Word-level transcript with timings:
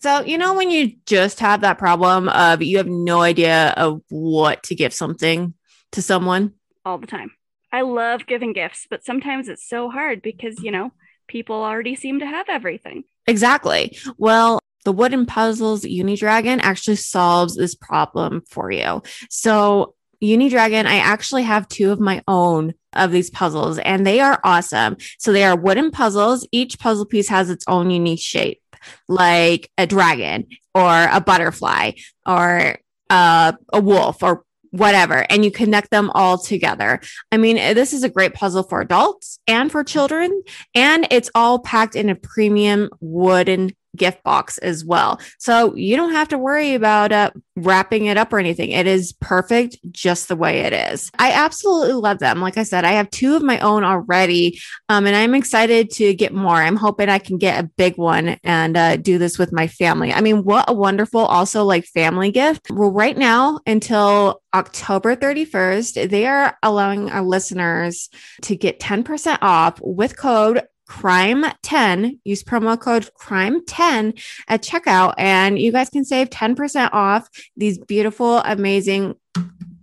So, 0.00 0.20
you 0.20 0.38
know, 0.38 0.54
when 0.54 0.70
you 0.70 0.92
just 1.06 1.40
have 1.40 1.62
that 1.62 1.78
problem 1.78 2.28
of 2.28 2.62
you 2.62 2.76
have 2.76 2.86
no 2.86 3.20
idea 3.20 3.74
of 3.76 4.00
what 4.08 4.62
to 4.64 4.74
give 4.74 4.92
something 4.92 5.54
to 5.92 6.02
someone? 6.02 6.54
All 6.84 6.98
the 6.98 7.06
time. 7.06 7.32
I 7.72 7.82
love 7.82 8.26
giving 8.26 8.52
gifts, 8.52 8.86
but 8.88 9.04
sometimes 9.04 9.48
it's 9.48 9.68
so 9.68 9.90
hard 9.90 10.22
because, 10.22 10.62
you 10.62 10.70
know, 10.70 10.92
people 11.26 11.56
already 11.56 11.96
seem 11.96 12.20
to 12.20 12.26
have 12.26 12.48
everything. 12.48 13.04
Exactly. 13.26 13.98
Well, 14.16 14.60
the 14.84 14.92
wooden 14.92 15.26
puzzles 15.26 15.82
Unidragon 15.82 16.60
actually 16.62 16.96
solves 16.96 17.56
this 17.56 17.74
problem 17.74 18.42
for 18.48 18.70
you. 18.70 19.02
So, 19.28 19.94
Unidragon, 20.22 20.86
I 20.86 20.98
actually 20.98 21.42
have 21.42 21.68
two 21.68 21.90
of 21.90 22.00
my 22.00 22.22
own 22.26 22.74
of 22.94 23.12
these 23.12 23.30
puzzles 23.30 23.78
and 23.78 24.06
they 24.06 24.20
are 24.20 24.40
awesome. 24.44 24.96
So, 25.18 25.32
they 25.32 25.44
are 25.44 25.58
wooden 25.58 25.90
puzzles. 25.90 26.46
Each 26.52 26.78
puzzle 26.78 27.04
piece 27.04 27.28
has 27.28 27.50
its 27.50 27.64
own 27.68 27.90
unique 27.90 28.20
shape, 28.20 28.60
like 29.08 29.70
a 29.78 29.86
dragon 29.86 30.46
or 30.74 31.08
a 31.10 31.20
butterfly 31.20 31.92
or 32.26 32.76
uh, 33.10 33.52
a 33.72 33.80
wolf 33.80 34.22
or 34.22 34.44
whatever, 34.70 35.24
and 35.30 35.44
you 35.44 35.50
connect 35.50 35.90
them 35.90 36.10
all 36.14 36.38
together. 36.38 37.00
I 37.32 37.38
mean, 37.38 37.56
this 37.56 37.92
is 37.92 38.04
a 38.04 38.08
great 38.08 38.34
puzzle 38.34 38.62
for 38.62 38.80
adults 38.80 39.38
and 39.46 39.72
for 39.72 39.82
children, 39.82 40.42
and 40.74 41.06
it's 41.10 41.30
all 41.34 41.58
packed 41.58 41.96
in 41.96 42.10
a 42.10 42.14
premium 42.14 42.90
wooden 43.00 43.70
gift 43.98 44.22
box 44.22 44.58
as 44.58 44.84
well. 44.84 45.20
So 45.38 45.74
you 45.74 45.96
don't 45.96 46.12
have 46.12 46.28
to 46.28 46.38
worry 46.38 46.74
about 46.74 47.12
uh, 47.12 47.30
wrapping 47.56 48.06
it 48.06 48.16
up 48.16 48.32
or 48.32 48.38
anything. 48.38 48.70
It 48.70 48.86
is 48.86 49.12
perfect 49.12 49.78
just 49.90 50.28
the 50.28 50.36
way 50.36 50.60
it 50.60 50.72
is. 50.72 51.10
I 51.18 51.32
absolutely 51.32 51.94
love 51.94 52.18
them. 52.18 52.40
Like 52.40 52.56
I 52.56 52.62
said, 52.62 52.84
I 52.84 52.92
have 52.92 53.10
two 53.10 53.36
of 53.36 53.42
my 53.42 53.58
own 53.60 53.84
already, 53.84 54.60
um, 54.88 55.06
and 55.06 55.16
I'm 55.16 55.34
excited 55.34 55.90
to 55.92 56.14
get 56.14 56.32
more. 56.32 56.56
I'm 56.56 56.76
hoping 56.76 57.08
I 57.08 57.18
can 57.18 57.38
get 57.38 57.62
a 57.62 57.68
big 57.76 57.96
one 57.96 58.38
and 58.44 58.76
uh, 58.76 58.96
do 58.96 59.18
this 59.18 59.38
with 59.38 59.52
my 59.52 59.66
family. 59.66 60.12
I 60.12 60.20
mean, 60.20 60.44
what 60.44 60.66
a 60.68 60.72
wonderful, 60.72 61.20
also 61.20 61.64
like 61.64 61.84
family 61.84 62.30
gift. 62.30 62.70
Well, 62.70 62.90
right 62.90 63.16
now 63.16 63.60
until 63.66 64.42
October 64.54 65.14
31st, 65.16 66.08
they 66.08 66.26
are 66.26 66.56
allowing 66.62 67.10
our 67.10 67.22
listeners 67.22 68.08
to 68.42 68.56
get 68.56 68.80
10% 68.80 69.38
off 69.42 69.78
with 69.82 70.16
code 70.16 70.62
crime 70.88 71.44
10 71.62 72.18
use 72.24 72.42
promo 72.42 72.80
code 72.80 73.12
crime 73.14 73.64
10 73.66 74.14
at 74.48 74.62
checkout 74.62 75.12
and 75.18 75.58
you 75.58 75.70
guys 75.70 75.90
can 75.90 76.04
save 76.04 76.30
10% 76.30 76.88
off 76.92 77.28
these 77.56 77.78
beautiful 77.78 78.38
amazing 78.38 79.14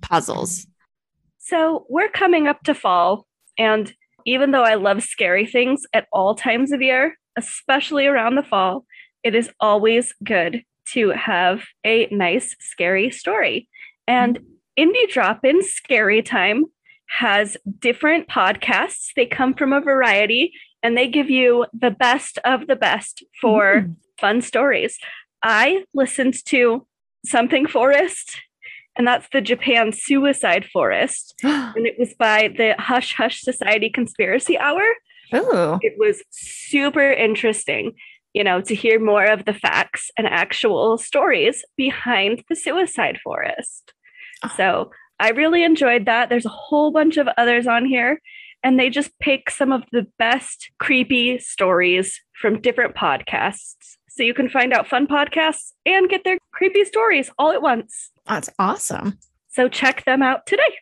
puzzles 0.01 0.65
so 1.37 1.85
we're 1.89 2.09
coming 2.09 2.47
up 2.47 2.61
to 2.63 2.73
fall 2.73 3.27
and 3.57 3.93
even 4.25 4.49
though 4.49 4.63
i 4.63 4.73
love 4.73 5.03
scary 5.03 5.45
things 5.45 5.83
at 5.93 6.07
all 6.11 6.33
times 6.33 6.71
of 6.71 6.81
year 6.81 7.15
especially 7.37 8.07
around 8.07 8.35
the 8.35 8.43
fall 8.43 8.83
it 9.23 9.35
is 9.35 9.49
always 9.59 10.13
good 10.23 10.63
to 10.87 11.09
have 11.11 11.63
a 11.85 12.07
nice 12.07 12.55
scary 12.59 13.11
story 13.11 13.69
and 14.07 14.39
indie 14.77 15.07
drop 15.09 15.45
in 15.45 15.61
scary 15.61 16.23
time 16.23 16.65
has 17.07 17.55
different 17.79 18.27
podcasts. 18.27 19.09
They 19.15 19.25
come 19.25 19.53
from 19.53 19.73
a 19.73 19.81
variety 19.81 20.53
and 20.85 20.95
they 20.95 21.07
give 21.07 21.31
you 21.31 21.65
the 21.73 21.89
best 21.89 22.37
of 22.45 22.67
the 22.67 22.75
best 22.75 23.23
for 23.41 23.81
mm. 23.81 23.95
fun 24.21 24.39
stories. 24.39 24.99
I 25.41 25.83
listened 25.95 26.35
to 26.45 26.85
Something 27.25 27.65
Forest, 27.65 28.37
and 28.95 29.07
that's 29.07 29.27
the 29.33 29.41
Japan 29.41 29.91
Suicide 29.91 30.63
Forest. 30.71 31.33
and 31.43 31.87
it 31.87 31.95
was 31.97 32.13
by 32.13 32.53
the 32.55 32.75
Hush 32.77 33.15
Hush 33.15 33.41
Society 33.41 33.89
Conspiracy 33.89 34.59
Hour. 34.59 34.83
Oh. 35.33 35.79
It 35.81 35.95
was 35.97 36.21
super 36.29 37.11
interesting, 37.11 37.93
you 38.35 38.43
know, 38.43 38.61
to 38.61 38.75
hear 38.75 38.99
more 38.99 39.25
of 39.25 39.45
the 39.45 39.55
facts 39.55 40.11
and 40.19 40.27
actual 40.27 40.99
stories 40.99 41.65
behind 41.75 42.43
the 42.47 42.55
suicide 42.55 43.17
forest. 43.23 43.91
Oh. 44.43 44.51
So 44.55 44.91
I 45.19 45.29
really 45.31 45.63
enjoyed 45.63 46.05
that. 46.05 46.29
There's 46.29 46.45
a 46.45 46.49
whole 46.49 46.91
bunch 46.91 47.17
of 47.17 47.27
others 47.39 47.65
on 47.65 47.85
here 47.87 48.21
and 48.63 48.79
they 48.79 48.89
just 48.89 49.17
pick 49.19 49.49
some 49.49 49.71
of 49.71 49.83
the 49.91 50.07
best 50.17 50.71
creepy 50.79 51.37
stories 51.39 52.19
from 52.39 52.61
different 52.61 52.95
podcasts. 52.95 53.97
So 54.09 54.23
you 54.23 54.33
can 54.33 54.49
find 54.49 54.73
out 54.73 54.87
fun 54.87 55.07
podcasts 55.07 55.73
and 55.85 56.09
get 56.09 56.23
their 56.23 56.37
creepy 56.53 56.85
stories 56.85 57.29
all 57.37 57.51
at 57.51 57.61
once. 57.61 58.11
That's 58.25 58.49
awesome. 58.57 59.19
So 59.49 59.67
check 59.67 60.05
them 60.05 60.21
out 60.21 60.45
today. 60.45 60.75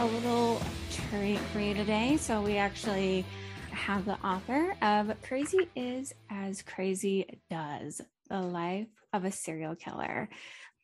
A 0.00 0.06
little 0.06 0.58
treat 0.90 1.38
for 1.52 1.60
you 1.60 1.74
today. 1.74 2.16
So 2.16 2.40
we 2.40 2.56
actually 2.56 3.22
have 3.70 4.06
the 4.06 4.14
author 4.26 4.74
of 4.80 5.12
Crazy 5.20 5.68
is 5.76 6.14
as 6.30 6.62
Crazy 6.62 7.38
Does 7.50 8.00
The 8.30 8.40
Life 8.40 8.88
of 9.12 9.26
a 9.26 9.30
Serial 9.30 9.74
Killer 9.74 10.30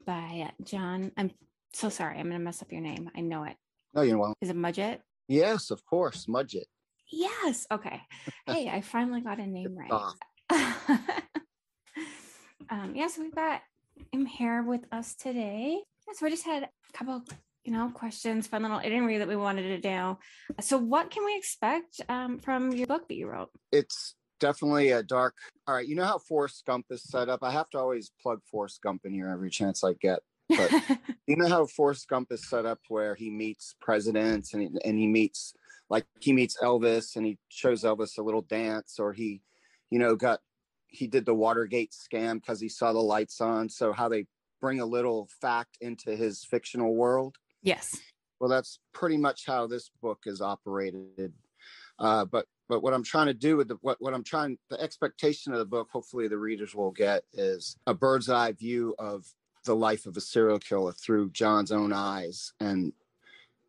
by 0.04 0.53
John. 0.62 1.12
I'm 1.16 1.31
so 1.72 1.88
sorry. 1.88 2.19
I'm 2.19 2.25
going 2.25 2.38
to 2.38 2.44
mess 2.44 2.60
up 2.60 2.71
your 2.71 2.82
name. 2.82 3.10
I 3.16 3.22
know 3.22 3.44
it. 3.44 3.56
No, 3.94 4.03
you 4.03 4.19
won't. 4.19 4.37
Is 4.43 4.50
it 4.50 4.56
Mudgett? 4.56 4.99
Yes, 5.28 5.71
of 5.71 5.83
course. 5.87 6.27
Mudgett. 6.27 6.66
Yes. 7.10 7.66
Okay. 7.72 8.03
Hey, 8.47 8.69
I 8.69 8.83
finally 8.83 9.22
got 9.22 9.38
a 9.38 9.47
name 9.47 9.78
right. 9.78 10.12
um, 12.69 12.93
yeah, 12.94 13.06
so 13.09 13.22
we've 13.22 13.34
got 13.34 13.62
him 14.12 14.27
here 14.27 14.62
with 14.62 14.83
us 14.93 15.15
today. 15.15 15.81
So 16.12 16.27
we 16.27 16.31
just 16.31 16.44
had 16.44 16.65
a 16.65 16.69
couple 16.93 17.25
you 17.66 17.72
know, 17.72 17.91
questions, 17.91 18.47
fun 18.47 18.62
little 18.62 18.78
itinerary 18.78 19.19
that 19.19 19.28
we 19.28 19.37
wanted 19.37 19.62
to 19.62 19.78
do. 19.78 20.19
So, 20.60 20.78
what 20.78 21.10
can 21.10 21.25
we 21.25 21.37
expect 21.37 22.00
um, 22.09 22.38
from 22.38 22.72
your 22.72 22.87
book 22.87 23.09
that 23.09 23.15
you 23.15 23.28
wrote? 23.28 23.50
It's 23.72 24.15
definitely 24.38 24.93
a 24.93 25.03
dark. 25.03 25.34
All 25.66 25.75
right, 25.75 25.87
you 25.87 25.97
know 25.97 26.04
how 26.04 26.19
Forrest 26.19 26.65
Gump 26.65 26.87
is 26.91 27.03
set 27.03 27.28
up. 27.28 27.43
I 27.43 27.50
have 27.50 27.69
to 27.71 27.78
always 27.78 28.12
plug 28.22 28.41
Forrest 28.50 28.81
Gump 28.82 29.03
in 29.04 29.12
here 29.12 29.28
every 29.28 29.50
chance 29.50 29.82
I 29.82 29.94
get. 29.94 30.21
But 30.49 30.71
you 31.27 31.37
know 31.37 31.49
how 31.49 31.66
Forrest 31.66 32.09
Gump 32.09 32.28
is 32.31 32.49
set 32.49 32.66
up, 32.66 32.78
where 32.88 33.16
he 33.16 33.31
meets 33.31 33.75
presidents 33.81 34.54
and 34.54 34.62
he, 34.62 34.69
and 34.84 34.98
he 34.98 35.09
meets 35.09 35.53
like 35.91 36.06
he 36.21 36.33
meets 36.33 36.56
Elvis 36.62 37.16
and 37.16 37.27
he 37.27 37.38
shows 37.48 37.83
Elvis 37.83 38.19
a 38.19 38.22
little 38.22 38.43
dance, 38.43 39.00
or 39.00 39.12
he, 39.12 39.43
you 39.91 39.98
know, 39.98 40.15
got 40.15 40.38
he 40.87 41.09
did 41.09 41.27
the 41.27 41.34
Watergate 41.34 41.93
scam 41.93 42.34
because 42.34 42.60
he 42.60 42.69
saw 42.69 42.93
the 42.93 43.00
lights 43.00 43.41
on. 43.41 43.69
So 43.69 43.93
how 43.93 44.09
they 44.09 44.27
bring 44.60 44.81
a 44.81 44.87
little 44.87 45.28
fact 45.41 45.77
into 45.81 46.15
his 46.15 46.44
fictional 46.44 46.94
world 46.94 47.37
Yes. 47.66 48.00
Well, 48.38 48.49
that's 48.49 48.78
pretty 48.93 49.16
much 49.16 49.44
how 49.44 49.66
this 49.66 49.91
book 50.00 50.21
is 50.25 50.41
operated. 50.41 51.32
Uh, 51.99 52.25
but 52.25 52.47
but 52.69 52.82
what 52.82 52.94
I'm 52.94 53.03
trying 53.03 53.27
to 53.27 53.34
do 53.34 53.56
with 53.56 53.69
the 53.69 53.77
what 53.81 53.97
what 54.00 54.15
I'm 54.15 54.22
trying 54.22 54.56
the 54.71 54.81
expectation 54.81 55.53
of 55.53 55.59
the 55.59 55.65
book, 55.65 55.88
hopefully 55.91 56.28
the 56.28 56.38
readers 56.38 56.75
will 56.75 56.93
get, 56.93 57.25
is 57.32 57.77
a 57.87 57.94
bird's 57.94 58.28
eye 58.28 58.53
view 58.53 58.94
of 58.99 59.27
the 59.65 59.75
life 59.75 60.06
of 60.06 60.16
a 60.16 60.21
serial 60.21 60.60
killer 60.60 60.93
through 60.93 61.31
John's 61.31 61.72
own 61.72 61.93
eyes. 61.93 62.53
And 62.60 62.93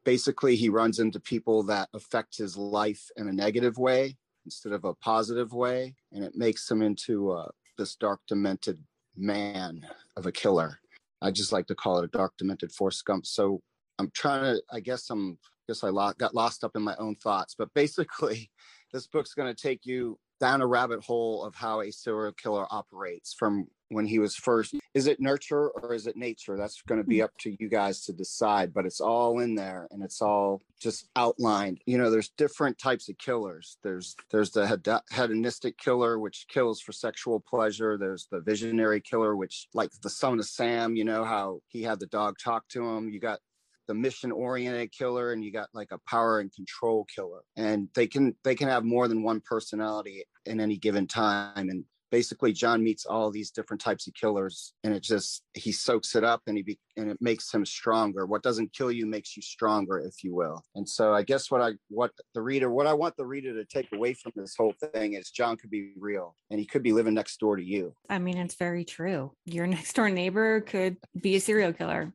basically, 0.03 0.55
he 0.55 0.69
runs 0.69 0.99
into 0.99 1.19
people 1.19 1.63
that 1.63 1.89
affect 1.93 2.37
his 2.37 2.55
life 2.55 3.09
in 3.17 3.27
a 3.27 3.33
negative 3.33 3.79
way 3.79 4.17
instead 4.45 4.73
of 4.73 4.85
a 4.85 4.93
positive 4.93 5.53
way, 5.53 5.95
and 6.11 6.23
it 6.23 6.35
makes 6.35 6.69
him 6.69 6.81
into 6.81 7.31
uh, 7.31 7.49
this 7.77 7.95
dark, 7.95 8.19
demented 8.27 8.79
man 9.15 9.87
of 10.15 10.27
a 10.27 10.31
killer. 10.31 10.79
I 11.21 11.31
just 11.31 11.51
like 11.51 11.65
to 11.67 11.75
call 11.75 11.97
it 11.97 12.05
a 12.05 12.17
dark, 12.17 12.33
demented 12.37 12.71
Forrest 12.71 13.03
Gump. 13.05 13.25
So 13.25 13.61
I'm 13.99 14.11
trying 14.13 14.43
to, 14.43 14.61
I 14.71 14.79
guess 14.79 15.09
I'm, 15.09 15.37
I 15.41 15.73
guess 15.73 15.83
I 15.83 15.91
got 16.17 16.35
lost 16.35 16.63
up 16.63 16.75
in 16.75 16.81
my 16.81 16.95
own 16.97 17.15
thoughts, 17.15 17.55
but 17.57 17.73
basically, 17.73 18.51
this 18.93 19.07
book's 19.07 19.33
going 19.33 19.53
to 19.53 19.61
take 19.61 19.85
you 19.85 20.17
down 20.39 20.61
a 20.61 20.67
rabbit 20.67 21.03
hole 21.03 21.43
of 21.43 21.55
how 21.55 21.81
a 21.81 21.91
serial 21.91 22.31
killer 22.31 22.67
operates 22.69 23.33
from 23.33 23.67
when 23.89 24.05
he 24.05 24.19
was 24.19 24.35
first. 24.35 24.75
Is 24.93 25.07
it 25.07 25.19
nurture 25.19 25.69
or 25.69 25.93
is 25.93 26.07
it 26.07 26.17
nature? 26.17 26.57
That's 26.57 26.81
going 26.81 27.01
to 27.01 27.07
be 27.07 27.19
hmm. 27.19 27.25
up 27.25 27.31
to 27.41 27.55
you 27.59 27.69
guys 27.69 28.01
to 28.05 28.13
decide, 28.13 28.73
but 28.73 28.85
it's 28.85 28.99
all 28.99 29.39
in 29.39 29.55
there 29.55 29.87
and 29.91 30.03
it's 30.03 30.21
all 30.21 30.61
just 30.79 31.07
outlined. 31.15 31.79
You 31.85 31.97
know, 31.97 32.09
there's 32.09 32.29
different 32.37 32.77
types 32.77 33.09
of 33.09 33.17
killers. 33.17 33.77
There's 33.83 34.15
there's 34.31 34.51
the 34.51 35.01
hedonistic 35.11 35.77
killer 35.77 36.19
which 36.19 36.47
kills 36.49 36.81
for 36.81 36.91
sexual 36.91 37.39
pleasure. 37.39 37.97
There's 37.97 38.27
the 38.31 38.41
visionary 38.41 39.01
killer 39.01 39.35
which 39.35 39.67
like 39.73 39.91
the 40.01 40.09
son 40.09 40.39
of 40.39 40.45
Sam, 40.45 40.95
you 40.95 41.05
know 41.05 41.23
how 41.23 41.61
he 41.69 41.83
had 41.83 41.99
the 41.99 42.07
dog 42.07 42.35
talk 42.43 42.67
to 42.69 42.85
him. 42.85 43.09
You 43.09 43.19
got 43.19 43.39
the 43.87 43.93
mission 43.93 44.31
oriented 44.31 44.91
killer 44.91 45.31
and 45.31 45.43
you 45.43 45.51
got 45.51 45.69
like 45.73 45.91
a 45.91 45.99
power 46.09 46.39
and 46.39 46.53
control 46.53 47.05
killer. 47.13 47.41
And 47.55 47.89
they 47.95 48.07
can 48.07 48.35
they 48.43 48.55
can 48.55 48.67
have 48.67 48.83
more 48.83 49.07
than 49.07 49.23
one 49.23 49.41
personality 49.41 50.23
in 50.45 50.59
any 50.59 50.77
given 50.77 51.07
time. 51.07 51.69
And 51.69 51.85
basically 52.11 52.53
John 52.53 52.83
meets 52.83 53.05
all 53.05 53.31
these 53.31 53.51
different 53.51 53.81
types 53.81 54.07
of 54.07 54.13
killers 54.13 54.73
and 54.83 54.93
it 54.93 55.03
just 55.03 55.43
he 55.53 55.71
soaks 55.71 56.15
it 56.15 56.23
up 56.23 56.41
and 56.47 56.57
he 56.57 56.63
be, 56.63 56.79
and 56.95 57.09
it 57.09 57.17
makes 57.21 57.53
him 57.53 57.65
stronger. 57.65 58.25
What 58.25 58.43
doesn't 58.43 58.73
kill 58.73 58.91
you 58.91 59.05
makes 59.05 59.35
you 59.35 59.41
stronger, 59.41 59.99
if 59.99 60.23
you 60.23 60.33
will. 60.33 60.63
And 60.75 60.87
so 60.87 61.13
I 61.13 61.23
guess 61.23 61.51
what 61.51 61.61
I 61.61 61.73
what 61.89 62.11
the 62.33 62.41
reader 62.41 62.69
what 62.69 62.87
I 62.87 62.93
want 62.93 63.15
the 63.17 63.25
reader 63.25 63.53
to 63.53 63.65
take 63.65 63.87
away 63.93 64.13
from 64.13 64.31
this 64.35 64.55
whole 64.57 64.73
thing 64.93 65.13
is 65.13 65.31
John 65.31 65.57
could 65.57 65.69
be 65.69 65.91
real 65.97 66.35
and 66.49 66.59
he 66.59 66.65
could 66.65 66.83
be 66.83 66.93
living 66.93 67.13
next 67.13 67.39
door 67.39 67.55
to 67.55 67.63
you. 67.63 67.93
I 68.09 68.19
mean, 68.19 68.37
it's 68.37 68.55
very 68.55 68.85
true. 68.85 69.31
Your 69.45 69.67
next 69.77 69.93
door 69.93 70.09
neighbor 70.09 70.61
could 70.61 70.97
be 71.19 71.35
a 71.35 71.39
serial 71.39 71.73
killer. 71.73 72.13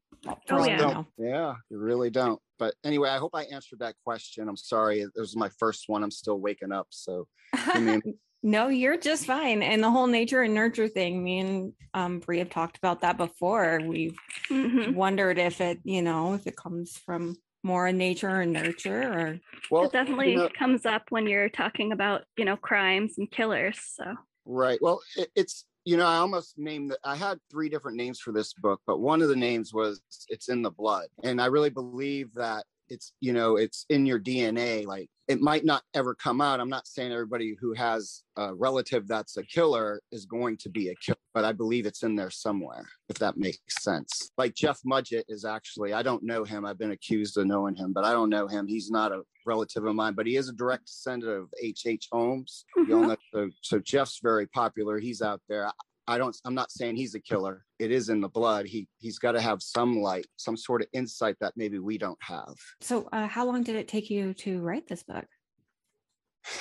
Oh, 0.51 0.65
yeah. 0.65 0.77
Don't. 0.77 1.07
Yeah, 1.19 1.55
you 1.69 1.79
really 1.79 2.11
don't. 2.11 2.41
But 2.59 2.75
anyway, 2.85 3.09
I 3.09 3.19
hope 3.19 3.33
I 3.35 3.43
answered 3.45 3.81
that 3.81 3.97
question. 4.05 4.49
I'm 4.49 4.57
sorry. 4.57 5.01
It 5.01 5.11
was 5.17 5.37
my 5.37 5.51
first 5.59 5.89
one. 5.89 6.05
I'm 6.05 6.13
still 6.13 6.39
waking 6.39 6.71
up. 6.71 6.87
So 6.91 7.27
I 7.55 7.81
mean, 7.81 8.03
No, 8.43 8.69
you're 8.69 8.99
just 8.99 9.27
fine. 9.27 9.63
And 9.63 9.83
the 9.83 9.91
whole 9.91 10.07
nature 10.09 10.43
and 10.43 10.55
nurture 10.55 10.89
thing, 10.89 11.23
me 11.23 11.39
and 11.41 11.73
um 11.95 12.19
Brie 12.21 12.39
have 12.39 12.51
talked 12.51 12.77
about 12.77 13.01
that 13.03 13.17
before. 13.17 13.81
We've 13.83 14.19
Mhm. 14.49 14.95
wondered 14.95 15.39
if 15.39 15.61
it, 15.61 15.81
you 15.85 16.03
know, 16.03 16.35
if 16.35 16.47
it 16.47 16.57
comes 16.57 16.97
from 16.99 17.37
more 17.63 17.87
in 17.87 17.97
nature 17.99 18.41
and 18.41 18.53
nurture 18.53 19.03
or 19.03 19.41
well, 19.71 19.85
it 19.85 19.93
definitely 19.93 20.33
you 20.33 20.39
know- 20.39 20.49
comes 20.59 20.85
up 20.85 21.05
when 21.11 21.27
you're 21.29 21.49
talking 21.49 21.93
about, 21.93 22.25
you 22.37 22.45
know, 22.45 22.57
crimes 22.57 23.19
and 23.19 23.31
killers. 23.31 23.79
So 23.81 24.05
Right. 24.45 24.81
Well, 24.83 25.01
it, 25.17 25.31
it's 25.37 25.65
you 25.85 25.97
know 25.97 26.07
I 26.07 26.17
almost 26.17 26.59
named 26.59 26.91
that. 26.91 26.99
I 27.05 27.15
had 27.15 27.39
three 27.51 27.69
different 27.69 27.97
names 27.97 28.19
for 28.19 28.33
this 28.33 28.53
book, 28.55 28.81
but 28.87 28.99
one 28.99 29.23
of 29.23 29.29
the 29.29 29.37
names 29.37 29.73
was 29.73 30.01
"It's 30.29 30.49
in 30.49 30.63
the 30.63 30.71
Blood," 30.71 31.07
and 31.23 31.41
I 31.41 31.47
really 31.47 31.71
believe 31.71 32.35
that 32.35 32.65
it's 32.89 33.13
you 33.21 33.33
know 33.33 33.55
it's 33.57 33.87
in 33.89 34.05
your 34.05 34.19
DNA. 34.19 34.85
Like 34.85 35.09
it 35.33 35.41
might 35.41 35.65
not 35.65 35.83
ever 35.95 36.15
come 36.15 36.43
out. 36.43 36.61
I'm 36.61 36.69
not 36.69 36.87
saying 36.87 37.11
everybody 37.11 37.57
who 37.59 37.73
has 37.73 38.23
a 38.37 38.55
relative 38.55 39.09
that's 39.09 39.39
a 39.39 39.43
killer 39.43 40.01
is 40.13 40.27
going 40.27 40.59
to 40.59 40.69
be 40.69 40.89
a 40.91 40.95
killer, 40.97 41.17
but 41.33 41.45
I 41.45 41.53
believe 41.53 41.87
it's 41.87 42.03
in 42.03 42.15
there 42.15 42.31
somewhere. 42.31 42.87
If 43.09 43.19
that 43.19 43.39
makes 43.39 43.83
sense. 43.83 44.31
Like 44.37 44.55
Jeff 44.55 44.79
Mudgett 44.87 45.25
is 45.29 45.45
actually 45.47 45.95
I 45.95 46.03
don't 46.03 46.23
know 46.23 46.45
him. 46.45 46.67
I've 46.67 46.79
been 46.79 46.93
accused 46.93 47.39
of 47.39 47.47
knowing 47.47 47.75
him, 47.75 47.93
but 47.95 48.05
I 48.05 48.13
don't 48.13 48.29
know 48.31 48.47
him. 48.47 48.67
He's 48.67 48.91
not 48.91 49.11
a 49.11 49.23
relative 49.47 49.85
of 49.87 49.95
mine, 49.95 50.13
but 50.15 50.27
he 50.27 50.37
is 50.37 50.49
a 50.51 50.53
direct 50.53 50.87
descendant 50.87 51.33
of 51.33 51.49
H. 51.61 51.83
H. 51.87 52.09
Holmes. 52.13 52.65
You 52.87 52.95
all 52.97 53.05
Mhm. 53.05 53.09
know, 53.09 53.17
so, 53.33 53.51
so 53.63 53.79
Jeff's 53.79 54.21
very 54.23 54.47
popular. 54.47 54.99
He's 54.99 55.23
out 55.23 55.41
there. 55.49 55.71
I 56.13 56.19
don't. 56.19 56.37
I'm 56.45 56.55
not 56.55 56.71
saying 56.71 56.97
he's 56.97 57.15
a 57.15 57.21
killer. 57.21 57.65
It 57.79 57.91
is 57.91 58.11
in 58.11 58.21
the 58.21 58.29
blood. 58.29 58.67
He 58.67 58.87
he's 58.99 59.19
got 59.19 59.33
to 59.33 59.41
have 59.41 59.63
some 59.63 59.97
light, 59.99 60.27
some 60.37 60.59
sort 60.59 60.83
of 60.83 60.89
insight 60.93 61.37
that 61.41 61.55
maybe 61.57 61.79
we 61.79 61.97
don't 61.97 62.19
have. 62.21 62.55
so 62.81 63.09
uh, 63.13 63.27
how 63.27 63.47
long 63.47 63.63
did 63.63 63.77
it 63.77 63.89
take 63.89 64.11
you 64.11 64.35
to 64.35 64.61
write 64.61 64.87
this 64.89 65.03
book? 65.03 65.25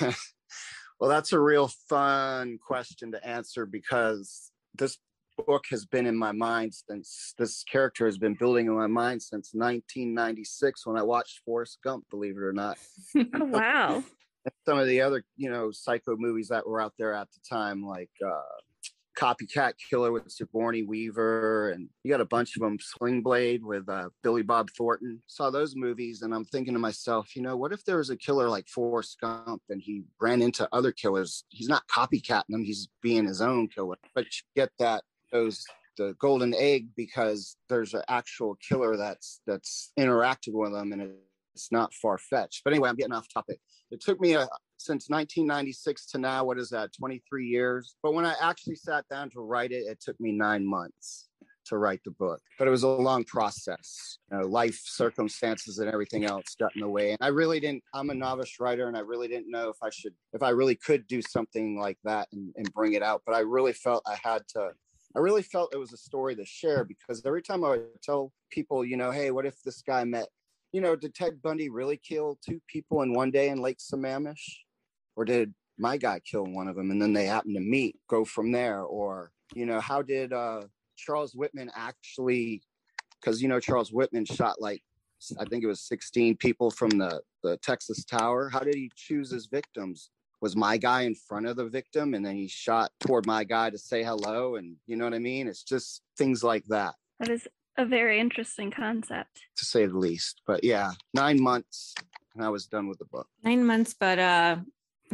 well, 0.00 1.10
that's 1.10 1.32
a 1.32 1.40
real 1.40 1.68
fun 1.88 2.58
question 2.66 3.12
to 3.12 3.26
answer 3.26 3.66
because 3.66 4.50
this 4.74 4.96
book 5.46 5.64
has 5.70 5.84
been 5.84 6.06
in 6.06 6.16
my 6.16 6.32
mind 6.32 6.72
since 6.72 7.34
this 7.36 7.62
character 7.64 8.06
has 8.06 8.16
been 8.16 8.34
building 8.34 8.66
in 8.66 8.74
my 8.74 8.86
mind 8.86 9.22
since 9.22 9.50
1996 9.52 10.86
when 10.86 10.96
I 10.96 11.02
watched 11.02 11.40
Forrest 11.44 11.78
Gump. 11.84 12.04
Believe 12.10 12.38
it 12.38 12.42
or 12.42 12.54
not. 12.54 12.78
oh, 13.16 13.24
wow. 13.44 14.02
some 14.66 14.78
of 14.78 14.86
the 14.86 15.00
other 15.00 15.22
you 15.36 15.50
know 15.50 15.70
psycho 15.70 16.16
movies 16.16 16.48
that 16.48 16.66
were 16.66 16.80
out 16.80 16.94
there 16.98 17.12
at 17.12 17.28
the 17.32 17.40
time 17.48 17.84
like 17.84 18.10
uh 18.26 18.40
copycat 19.18 19.74
killer 19.90 20.12
with 20.12 20.30
sigourney 20.30 20.82
weaver 20.82 21.70
and 21.70 21.88
you 22.02 22.10
got 22.10 22.20
a 22.20 22.26
bunch 22.26 22.56
of 22.56 22.62
them 22.62 22.78
swing 22.80 23.22
blade 23.22 23.62
with 23.62 23.88
uh, 23.88 24.08
billy 24.22 24.42
bob 24.42 24.70
thornton. 24.76 25.20
Saw 25.26 25.50
those 25.50 25.76
movies 25.76 26.22
and 26.22 26.34
i'm 26.34 26.44
thinking 26.44 26.74
to 26.74 26.80
myself 26.80 27.36
you 27.36 27.42
know 27.42 27.56
what 27.56 27.72
if 27.72 27.84
there 27.84 27.98
was 27.98 28.10
a 28.10 28.16
killer 28.16 28.48
like 28.48 28.68
forrest 28.68 29.18
gump 29.20 29.62
and 29.68 29.82
he 29.82 30.02
ran 30.20 30.42
into 30.42 30.68
other 30.72 30.92
killers? 30.92 31.44
He's 31.48 31.68
not 31.68 31.86
copycatting 31.88 32.48
them 32.48 32.64
he's 32.64 32.88
being 33.02 33.26
his 33.26 33.40
own 33.40 33.68
killer. 33.68 33.96
But 34.14 34.24
you 34.24 34.42
get 34.54 34.70
that 34.78 35.02
those 35.30 35.64
the 35.98 36.14
golden 36.18 36.54
egg 36.54 36.88
because 36.96 37.56
there's 37.68 37.94
an 37.94 38.02
actual 38.08 38.56
killer 38.66 38.96
that's 38.96 39.40
that's 39.46 39.92
interacted 39.98 40.52
with 40.54 40.72
them 40.72 40.92
and 40.92 41.02
it, 41.02 41.10
it's 41.54 41.72
not 41.72 41.94
far 41.94 42.18
fetched. 42.18 42.62
But 42.64 42.72
anyway, 42.72 42.88
I'm 42.88 42.96
getting 42.96 43.12
off 43.12 43.26
topic. 43.32 43.58
It 43.90 44.00
took 44.00 44.20
me 44.20 44.34
a, 44.34 44.48
since 44.78 45.08
1996 45.08 46.06
to 46.12 46.18
now. 46.18 46.44
What 46.44 46.58
is 46.58 46.70
that? 46.70 46.92
23 46.98 47.46
years. 47.46 47.94
But 48.02 48.14
when 48.14 48.24
I 48.24 48.34
actually 48.40 48.76
sat 48.76 49.04
down 49.08 49.30
to 49.30 49.40
write 49.40 49.72
it, 49.72 49.84
it 49.86 50.00
took 50.00 50.18
me 50.20 50.32
nine 50.32 50.66
months 50.66 51.28
to 51.66 51.78
write 51.78 52.00
the 52.04 52.10
book. 52.10 52.40
But 52.58 52.68
it 52.68 52.70
was 52.70 52.82
a 52.82 52.88
long 52.88 53.24
process. 53.24 54.18
You 54.30 54.38
know, 54.38 54.46
life 54.46 54.80
circumstances 54.84 55.78
and 55.78 55.88
everything 55.88 56.24
else 56.24 56.54
got 56.58 56.74
in 56.74 56.80
the 56.80 56.88
way. 56.88 57.10
And 57.10 57.18
I 57.20 57.28
really 57.28 57.60
didn't. 57.60 57.82
I'm 57.94 58.10
a 58.10 58.14
novice 58.14 58.58
writer, 58.60 58.88
and 58.88 58.96
I 58.96 59.00
really 59.00 59.28
didn't 59.28 59.50
know 59.50 59.68
if 59.68 59.76
I 59.82 59.90
should, 59.90 60.14
if 60.32 60.42
I 60.42 60.50
really 60.50 60.74
could 60.74 61.06
do 61.06 61.22
something 61.22 61.78
like 61.78 61.98
that 62.04 62.28
and, 62.32 62.52
and 62.56 62.72
bring 62.72 62.94
it 62.94 63.02
out. 63.02 63.22
But 63.26 63.34
I 63.34 63.40
really 63.40 63.72
felt 63.72 64.02
I 64.06 64.16
had 64.22 64.42
to. 64.54 64.70
I 65.14 65.18
really 65.18 65.42
felt 65.42 65.74
it 65.74 65.78
was 65.78 65.92
a 65.92 65.98
story 65.98 66.34
to 66.36 66.44
share 66.46 66.84
because 66.84 67.22
every 67.26 67.42
time 67.42 67.64
I 67.64 67.70
would 67.70 68.02
tell 68.02 68.32
people, 68.50 68.82
you 68.82 68.96
know, 68.96 69.10
hey, 69.10 69.30
what 69.30 69.44
if 69.44 69.62
this 69.62 69.82
guy 69.82 70.04
met 70.04 70.28
you 70.72 70.80
know, 70.80 70.96
did 70.96 71.14
Ted 71.14 71.42
Bundy 71.42 71.68
really 71.68 71.98
kill 71.98 72.38
two 72.44 72.60
people 72.66 73.02
in 73.02 73.12
one 73.12 73.30
day 73.30 73.48
in 73.48 73.60
Lake 73.60 73.78
Sammamish? 73.78 74.60
Or 75.16 75.24
did 75.24 75.52
my 75.78 75.98
guy 75.98 76.20
kill 76.20 76.44
one 76.44 76.68
of 76.68 76.76
them 76.76 76.90
and 76.90 77.00
then 77.00 77.12
they 77.12 77.26
happen 77.26 77.52
to 77.54 77.60
meet, 77.60 77.96
go 78.08 78.24
from 78.24 78.50
there? 78.50 78.82
Or, 78.82 79.32
you 79.54 79.66
know, 79.66 79.80
how 79.80 80.00
did 80.00 80.32
uh, 80.32 80.62
Charles 80.96 81.34
Whitman 81.34 81.70
actually, 81.76 82.62
because, 83.20 83.42
you 83.42 83.48
know, 83.48 83.60
Charles 83.60 83.92
Whitman 83.92 84.24
shot 84.24 84.60
like, 84.60 84.82
I 85.38 85.44
think 85.44 85.62
it 85.62 85.68
was 85.68 85.82
16 85.82 86.36
people 86.38 86.70
from 86.70 86.90
the, 86.90 87.20
the 87.42 87.58
Texas 87.58 88.04
Tower. 88.04 88.48
How 88.48 88.60
did 88.60 88.74
he 88.74 88.90
choose 88.96 89.30
his 89.30 89.46
victims? 89.46 90.10
Was 90.40 90.56
my 90.56 90.76
guy 90.76 91.02
in 91.02 91.14
front 91.14 91.46
of 91.46 91.56
the 91.56 91.68
victim 91.68 92.14
and 92.14 92.26
then 92.26 92.34
he 92.34 92.48
shot 92.48 92.90
toward 92.98 93.26
my 93.26 93.44
guy 93.44 93.70
to 93.70 93.78
say 93.78 94.02
hello? 94.02 94.56
And 94.56 94.76
you 94.86 94.96
know 94.96 95.04
what 95.04 95.14
I 95.14 95.20
mean? 95.20 95.46
It's 95.46 95.62
just 95.62 96.02
things 96.16 96.42
like 96.42 96.64
that 96.64 96.94
That 97.20 97.28
is 97.28 97.46
a 97.76 97.84
very 97.86 98.20
interesting 98.20 98.70
concept. 98.70 99.40
to 99.56 99.64
say 99.64 99.86
the 99.86 99.96
least. 99.98 100.42
But 100.46 100.62
yeah, 100.64 100.92
nine 101.14 101.40
months 101.42 101.94
and 102.34 102.44
I 102.44 102.48
was 102.48 102.66
done 102.66 102.88
with 102.88 102.98
the 102.98 103.04
book. 103.06 103.26
Nine 103.44 103.64
months, 103.64 103.94
but 103.98 104.18
uh 104.18 104.56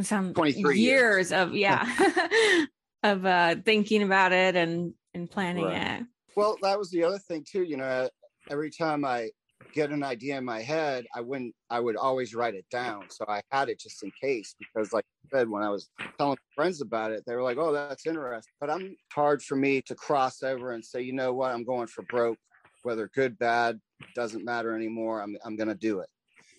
some 0.01 0.33
23 0.33 0.77
years 0.79 1.31
years. 1.31 1.31
of 1.33 1.53
yeah 1.55 1.85
of 3.03 3.25
uh 3.25 3.55
thinking 3.65 4.03
about 4.03 4.31
it 4.31 4.55
and 4.55 4.93
and 5.13 5.29
planning 5.29 5.65
Right. 5.65 5.99
it. 6.01 6.05
Well, 6.35 6.57
that 6.61 6.77
was 6.77 6.89
the 6.91 7.03
other 7.03 7.17
thing 7.19 7.43
too. 7.49 7.63
You 7.63 7.77
know, 7.77 8.09
every 8.49 8.69
time 8.71 9.03
I 9.03 9.29
get 9.73 9.89
an 9.89 10.03
idea 10.03 10.37
in 10.37 10.45
my 10.45 10.61
head, 10.61 11.05
I 11.13 11.21
wouldn't. 11.21 11.53
I 11.69 11.79
would 11.79 11.97
always 11.97 12.33
write 12.33 12.53
it 12.53 12.65
down, 12.71 13.09
so 13.09 13.25
I 13.27 13.41
had 13.51 13.67
it 13.67 13.79
just 13.79 14.01
in 14.03 14.11
case. 14.21 14.55
Because, 14.59 14.93
like 14.93 15.03
I 15.33 15.39
said, 15.39 15.49
when 15.49 15.63
I 15.63 15.69
was 15.69 15.89
telling 16.17 16.37
friends 16.55 16.81
about 16.81 17.11
it, 17.11 17.23
they 17.25 17.35
were 17.35 17.41
like, 17.43 17.57
"Oh, 17.57 17.73
that's 17.73 18.05
interesting." 18.05 18.53
But 18.61 18.69
I'm 18.69 18.81
it's 18.83 18.95
hard 19.13 19.41
for 19.41 19.55
me 19.57 19.81
to 19.87 19.95
cross 19.95 20.43
over 20.43 20.71
and 20.71 20.85
say, 20.85 21.01
"You 21.01 21.13
know 21.13 21.33
what? 21.33 21.51
I'm 21.51 21.65
going 21.65 21.87
for 21.87 22.03
broke, 22.03 22.37
whether 22.83 23.09
good, 23.13 23.37
bad, 23.37 23.79
doesn't 24.15 24.45
matter 24.45 24.75
anymore. 24.75 25.21
I'm 25.21 25.37
I'm 25.43 25.55
going 25.55 25.69
to 25.69 25.75
do 25.75 25.99
it." 25.99 26.09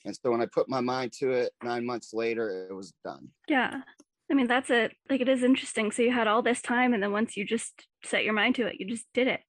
And 0.05 0.17
so 0.17 0.31
when 0.31 0.41
I 0.41 0.47
put 0.47 0.69
my 0.69 0.81
mind 0.81 1.13
to 1.19 1.31
it, 1.31 1.53
nine 1.63 1.85
months 1.85 2.13
later, 2.15 2.69
it 2.71 2.75
was 2.75 2.93
done. 3.05 3.29
Yeah. 3.49 3.83
I 4.31 4.35
mean, 4.35 4.47
that's 4.47 4.71
it. 4.71 4.93
Like, 5.09 5.21
it 5.21 5.29
is 5.29 5.43
interesting. 5.43 5.91
So 5.91 6.03
you 6.03 6.13
had 6.13 6.29
all 6.29 6.43
this 6.43 6.63
time, 6.63 6.95
and 6.95 7.03
then 7.03 7.13
once 7.13 7.37
you 7.37 7.45
just 7.45 7.87
set 8.05 8.25
your 8.25 8.33
mind 8.33 8.55
to 8.57 8.67
it, 8.67 8.77
you 8.79 8.87
just 8.87 9.07
did 9.13 9.27
it. 9.27 9.41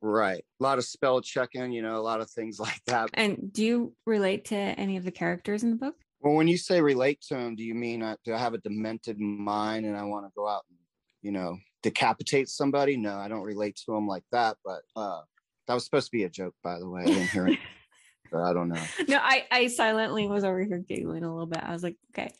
Right. 0.00 0.42
A 0.60 0.62
lot 0.62 0.78
of 0.78 0.84
spell 0.84 1.20
checking, 1.20 1.72
you 1.72 1.82
know, 1.82 1.96
a 1.96 2.00
lot 2.00 2.20
of 2.20 2.30
things 2.30 2.58
like 2.60 2.80
that. 2.86 3.10
And 3.14 3.52
do 3.52 3.64
you 3.64 3.94
relate 4.06 4.46
to 4.46 4.56
any 4.56 4.96
of 4.96 5.04
the 5.04 5.10
characters 5.10 5.62
in 5.62 5.70
the 5.70 5.76
book? 5.76 5.96
Well, 6.20 6.34
when 6.34 6.48
you 6.48 6.58
say 6.58 6.80
relate 6.80 7.22
to 7.28 7.34
them, 7.34 7.56
do 7.56 7.64
you 7.64 7.74
mean 7.74 8.02
uh, 8.02 8.16
do 8.24 8.34
I 8.34 8.38
have 8.38 8.54
a 8.54 8.58
demented 8.58 9.18
mind 9.18 9.86
and 9.86 9.96
I 9.96 10.04
want 10.04 10.26
to 10.26 10.32
go 10.36 10.46
out 10.46 10.64
and, 10.68 10.78
you 11.22 11.32
know, 11.32 11.56
decapitate 11.82 12.48
somebody? 12.48 12.96
No, 12.96 13.16
I 13.16 13.28
don't 13.28 13.42
relate 13.42 13.76
to 13.86 13.94
them 13.94 14.06
like 14.06 14.24
that. 14.30 14.56
But 14.64 14.82
uh, 14.96 15.22
that 15.70 15.74
was 15.74 15.84
supposed 15.84 16.06
to 16.06 16.10
be 16.10 16.24
a 16.24 16.28
joke, 16.28 16.56
by 16.64 16.80
the 16.80 16.88
way. 16.88 17.02
I 17.02 17.04
didn't 17.04 17.28
hear 17.28 17.46
it. 17.46 17.58
but 18.32 18.42
I 18.42 18.52
don't 18.52 18.70
know. 18.70 18.82
No, 19.06 19.18
I 19.22 19.46
I 19.52 19.68
silently 19.68 20.26
was 20.26 20.42
over 20.42 20.60
here 20.64 20.78
giggling 20.78 21.22
a 21.22 21.30
little 21.30 21.46
bit. 21.46 21.62
I 21.62 21.72
was 21.72 21.84
like, 21.84 21.94
okay. 22.10 22.32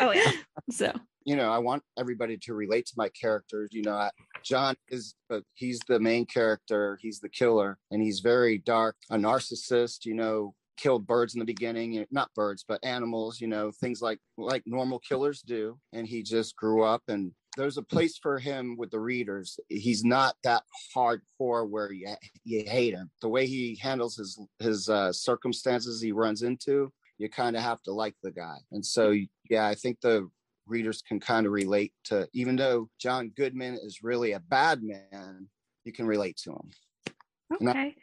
Oh, 0.00 0.12
yeah. 0.12 0.30
so 0.70 0.92
You 1.24 1.34
know, 1.34 1.50
I 1.50 1.58
want 1.58 1.82
everybody 1.98 2.36
to 2.36 2.54
relate 2.54 2.86
to 2.86 2.92
my 2.96 3.08
characters. 3.08 3.70
You 3.72 3.82
know, 3.82 3.94
I, 3.94 4.10
John 4.44 4.76
is, 4.88 5.16
uh, 5.30 5.40
he's 5.54 5.80
the 5.88 5.98
main 5.98 6.26
character. 6.26 6.96
He's 7.02 7.18
the 7.18 7.28
killer 7.28 7.76
and 7.90 8.00
he's 8.00 8.20
very 8.20 8.58
dark, 8.58 8.94
a 9.10 9.16
narcissist, 9.16 10.04
you 10.04 10.14
know, 10.14 10.54
killed 10.76 11.08
birds 11.08 11.34
in 11.34 11.40
the 11.40 11.44
beginning, 11.44 12.06
not 12.12 12.32
birds, 12.34 12.64
but 12.68 12.78
animals, 12.84 13.40
you 13.40 13.48
know, 13.48 13.72
things 13.80 14.00
like, 14.00 14.20
like 14.38 14.62
normal 14.64 15.00
killers 15.00 15.42
do. 15.42 15.76
And 15.92 16.06
he 16.06 16.22
just 16.22 16.54
grew 16.54 16.84
up 16.84 17.02
and 17.08 17.32
there's 17.56 17.78
a 17.78 17.82
place 17.82 18.18
for 18.18 18.38
him 18.38 18.76
with 18.76 18.90
the 18.90 19.00
readers. 19.00 19.58
He's 19.68 20.04
not 20.04 20.36
that 20.44 20.62
hardcore 20.94 21.68
where 21.68 21.92
you, 21.92 22.14
you 22.44 22.64
hate 22.66 22.94
him. 22.94 23.10
The 23.20 23.28
way 23.28 23.46
he 23.46 23.78
handles 23.80 24.16
his, 24.16 24.40
his 24.58 24.88
uh, 24.88 25.12
circumstances 25.12 26.00
he 26.00 26.12
runs 26.12 26.42
into, 26.42 26.92
you 27.18 27.28
kind 27.28 27.56
of 27.56 27.62
have 27.62 27.82
to 27.82 27.92
like 27.92 28.14
the 28.22 28.30
guy. 28.30 28.56
And 28.72 28.84
so, 28.84 29.14
yeah, 29.48 29.66
I 29.66 29.74
think 29.74 30.00
the 30.00 30.28
readers 30.66 31.02
can 31.02 31.20
kind 31.20 31.46
of 31.46 31.52
relate 31.52 31.92
to, 32.04 32.28
even 32.32 32.56
though 32.56 32.88
John 32.98 33.32
Goodman 33.36 33.78
is 33.82 34.02
really 34.02 34.32
a 34.32 34.40
bad 34.40 34.82
man, 34.82 35.48
you 35.84 35.92
can 35.92 36.06
relate 36.06 36.36
to 36.44 36.52
him. 36.52 37.68
Okay. 37.68 37.94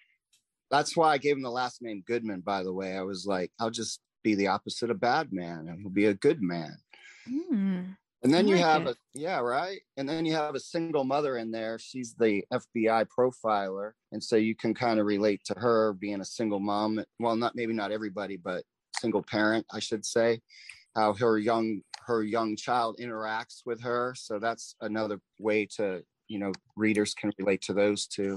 That's 0.69 0.97
why 0.97 1.13
I 1.13 1.17
gave 1.17 1.37
him 1.37 1.43
the 1.43 1.49
last 1.49 1.81
name 1.81 2.03
Goodman, 2.05 2.41
by 2.41 2.63
the 2.63 2.73
way. 2.73 2.97
I 2.97 3.01
was 3.03 3.25
like, 3.25 3.51
I'll 3.59 3.69
just 3.69 4.01
be 4.23 4.35
the 4.35 4.47
opposite 4.47 4.91
of 4.91 4.99
bad 4.99 5.31
man 5.31 5.67
and 5.69 5.79
he'll 5.79 5.89
be 5.89 6.07
a 6.07 6.13
good 6.13 6.41
man. 6.41 6.75
hmm. 7.25 7.83
And 8.27 8.33
then 8.33 8.47
I 8.47 8.49
you 8.49 8.57
have 8.57 8.87
it. 8.87 8.89
a 8.89 8.95
yeah, 9.13 9.39
right. 9.39 9.79
And 9.95 10.07
then 10.07 10.25
you 10.25 10.33
have 10.33 10.53
a 10.53 10.59
single 10.59 11.05
mother 11.05 11.37
in 11.37 11.49
there. 11.49 11.79
She's 11.79 12.13
the 12.13 12.43
FBI 12.51 13.05
profiler, 13.07 13.93
and 14.11 14.21
so 14.21 14.35
you 14.35 14.53
can 14.53 14.73
kind 14.73 14.99
of 14.99 15.05
relate 15.05 15.39
to 15.45 15.53
her 15.57 15.93
being 15.93 16.19
a 16.19 16.25
single 16.25 16.59
mom. 16.59 17.01
Well, 17.21 17.37
not 17.37 17.55
maybe 17.55 17.71
not 17.71 17.93
everybody, 17.93 18.35
but 18.35 18.65
single 18.99 19.23
parent, 19.23 19.65
I 19.71 19.79
should 19.79 20.05
say. 20.05 20.41
How 20.93 21.13
her 21.13 21.37
young 21.37 21.79
her 22.05 22.21
young 22.21 22.57
child 22.57 22.97
interacts 22.99 23.61
with 23.65 23.81
her. 23.83 24.13
So 24.17 24.39
that's 24.39 24.75
another 24.81 25.21
way 25.39 25.65
to 25.77 26.03
you 26.27 26.39
know 26.39 26.51
readers 26.75 27.13
can 27.13 27.31
relate 27.39 27.61
to 27.61 27.73
those 27.73 28.07
two. 28.07 28.35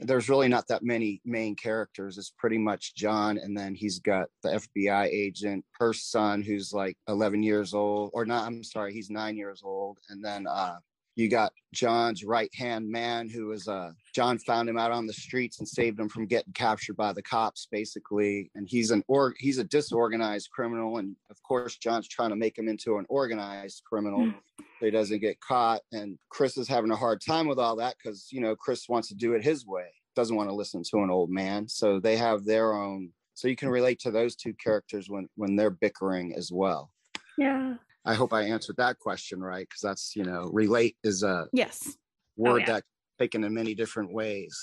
There's 0.00 0.28
really 0.28 0.48
not 0.48 0.66
that 0.68 0.82
many 0.82 1.20
main 1.24 1.54
characters. 1.54 2.18
It's 2.18 2.32
pretty 2.38 2.58
much 2.58 2.94
John, 2.94 3.38
and 3.38 3.56
then 3.56 3.74
he's 3.74 3.98
got 3.98 4.28
the 4.42 4.50
FBI 4.50 5.06
agent, 5.06 5.64
her 5.78 5.92
son, 5.92 6.42
who's 6.42 6.72
like 6.72 6.96
11 7.08 7.42
years 7.42 7.74
old, 7.74 8.10
or 8.12 8.24
not. 8.24 8.46
I'm 8.46 8.64
sorry, 8.64 8.92
he's 8.92 9.10
nine 9.10 9.36
years 9.36 9.62
old, 9.64 9.98
and 10.08 10.24
then 10.24 10.46
uh, 10.46 10.76
you 11.16 11.28
got 11.28 11.52
John's 11.74 12.24
right 12.24 12.50
hand 12.54 12.90
man, 12.90 13.28
who 13.28 13.52
is 13.52 13.68
a 13.68 13.72
uh, 13.72 13.92
John 14.12 14.38
found 14.38 14.68
him 14.68 14.78
out 14.78 14.92
on 14.92 15.06
the 15.06 15.12
streets 15.12 15.58
and 15.58 15.68
saved 15.68 15.98
him 15.98 16.08
from 16.08 16.26
getting 16.26 16.52
captured 16.52 16.96
by 16.96 17.12
the 17.12 17.22
cops, 17.22 17.66
basically. 17.70 18.50
And 18.54 18.68
he's 18.68 18.90
an 18.90 19.02
or 19.08 19.34
he's 19.38 19.58
a 19.58 19.64
disorganized 19.64 20.50
criminal, 20.50 20.98
and 20.98 21.16
of 21.30 21.42
course, 21.42 21.76
John's 21.76 22.08
trying 22.08 22.30
to 22.30 22.36
make 22.36 22.58
him 22.58 22.68
into 22.68 22.98
an 22.98 23.06
organized 23.08 23.82
criminal 23.84 24.20
mm. 24.20 24.34
so 24.58 24.84
he 24.84 24.90
doesn't 24.90 25.20
get 25.20 25.40
caught. 25.40 25.80
And 25.92 26.18
Chris 26.28 26.58
is 26.58 26.68
having 26.68 26.90
a 26.90 26.96
hard 26.96 27.20
time 27.26 27.48
with 27.48 27.58
all 27.58 27.76
that 27.76 27.96
because 28.02 28.28
you 28.30 28.40
know 28.40 28.54
Chris 28.54 28.88
wants 28.88 29.08
to 29.08 29.14
do 29.14 29.32
it 29.32 29.42
his 29.42 29.66
way, 29.66 29.86
doesn't 30.14 30.36
want 30.36 30.50
to 30.50 30.54
listen 30.54 30.82
to 30.90 30.98
an 30.98 31.10
old 31.10 31.30
man. 31.30 31.68
So 31.68 31.98
they 31.98 32.16
have 32.16 32.44
their 32.44 32.74
own. 32.74 33.10
So 33.34 33.48
you 33.48 33.56
can 33.56 33.70
relate 33.70 33.98
to 34.00 34.10
those 34.10 34.36
two 34.36 34.54
characters 34.54 35.08
when 35.08 35.28
when 35.36 35.56
they're 35.56 35.70
bickering 35.70 36.34
as 36.36 36.52
well. 36.52 36.90
Yeah. 37.38 37.74
I 38.04 38.14
hope 38.14 38.32
I 38.32 38.42
answered 38.42 38.76
that 38.78 38.98
question 38.98 39.40
right 39.40 39.66
because 39.66 39.80
that's 39.80 40.14
you 40.16 40.24
know 40.24 40.50
relate 40.52 40.96
is 41.02 41.22
a 41.22 41.46
Yes. 41.52 41.96
Oh, 42.38 42.50
word 42.50 42.60
yeah. 42.60 42.66
that 42.66 42.84
taken 43.22 43.44
in 43.44 43.54
many 43.54 43.74
different 43.74 44.12
ways. 44.12 44.58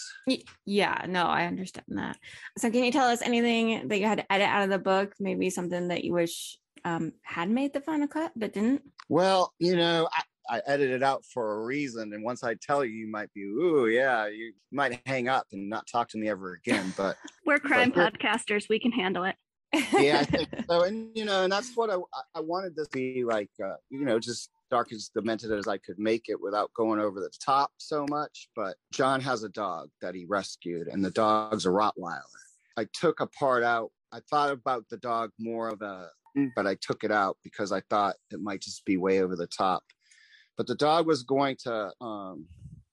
Yeah, 0.65 1.05
no, 1.07 1.25
I 1.25 1.45
understand 1.45 1.85
that. 1.91 2.17
So, 2.57 2.69
can 2.69 2.83
you 2.83 2.91
tell 2.91 3.07
us 3.07 3.21
anything 3.21 3.87
that 3.87 3.99
you 3.99 4.05
had 4.05 4.17
to 4.19 4.31
edit 4.31 4.47
out 4.47 4.63
of 4.63 4.69
the 4.69 4.79
book? 4.79 5.13
Maybe 5.19 5.49
something 5.49 5.87
that 5.87 6.03
you 6.03 6.13
wish 6.13 6.57
um, 6.83 7.13
had 7.23 7.49
made 7.49 7.73
the 7.73 7.81
final 7.81 8.07
cut 8.07 8.31
but 8.35 8.53
didn't? 8.53 8.81
Well, 9.07 9.53
you 9.59 9.75
know, 9.75 10.07
I, 10.49 10.57
I 10.57 10.61
edited 10.67 10.97
it 10.97 11.03
out 11.03 11.23
for 11.33 11.53
a 11.61 11.65
reason, 11.65 12.13
and 12.13 12.23
once 12.23 12.43
I 12.43 12.55
tell 12.55 12.83
you, 12.83 12.91
you 12.91 13.07
might 13.09 13.33
be, 13.33 13.43
ooh, 13.43 13.87
yeah, 13.87 14.27
you 14.27 14.53
might 14.71 14.99
hang 15.05 15.27
up 15.29 15.47
and 15.53 15.69
not 15.69 15.87
talk 15.87 16.09
to 16.09 16.17
me 16.17 16.27
ever 16.29 16.53
again. 16.53 16.93
But 16.97 17.15
We're 17.45 17.59
crime 17.59 17.91
But- 17.95 18.19
podcasters. 18.19 18.67
We 18.69 18.79
can 18.79 18.91
handle 18.91 19.23
it. 19.23 19.35
yeah, 19.93 20.19
I 20.19 20.25
think 20.25 20.49
so. 20.69 20.83
And 20.83 21.09
you 21.15 21.25
know, 21.25 21.43
and 21.43 21.51
that's 21.51 21.75
what 21.77 21.89
I 21.89 21.97
I 22.35 22.41
wanted 22.41 22.75
this 22.75 22.87
to 22.89 22.97
be 22.97 23.23
like, 23.23 23.51
uh, 23.63 23.75
you 23.89 24.03
know, 24.03 24.19
just 24.19 24.49
dark 24.69 24.91
as 24.91 25.09
demented 25.13 25.51
as 25.51 25.67
I 25.67 25.77
could 25.77 25.99
make 25.99 26.25
it 26.27 26.39
without 26.39 26.73
going 26.73 26.99
over 26.99 27.19
the 27.19 27.31
top 27.43 27.71
so 27.77 28.05
much. 28.09 28.49
But 28.55 28.77
John 28.91 29.21
has 29.21 29.43
a 29.43 29.49
dog 29.49 29.89
that 30.01 30.15
he 30.15 30.25
rescued, 30.25 30.87
and 30.87 31.03
the 31.03 31.11
dog's 31.11 31.65
a 31.65 31.69
Rottweiler. 31.69 32.21
I 32.77 32.85
took 32.93 33.19
a 33.19 33.27
part 33.27 33.63
out. 33.63 33.91
I 34.11 34.19
thought 34.29 34.51
about 34.51 34.85
the 34.89 34.97
dog 34.97 35.31
more 35.39 35.69
of 35.69 35.81
a, 35.81 36.09
but 36.55 36.65
I 36.65 36.75
took 36.75 37.03
it 37.03 37.11
out 37.11 37.37
because 37.43 37.71
I 37.71 37.81
thought 37.89 38.15
it 38.31 38.41
might 38.41 38.61
just 38.61 38.85
be 38.85 38.97
way 38.97 39.21
over 39.21 39.35
the 39.35 39.47
top. 39.47 39.83
But 40.57 40.67
the 40.67 40.75
dog 40.75 41.07
was 41.07 41.23
going 41.23 41.57
to 41.63 41.91
um, 42.01 42.45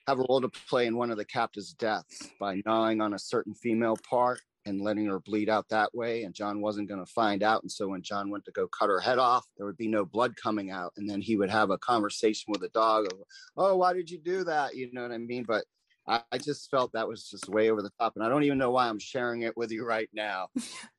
have 0.07 0.19
a 0.19 0.27
role 0.29 0.41
to 0.41 0.49
play 0.49 0.87
in 0.87 0.97
one 0.97 1.11
of 1.11 1.17
the 1.17 1.25
captive's 1.25 1.73
deaths 1.73 2.29
by 2.39 2.63
gnawing 2.65 3.01
on 3.01 3.15
a 3.15 3.19
certain 3.19 3.55
female 3.55 3.97
part 4.09 4.41
and 4.67 4.81
letting 4.81 5.07
her 5.07 5.21
bleed 5.21 5.49
out 5.49 5.69
that 5.71 5.95
way. 5.95 6.25
And 6.25 6.35
John 6.35 6.61
wasn't 6.61 6.89
going 6.89 7.05
to 7.05 7.11
find 7.11 7.43
out. 7.43 7.63
And 7.63 7.71
so 7.71 7.89
when 7.89 8.03
John 8.03 8.31
went 8.31 8.45
to 8.45 8.53
go 8.53 8.69
cut 8.69 8.91
her 8.91 9.01
head 9.01 9.19
off, 9.19 9.47
there 9.57 9.65
would 9.65 9.77
be 9.77 9.89
no 9.89 10.05
blood 10.05 10.35
coming 10.37 10.71
out. 10.71 10.93
And 10.97 11.09
then 11.09 11.21
he 11.21 11.37
would 11.37 11.51
have 11.51 11.71
a 11.71 11.79
conversation 11.79 12.51
with 12.53 12.61
the 12.61 12.69
dog 12.69 13.07
of, 13.07 13.19
oh, 13.57 13.77
why 13.77 13.93
did 13.93 14.11
you 14.11 14.19
do 14.19 14.45
that? 14.45 14.75
You 14.75 14.91
know 14.93 15.03
what 15.03 15.13
I 15.13 15.19
mean? 15.19 15.45
But 15.45 15.65
I, 16.07 16.21
I 16.33 16.39
just 16.39 16.71
felt 16.71 16.93
that 16.93 17.09
was 17.09 17.29
just 17.29 17.49
way 17.49 17.71
over 17.71 17.81
the 17.81 17.91
top. 17.99 18.15
And 18.17 18.25
I 18.25 18.29
don't 18.29 18.43
even 18.43 18.59
know 18.59 18.73
why 18.73 18.89
I'm 18.89 18.99
sharing 18.99 19.43
it 19.43 19.57
with 19.57 19.71
you 19.71 19.87
right 19.87 20.09
now. 20.13 20.49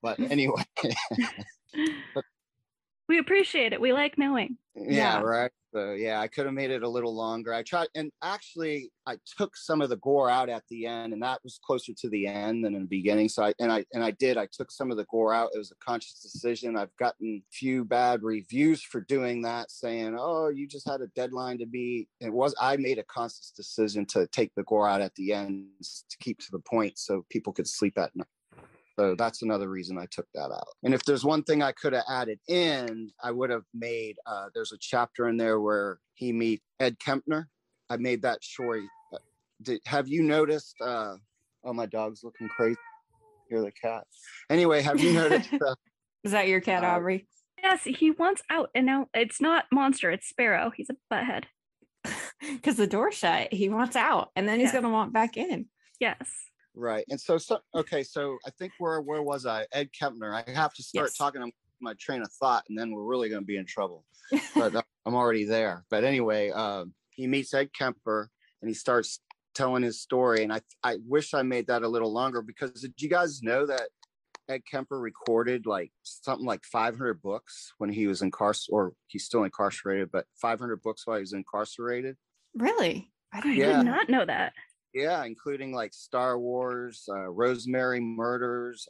But 0.02 0.20
anyway, 0.20 0.64
We 3.08 3.20
appreciate 3.20 3.74
it. 3.74 3.82
We 3.82 3.94
like 3.94 4.18
knowing. 4.18 4.58
yeah, 4.76 5.20
Yeah. 5.20 5.22
right. 5.22 5.52
So 5.74 5.92
yeah, 5.94 6.22
I 6.22 6.28
could 6.28 6.46
have 6.46 6.56
made 6.56 6.72
it 6.72 6.82
a 6.82 6.90
little 6.90 7.14
longer. 7.14 7.54
I 7.54 7.62
tried, 7.62 7.90
and 7.94 8.10
actually, 8.24 8.90
I 9.06 9.18
took 9.38 9.56
some 9.56 9.82
of 9.82 9.90
the 9.90 9.98
gore 9.98 10.30
out 10.30 10.50
at 10.50 10.64
the 10.70 10.86
end, 10.88 11.14
and 11.14 11.22
that 11.22 11.44
was 11.44 11.60
closer 11.64 11.94
to 11.94 12.10
the 12.10 12.26
end 12.26 12.66
than 12.66 12.74
in 12.74 12.82
the 12.82 12.88
beginning. 12.88 13.30
So 13.30 13.44
I 13.44 13.54
and 13.60 13.72
I 13.72 13.86
and 13.94 14.04
I 14.04 14.12
did. 14.12 14.38
I 14.38 14.48
took 14.52 14.72
some 14.72 14.92
of 14.92 14.98
the 14.98 15.06
gore 15.06 15.34
out. 15.34 15.52
It 15.54 15.58
was 15.58 15.72
a 15.72 15.86
conscious 15.86 16.20
decision. 16.22 16.78
I've 16.78 16.96
gotten 16.98 17.44
few 17.52 17.86
bad 17.86 18.24
reviews 18.24 18.82
for 18.82 19.02
doing 19.02 19.42
that, 19.44 19.70
saying, 19.70 20.16
"Oh, 20.18 20.48
you 20.48 20.68
just 20.68 20.88
had 20.88 21.02
a 21.02 21.08
deadline 21.08 21.60
to 21.60 21.66
be." 21.66 22.08
It 22.22 22.34
was. 22.34 22.56
I 22.60 22.78
made 22.78 22.98
a 22.98 23.04
conscious 23.04 23.52
decision 23.52 24.06
to 24.08 24.26
take 24.28 24.54
the 24.56 24.64
gore 24.64 24.88
out 24.88 25.02
at 25.02 25.14
the 25.16 25.34
end 25.34 25.68
to 25.82 26.18
keep 26.20 26.40
to 26.40 26.52
the 26.52 26.60
point, 26.60 26.98
so 26.98 27.26
people 27.30 27.54
could 27.54 27.68
sleep 27.68 27.98
at 27.98 28.16
night. 28.16 28.28
So 29.00 29.16
that's 29.16 29.44
another 29.44 29.70
reason 29.70 29.98
I 29.98 30.08
took 30.10 30.26
that 30.34 30.52
out. 30.52 30.68
And 30.84 30.94
if 30.94 31.04
there's 31.04 31.24
one 31.24 31.44
thing 31.44 31.62
I 31.62 31.72
could 31.72 31.94
have 31.94 32.06
added 32.10 32.40
in, 32.48 33.12
I 33.24 33.30
would 33.32 33.52
have 33.52 33.64
made 33.74 34.16
uh, 34.26 34.48
there's 34.56 34.72
a 34.72 34.78
chapter 34.80 35.28
in 35.30 35.38
there 35.38 35.60
where 35.60 36.00
he 36.16 36.34
meet 36.34 36.62
Ed 36.80 36.98
Kemper. 37.00 37.48
I 37.90 37.98
made 37.98 38.24
that 38.24 38.40
short. 38.44 38.82
Uh, 39.14 39.18
Did, 39.62 39.82
have 39.86 40.08
you 40.08 40.24
noticed? 40.24 40.76
Uh, 40.82 41.16
oh, 41.64 41.74
my 41.74 41.86
dog's 41.86 42.24
looking 42.24 42.50
crazy. 42.50 42.80
Hear 43.50 43.62
the 43.62 43.72
cat. 43.72 44.04
Anyway, 44.50 44.82
have 44.82 45.00
you 45.00 45.14
noticed? 45.14 45.50
Uh, 45.54 45.76
Is 46.24 46.32
that 46.32 46.48
your 46.48 46.60
cat, 46.60 46.84
Uh, 46.84 46.88
Aubrey? 46.88 47.28
Yes, 47.62 47.84
he 47.84 48.12
wants 48.12 48.42
out, 48.50 48.70
and 48.76 48.86
now 48.86 49.08
it's 49.14 49.40
not 49.40 49.66
monster. 49.72 50.10
It's 50.12 50.28
Sparrow. 50.28 50.72
He's 50.76 50.90
a 50.90 50.96
butthead. 51.14 51.44
Because 52.40 52.78
the 52.78 52.86
door 52.88 53.12
shut, 53.12 53.52
he 53.52 53.68
wants 53.68 53.96
out, 53.96 54.30
and 54.36 54.48
then 54.48 54.60
he's 54.60 54.68
Yeah. 54.70 54.74
going 54.74 54.84
to 54.84 54.90
want 54.90 55.12
back 55.14 55.38
in. 55.38 55.66
Yes. 56.00 56.30
Right. 56.78 57.04
And 57.10 57.20
so, 57.20 57.38
so 57.40 57.60
okay. 57.74 58.04
So 58.04 58.38
I 58.46 58.52
think 58.52 58.72
where 58.78 59.02
where 59.02 59.24
was 59.24 59.46
I? 59.48 59.66
Ed 59.72 59.90
Kemper. 59.98 60.32
I 60.34 60.50
have 60.52 60.74
to 60.76 60.84
start 60.84 61.08
Yes. 61.08 61.18
talking 61.18 61.52
my 61.82 61.94
train 62.00 62.22
of 62.22 62.32
thought, 62.34 62.64
and 62.70 62.78
then 62.78 62.92
we're 62.92 63.04
really 63.04 63.30
going 63.30 63.42
to 63.42 63.46
be 63.46 63.58
in 63.58 63.66
trouble. 63.66 64.06
but 64.56 64.76
uh, 64.76 64.82
I'm 65.06 65.16
already 65.16 65.44
there. 65.46 65.86
But 65.90 66.04
anyway, 66.04 66.52
um, 66.52 66.94
he 67.10 67.26
meets 67.28 67.54
Ed 67.54 67.70
Kemper 67.74 68.30
and 68.62 68.70
he 68.70 68.76
starts 68.76 69.22
telling 69.56 69.82
his 69.82 70.02
story. 70.02 70.44
And 70.44 70.54
I 70.54 70.62
I 70.84 70.98
wish 71.08 71.34
I 71.34 71.42
made 71.42 71.66
that 71.68 71.82
a 71.82 71.88
little 71.88 72.14
longer 72.14 72.42
because 72.44 72.72
did 72.82 72.94
you 73.02 73.10
guys 73.10 73.42
know 73.42 73.66
that 73.66 73.90
Ed 74.48 74.62
Kemper 74.70 75.00
recorded 75.00 75.66
like 75.66 75.92
something 76.04 76.46
like 76.46 76.64
500 76.64 77.22
books 77.22 77.74
when 77.80 77.90
he 77.90 78.06
was 78.06 78.22
incarcerated, 78.22 78.72
or 78.74 78.94
he's 79.08 79.26
still 79.26 79.44
incarcerated, 79.44 80.10
but 80.12 80.26
500 80.40 80.82
books 80.84 81.08
while 81.08 81.18
he 81.18 81.22
was 81.22 81.34
incarcerated. 81.34 82.18
Really? 82.56 83.12
I 83.34 83.42
Yeah. 83.54 83.78
did 83.78 83.86
not 83.86 84.10
know 84.10 84.26
that. 84.26 84.54
Yeah, 84.98 85.24
including 85.26 85.72
like 85.74 85.94
Star 85.94 86.40
Wars, 86.40 87.04
uh, 87.08 87.30
Rosemary 87.30 88.00
Murders. 88.00 88.88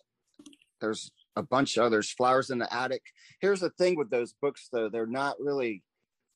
There's 0.79 1.11
a 1.35 1.43
bunch 1.43 1.75
of 1.75 1.83
others. 1.83 2.09
Flowers 2.11 2.49
in 2.49 2.59
the 2.59 2.73
Attic. 2.73 3.01
Here's 3.41 3.59
the 3.59 3.71
thing 3.71 3.97
with 3.97 4.09
those 4.09 4.33
books, 4.41 4.69
though, 4.71 4.87
they're 4.89 5.05
not 5.05 5.35
really 5.39 5.83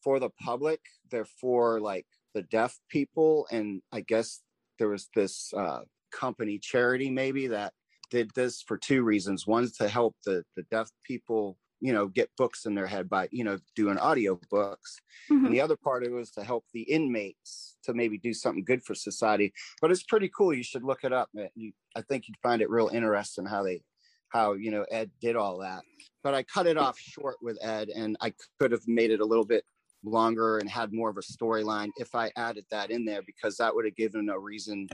for 0.04 0.20
the 0.20 0.30
public. 0.30 0.82
They're 1.10 1.24
for 1.40 1.80
like 1.80 2.06
the 2.34 2.42
deaf 2.42 2.78
people, 2.90 3.48
and 3.50 3.82
I 3.94 4.02
guess 4.02 4.42
there 4.78 4.90
was 4.90 5.08
this 5.16 5.54
uh, 5.54 5.82
company, 6.12 6.60
charity, 6.60 7.10
maybe 7.10 7.48
that 7.48 7.72
did 8.10 8.32
this 8.36 8.62
for 8.62 8.78
two 8.78 9.04
reasons. 9.04 9.48
One's 9.48 9.78
to 9.78 9.88
help 9.88 10.16
the 10.26 10.44
the 10.58 10.64
deaf 10.64 10.90
people, 11.06 11.58
you 11.80 11.94
know, 11.94 12.08
get 12.08 12.30
books 12.38 12.66
in 12.66 12.76
their 12.76 12.88
head 12.88 13.10
by 13.10 13.30
you 13.32 13.46
know 13.46 13.58
doing 13.76 13.98
audio 13.98 14.38
books, 14.50 15.00
Mhm. 15.30 15.46
and 15.46 15.54
the 15.54 15.62
other 15.62 15.78
part 15.78 16.04
of 16.04 16.12
it 16.12 16.16
was 16.16 16.32
to 16.32 16.44
help 16.44 16.66
the 16.74 16.82
inmates 16.84 17.71
to 17.84 17.94
maybe 17.94 18.18
do 18.18 18.34
something 18.34 18.64
good 18.64 18.84
for 18.84 18.96
society. 18.96 19.54
But 19.82 19.92
it's 19.92 20.04
pretty 20.04 20.30
cool. 20.36 20.54
You 20.54 20.64
should 20.64 20.84
look 20.84 21.04
it 21.04 21.14
up. 21.14 21.30
You, 21.56 21.72
I 21.96 22.02
think 22.02 22.28
you'd 22.28 22.38
find 22.42 22.62
it 22.62 22.70
real 22.70 22.90
interesting 22.90 23.46
how 23.46 23.64
they, 23.64 23.82
how 24.30 24.54
you 24.54 24.72
know 24.72 24.86
Ed 24.92 25.12
did 25.22 25.36
all 25.36 25.58
that. 25.60 25.82
But 26.24 26.34
I 26.34 26.44
cut 26.44 26.68
it 26.68 26.78
off 26.78 26.98
short 27.00 27.38
with 27.42 27.58
Ed, 27.64 27.90
and 27.90 28.18
I 28.22 28.34
could 28.60 28.72
have 28.72 28.88
made 28.88 29.12
it 29.12 29.20
a 29.22 29.26
little 29.26 29.46
bit 29.46 29.64
longer 30.04 30.58
and 30.58 30.70
had 30.70 30.94
more 30.94 31.10
of 31.10 31.18
a 31.18 31.22
storyline 31.22 31.90
if 31.98 32.16
I 32.16 32.32
added 32.36 32.66
that 32.72 32.90
in 32.90 33.06
there 33.06 33.22
because 33.22 33.58
that 33.58 33.74
would 33.74 33.86
have 33.86 33.96
given 33.96 34.30
a 34.30 34.40
reason 34.40 34.88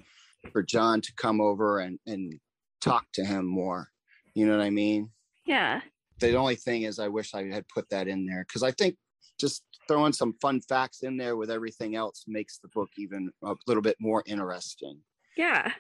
for 0.51 0.61
John 0.63 1.01
to 1.01 1.13
come 1.15 1.39
over 1.41 1.79
and 1.79 1.99
and 2.05 2.33
talk 2.81 3.05
to 3.13 3.25
him 3.25 3.45
more. 3.45 3.89
You 4.33 4.45
know 4.45 4.57
what 4.57 4.65
I 4.65 4.69
mean? 4.69 5.09
Yeah. 5.45 5.81
the 6.19 6.35
only 6.35 6.55
thing 6.55 6.83
is 6.83 6.99
i 6.99 7.07
wish 7.07 7.33
i 7.33 7.43
had 7.45 7.67
put 7.69 7.89
that 7.89 8.07
in 8.07 8.25
there 8.25 8.43
because 8.47 8.63
i 8.63 8.71
think 8.71 8.95
just 9.39 9.63
throwing 9.87 10.13
some 10.13 10.33
fun 10.41 10.61
facts 10.61 11.03
in 11.03 11.17
there 11.17 11.35
with 11.35 11.49
everything 11.51 11.95
else 11.95 12.23
makes 12.27 12.59
the 12.59 12.67
book 12.69 12.89
even 12.97 13.29
a 13.43 13.53
little 13.67 13.83
bit 13.83 13.95
more 13.99 14.23
interesting 14.25 14.99
Yeah. 15.37 15.71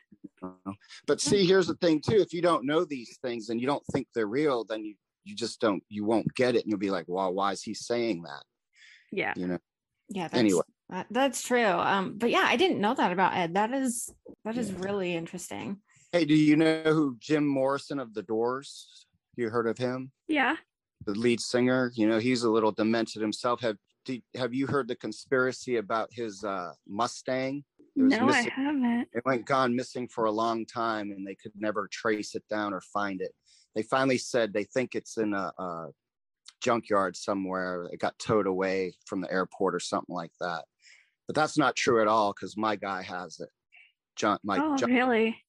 But 1.07 1.21
see 1.21 1.45
here's 1.45 1.67
the 1.67 1.75
thing 1.75 2.01
too 2.01 2.17
if 2.17 2.33
you 2.33 2.41
don't 2.41 2.65
know 2.65 2.85
these 2.85 3.17
things 3.21 3.49
and 3.49 3.59
you 3.59 3.67
don't 3.67 3.83
think 3.91 4.07
they're 4.13 4.27
real 4.27 4.63
then 4.63 4.83
you 4.85 4.95
you 5.23 5.35
just 5.35 5.59
don't 5.59 5.83
you 5.89 6.05
won't 6.05 6.33
get 6.35 6.55
it 6.55 6.63
and 6.63 6.69
you'll 6.69 6.79
be 6.79 6.91
like 6.91 7.05
well 7.07 7.33
why 7.33 7.51
is 7.51 7.61
he 7.63 7.73
saying 7.73 8.23
that 8.23 8.43
Yeah. 9.11 9.33
you 9.35 9.47
know 9.47 9.59
Yeah. 10.09 10.27
That's, 10.29 10.39
Anyway. 10.39 10.61
that- 10.89 11.07
that's 11.11 11.41
true. 11.41 11.65
Um, 11.65 12.17
but 12.17 12.29
yeah, 12.29 12.45
I 12.47 12.55
didn't 12.55 12.79
know 12.79 12.93
that 12.93 13.11
about 13.11 13.33
Ed. 13.35 13.55
That 13.55 13.73
is 13.73 14.09
that 14.45 14.57
is 14.57 14.69
Yeah. 14.71 14.77
really 14.79 15.13
interesting. 15.15 15.81
hey 16.13 16.23
do 16.23 16.33
you 16.35 16.55
know 16.55 16.81
who 16.83 17.17
jim 17.19 17.45
morrison 17.45 17.99
of 17.99 18.13
the 18.13 18.23
doors 18.23 19.05
you 19.35 19.49
heard 19.49 19.67
of 19.67 19.77
him 19.77 20.11
Yeah. 20.29 20.55
the 21.05 21.11
lead 21.13 21.41
singer 21.41 21.91
you 21.95 22.07
know 22.07 22.19
he's 22.19 22.43
a 22.43 22.49
little 22.49 22.71
demented 22.71 23.21
himself 23.21 23.59
have 23.61 23.77
did, 24.07 24.23
have 24.35 24.53
you 24.53 24.65
heard 24.65 24.87
the 24.87 24.95
conspiracy 24.95 25.75
about 25.75 26.09
his 26.11 26.43
uh, 26.43 26.71
Mustang? 26.87 27.63
no, 27.95 28.25
missing. 28.25 28.51
I 28.55 28.61
haven't. 28.61 29.07
It 29.13 29.25
went 29.25 29.45
gone 29.45 29.75
missing 29.75 30.07
for 30.07 30.25
a 30.25 30.31
long 30.31 30.65
time, 30.65 31.11
and 31.11 31.27
they 31.27 31.35
could 31.35 31.51
never 31.57 31.89
trace 31.91 32.33
it 32.35 32.43
down 32.49 32.73
or 32.73 32.81
find 32.81 33.21
it. 33.21 33.33
They 33.75 33.83
finally 33.83 34.17
said 34.17 34.53
they 34.53 34.63
think 34.63 34.95
it's 34.95 35.17
in 35.17 35.33
a, 35.33 35.51
a 35.57 35.87
junkyard 36.61 37.15
somewhere. 37.15 37.89
It 37.91 37.99
got 37.99 38.17
towed 38.17 38.47
away 38.47 38.93
from 39.05 39.21
the 39.21 39.31
airport 39.31 39.75
or 39.75 39.79
something 39.79 40.15
like 40.15 40.31
that. 40.39 40.63
But 41.27 41.35
that's 41.35 41.57
not 41.57 41.75
true 41.75 42.01
at 42.01 42.07
all 42.07 42.33
because 42.33 42.55
my 42.55 42.75
guy 42.75 43.01
has 43.01 43.39
it. 43.39 43.49
John, 44.15 44.39
my 44.43 44.57
oh, 44.57 44.77
John, 44.77 44.91
really? 44.91 45.43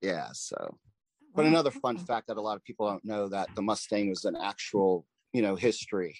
Yeah. 0.00 0.28
So, 0.32 0.78
but 1.34 1.46
another 1.46 1.70
fun 1.70 1.98
fact 1.98 2.28
that 2.28 2.36
a 2.36 2.40
lot 2.42 2.56
of 2.56 2.64
people 2.64 2.88
don't 2.88 3.04
know 3.04 3.28
that 3.28 3.48
the 3.56 3.62
Mustang 3.62 4.08
was 4.08 4.24
an 4.24 4.36
actual, 4.36 5.06
you 5.32 5.42
know, 5.42 5.56
history 5.56 6.16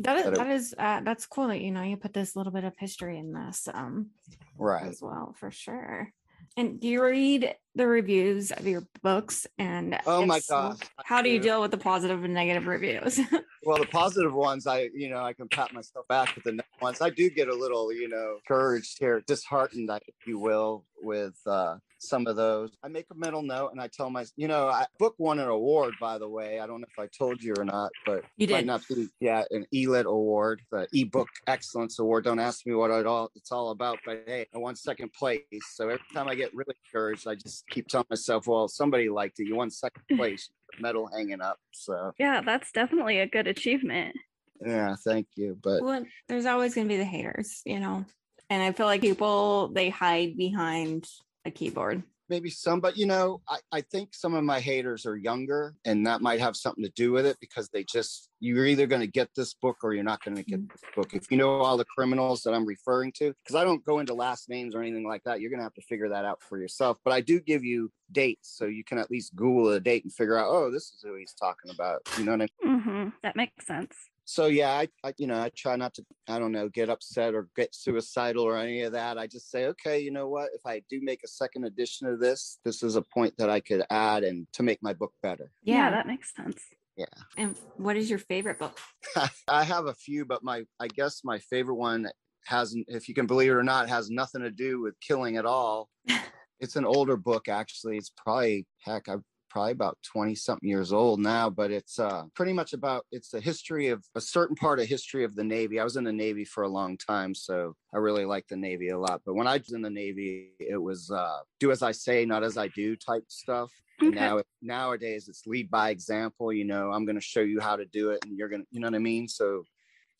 that 0.00 0.18
is 0.18 0.38
that 0.38 0.50
is 0.50 0.74
uh, 0.78 1.00
that's 1.00 1.26
cool 1.26 1.48
that 1.48 1.60
you 1.60 1.70
know 1.70 1.82
you 1.82 1.96
put 1.96 2.12
this 2.12 2.36
little 2.36 2.52
bit 2.52 2.64
of 2.64 2.74
history 2.78 3.18
in 3.18 3.32
this 3.32 3.68
um 3.72 4.10
right. 4.58 4.86
as 4.86 5.00
well 5.02 5.34
for 5.38 5.50
sure. 5.50 6.12
And 6.56 6.80
do 6.80 6.88
you 6.88 7.02
read 7.02 7.54
the 7.74 7.86
reviews 7.86 8.50
of 8.50 8.66
your 8.66 8.84
books 9.02 9.46
and 9.58 9.98
oh 10.06 10.26
my 10.26 10.40
gosh 10.48 10.78
how 11.04 11.22
do 11.22 11.30
you 11.30 11.38
deal 11.38 11.60
with 11.60 11.70
the 11.70 11.78
positive 11.78 12.24
and 12.24 12.34
negative 12.34 12.66
reviews 12.66 13.20
well 13.64 13.78
the 13.78 13.86
positive 13.86 14.34
ones 14.34 14.66
i 14.66 14.88
you 14.94 15.08
know 15.08 15.22
i 15.22 15.32
can 15.32 15.48
pat 15.48 15.72
myself 15.72 16.06
back 16.08 16.34
with 16.34 16.44
the 16.44 16.50
negative 16.50 16.82
ones 16.82 17.00
i 17.00 17.08
do 17.10 17.30
get 17.30 17.48
a 17.48 17.54
little 17.54 17.92
you 17.92 18.08
know 18.08 18.36
encouraged 18.36 18.98
here 18.98 19.22
disheartened 19.26 19.88
if 19.90 20.26
you 20.26 20.38
will 20.38 20.84
with 21.02 21.38
uh 21.46 21.76
some 22.00 22.26
of 22.26 22.36
those. 22.36 22.70
I 22.82 22.88
make 22.88 23.06
a 23.10 23.14
mental 23.14 23.42
note 23.42 23.70
and 23.72 23.80
I 23.80 23.88
tell 23.88 24.10
my, 24.10 24.24
you 24.36 24.48
know, 24.48 24.68
I 24.68 24.86
book 24.98 25.14
won 25.18 25.38
an 25.38 25.48
award, 25.48 25.94
by 26.00 26.18
the 26.18 26.28
way. 26.28 26.58
I 26.60 26.66
don't 26.66 26.80
know 26.80 26.86
if 26.90 26.98
I 26.98 27.06
told 27.06 27.42
you 27.42 27.54
or 27.56 27.64
not, 27.64 27.90
but 28.06 28.24
you 28.36 28.46
did 28.46 28.66
not 28.66 28.82
be, 28.88 29.08
yeah, 29.20 29.44
an 29.50 29.66
ELIT 29.72 30.06
award, 30.06 30.62
the 30.70 30.88
ebook 30.92 31.28
excellence 31.46 31.98
award. 31.98 32.24
Don't 32.24 32.38
ask 32.38 32.66
me 32.66 32.74
what 32.74 32.90
it 32.90 33.06
all 33.06 33.30
it's 33.34 33.52
all 33.52 33.70
about, 33.70 33.98
but 34.04 34.24
hey, 34.26 34.46
I 34.54 34.58
won 34.58 34.74
second 34.74 35.12
place. 35.12 35.40
So 35.72 35.88
every 35.88 36.04
time 36.12 36.28
I 36.28 36.34
get 36.34 36.54
really 36.54 36.74
encouraged, 36.86 37.28
I 37.28 37.34
just 37.34 37.59
keep 37.68 37.88
telling 37.88 38.06
myself, 38.10 38.46
well, 38.46 38.68
somebody 38.68 39.08
liked 39.08 39.40
it. 39.40 39.46
You 39.46 39.56
won 39.56 39.70
second 39.70 40.02
place, 40.16 40.50
medal 40.78 41.08
hanging 41.14 41.40
up. 41.40 41.58
So 41.72 42.12
yeah, 42.18 42.40
that's 42.40 42.72
definitely 42.72 43.20
a 43.20 43.26
good 43.26 43.46
achievement. 43.46 44.16
Yeah, 44.64 44.94
thank 45.04 45.26
you. 45.36 45.58
But 45.62 45.82
well, 45.82 46.04
there's 46.28 46.46
always 46.46 46.74
going 46.74 46.86
to 46.86 46.92
be 46.92 46.98
the 46.98 47.04
haters, 47.04 47.62
you 47.64 47.80
know. 47.80 48.04
And 48.48 48.62
I 48.62 48.72
feel 48.72 48.86
like 48.86 49.00
people 49.00 49.68
they 49.68 49.90
hide 49.90 50.36
behind 50.36 51.06
a 51.44 51.50
keyboard 51.50 52.02
maybe 52.30 52.48
some, 52.48 52.80
but 52.80 52.96
you 52.96 53.06
know, 53.06 53.42
I, 53.48 53.58
I 53.72 53.80
think 53.80 54.14
some 54.14 54.34
of 54.34 54.44
my 54.44 54.60
haters 54.60 55.04
are 55.04 55.16
younger 55.16 55.74
and 55.84 56.06
that 56.06 56.22
might 56.22 56.40
have 56.40 56.56
something 56.56 56.84
to 56.84 56.90
do 56.90 57.12
with 57.12 57.26
it 57.26 57.36
because 57.40 57.68
they 57.68 57.84
just, 57.84 58.30
you're 58.38 58.66
either 58.66 58.86
going 58.86 59.02
to 59.02 59.06
get 59.06 59.28
this 59.36 59.52
book 59.54 59.78
or 59.82 59.92
you're 59.92 60.04
not 60.04 60.24
going 60.24 60.36
to 60.36 60.42
get 60.42 60.60
mm-hmm. 60.60 60.68
this 60.72 60.82
book. 60.96 61.12
If 61.12 61.30
you 61.30 61.36
know 61.36 61.60
all 61.60 61.76
the 61.76 61.84
criminals 61.84 62.42
that 62.42 62.54
I'm 62.54 62.64
referring 62.64 63.12
to, 63.18 63.34
because 63.44 63.56
I 63.56 63.64
don't 63.64 63.84
go 63.84 63.98
into 63.98 64.14
last 64.14 64.48
names 64.48 64.74
or 64.74 64.80
anything 64.80 65.06
like 65.06 65.24
that, 65.24 65.40
you're 65.40 65.50
going 65.50 65.60
to 65.60 65.64
have 65.64 65.74
to 65.74 65.82
figure 65.82 66.08
that 66.08 66.24
out 66.24 66.40
for 66.48 66.58
yourself. 66.58 66.98
But 67.04 67.12
I 67.12 67.20
do 67.20 67.40
give 67.40 67.64
you 67.64 67.90
dates 68.12 68.56
so 68.56 68.64
you 68.66 68.84
can 68.84 68.98
at 68.98 69.10
least 69.10 69.36
Google 69.36 69.72
a 69.72 69.80
date 69.80 70.04
and 70.04 70.12
figure 70.12 70.38
out, 70.38 70.48
oh, 70.48 70.70
this 70.70 70.84
is 70.84 71.00
who 71.02 71.16
he's 71.16 71.34
talking 71.34 71.70
about. 71.70 72.00
You 72.16 72.24
know 72.24 72.32
what 72.32 72.42
I 72.42 72.64
mean? 72.64 72.80
Mm-hmm. 72.80 73.08
That 73.22 73.36
makes 73.36 73.66
sense 73.66 73.94
so 74.30 74.46
yeah 74.46 74.70
I, 74.70 74.88
I, 75.02 75.12
you 75.18 75.26
know 75.26 75.40
i 75.40 75.50
try 75.56 75.74
not 75.74 75.92
to 75.94 76.04
i 76.28 76.38
don't 76.38 76.52
know 76.52 76.68
get 76.68 76.88
upset 76.88 77.34
or 77.34 77.48
get 77.56 77.74
suicidal 77.74 78.44
or 78.44 78.56
any 78.56 78.82
of 78.82 78.92
that. 78.92 79.18
I 79.18 79.26
just 79.26 79.50
say 79.50 79.66
okay 79.66 79.98
you 79.98 80.12
know 80.12 80.28
what? 80.28 80.50
If 80.54 80.60
i 80.64 80.82
do 80.88 81.00
make 81.02 81.22
a 81.24 81.28
second 81.28 81.64
edition 81.64 82.06
of 82.06 82.20
this 82.20 82.58
this 82.64 82.84
is 82.84 82.94
a 82.94 83.02
point 83.02 83.34
that 83.38 83.50
i 83.50 83.58
could 83.58 83.82
add 83.90 84.22
and 84.22 84.46
to 84.52 84.62
make 84.62 84.80
my 84.82 84.92
book 84.92 85.12
better. 85.20 85.50
Yeah, 85.62 85.74
yeah. 85.74 85.90
that 85.90 86.06
makes 86.06 86.34
sense. 86.34 86.62
Yeah. 86.96 87.06
And 87.36 87.56
what 87.76 87.96
is 87.96 88.10
your 88.10 88.18
favorite 88.18 88.58
book? 88.58 88.78
I 89.48 89.64
have 89.64 89.86
a 89.86 89.94
few 89.94 90.24
but 90.24 90.44
my 90.44 90.64
i 90.78 90.86
guess 90.86 91.22
my 91.24 91.40
favorite 91.40 91.76
one 91.76 92.08
hasn't 92.46 92.86
if 92.88 93.08
you 93.08 93.14
can 93.14 93.26
believe 93.26 93.50
it 93.50 93.54
or 93.54 93.64
not 93.64 93.88
has 93.88 94.10
nothing 94.10 94.42
to 94.42 94.50
do 94.50 94.80
with 94.80 94.94
killing 95.00 95.38
at 95.38 95.46
all. 95.46 95.88
It's 96.62 96.76
an 96.76 96.84
older 96.84 97.16
book 97.16 97.48
actually. 97.48 97.96
It's 97.96 98.12
probably 98.14 98.66
heck 98.84 99.08
i 99.08 99.14
probably 99.50 99.72
about 99.72 99.98
20 100.04 100.34
something 100.34 100.68
years 100.68 100.92
old 100.92 101.20
now 101.20 101.50
but 101.50 101.70
it's 101.70 101.98
uh, 101.98 102.24
pretty 102.34 102.52
much 102.52 102.72
about 102.72 103.04
it's 103.12 103.30
the 103.30 103.40
history 103.40 103.88
of 103.88 104.04
a 104.14 104.20
certain 104.20 104.56
part 104.56 104.80
of 104.80 104.86
history 104.86 105.24
of 105.24 105.34
the 105.34 105.44
navy 105.44 105.80
i 105.80 105.84
was 105.84 105.96
in 105.96 106.04
the 106.04 106.12
navy 106.12 106.44
for 106.44 106.62
a 106.62 106.68
long 106.68 106.96
time 106.96 107.34
so 107.34 107.74
i 107.94 107.98
really 107.98 108.24
like 108.24 108.46
the 108.48 108.56
navy 108.56 108.88
a 108.88 108.98
lot 108.98 109.20
but 109.26 109.34
when 109.34 109.46
i 109.46 109.56
was 109.56 109.72
in 109.72 109.82
the 109.82 109.90
navy 109.90 110.52
it 110.58 110.80
was 110.80 111.10
uh, 111.10 111.38
do 111.58 111.70
as 111.70 111.82
i 111.82 111.92
say 111.92 112.24
not 112.24 112.42
as 112.42 112.56
i 112.56 112.68
do 112.68 112.96
type 112.96 113.24
stuff 113.28 113.70
okay. 114.02 114.14
now 114.14 114.40
nowadays 114.62 115.28
it's 115.28 115.46
lead 115.46 115.70
by 115.70 115.90
example 115.90 116.52
you 116.52 116.64
know 116.64 116.90
i'm 116.90 117.04
going 117.04 117.16
to 117.16 117.20
show 117.20 117.40
you 117.40 117.60
how 117.60 117.76
to 117.76 117.84
do 117.86 118.10
it 118.10 118.24
and 118.24 118.38
you're 118.38 118.48
going 118.48 118.62
to 118.62 118.68
you 118.70 118.80
know 118.80 118.86
what 118.86 118.94
i 118.94 118.98
mean 118.98 119.28
so 119.28 119.62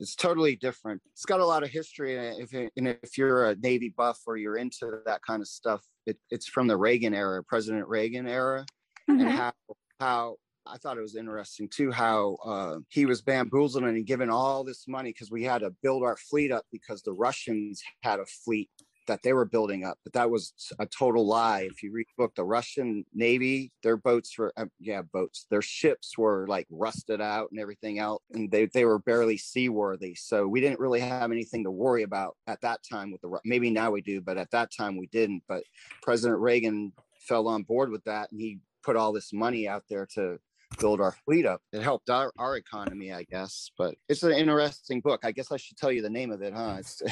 it's 0.00 0.16
totally 0.16 0.56
different. 0.56 1.02
It's 1.12 1.26
got 1.26 1.40
a 1.40 1.46
lot 1.46 1.62
of 1.62 1.68
history, 1.68 2.16
and 2.16 2.40
if 2.40 2.54
and 2.54 2.88
if 2.88 3.18
you're 3.18 3.50
a 3.50 3.56
Navy 3.56 3.92
buff 3.94 4.18
or 4.26 4.38
you're 4.38 4.56
into 4.56 5.00
that 5.04 5.20
kind 5.22 5.42
of 5.42 5.46
stuff, 5.46 5.84
it, 6.06 6.16
it's 6.30 6.48
from 6.48 6.66
the 6.66 6.76
Reagan 6.76 7.14
era, 7.14 7.44
President 7.44 7.86
Reagan 7.86 8.26
era, 8.26 8.64
mm-hmm. 9.10 9.26
and 9.26 9.30
how 9.30 9.52
how 9.98 10.36
I 10.66 10.76
thought 10.76 10.98
it 10.98 11.02
was 11.02 11.16
interesting 11.16 11.68
too 11.68 11.90
how 11.90 12.36
uh, 12.44 12.76
he 12.88 13.06
was 13.06 13.22
bamboozled 13.22 13.84
and 13.84 14.06
given 14.06 14.30
all 14.30 14.62
this 14.64 14.86
money 14.86 15.10
because 15.10 15.30
we 15.30 15.42
had 15.42 15.62
to 15.62 15.70
build 15.82 16.02
our 16.02 16.16
fleet 16.16 16.52
up 16.52 16.64
because 16.70 17.02
the 17.02 17.12
Russians 17.12 17.82
had 18.02 18.20
a 18.20 18.26
fleet 18.26 18.70
that 19.10 19.22
they 19.24 19.32
were 19.32 19.44
building 19.44 19.84
up, 19.84 19.98
but 20.04 20.12
that 20.12 20.30
was 20.30 20.52
a 20.78 20.86
total 20.86 21.26
lie. 21.26 21.68
If 21.68 21.82
you 21.82 21.90
read 21.90 22.06
the 22.06 22.22
book, 22.22 22.34
the 22.36 22.44
Russian 22.44 23.04
Navy, 23.12 23.72
their 23.82 23.96
boats 23.96 24.38
were 24.38 24.52
uh, 24.56 24.66
yeah 24.78 25.02
boats, 25.02 25.46
their 25.50 25.62
ships 25.62 26.16
were 26.16 26.46
like 26.46 26.68
rusted 26.70 27.20
out 27.20 27.50
and 27.50 27.60
everything 27.60 27.98
else, 27.98 28.22
and 28.32 28.48
they 28.50 28.66
they 28.66 28.84
were 28.84 29.00
barely 29.00 29.36
seaworthy. 29.36 30.14
So 30.14 30.46
we 30.46 30.60
didn't 30.60 30.78
really 30.78 31.00
have 31.00 31.32
anything 31.32 31.64
to 31.64 31.72
worry 31.72 32.04
about 32.04 32.36
at 32.46 32.60
that 32.60 32.80
time 32.88 33.10
with 33.10 33.20
the 33.22 33.36
maybe 33.44 33.70
now 33.70 33.90
we 33.90 34.00
do, 34.00 34.20
but 34.20 34.38
at 34.38 34.52
that 34.52 34.70
time 34.76 34.96
we 34.96 35.08
didn't. 35.08 35.42
But 35.48 35.64
President 36.02 36.38
Reagan 36.38 36.92
fell 37.18 37.48
on 37.48 37.64
board 37.64 37.90
with 37.90 38.04
that, 38.04 38.30
and 38.30 38.40
he 38.40 38.60
put 38.82 38.96
all 38.96 39.12
this 39.12 39.32
money 39.32 39.68
out 39.68 39.84
there 39.88 40.06
to 40.14 40.38
build 40.78 41.00
our 41.00 41.12
fleet 41.24 41.46
up. 41.46 41.60
It 41.72 41.82
helped 41.82 42.10
our, 42.10 42.32
our 42.38 42.56
economy, 42.56 43.12
I 43.12 43.24
guess. 43.24 43.70
But 43.76 43.94
it's 44.08 44.22
an 44.22 44.32
interesting 44.32 45.00
book. 45.00 45.20
I 45.24 45.32
guess 45.32 45.50
I 45.50 45.56
should 45.56 45.76
tell 45.76 45.92
you 45.92 46.02
the 46.02 46.10
name 46.10 46.30
of 46.30 46.42
it, 46.42 46.52
huh? 46.54 46.76
It's, 46.78 47.02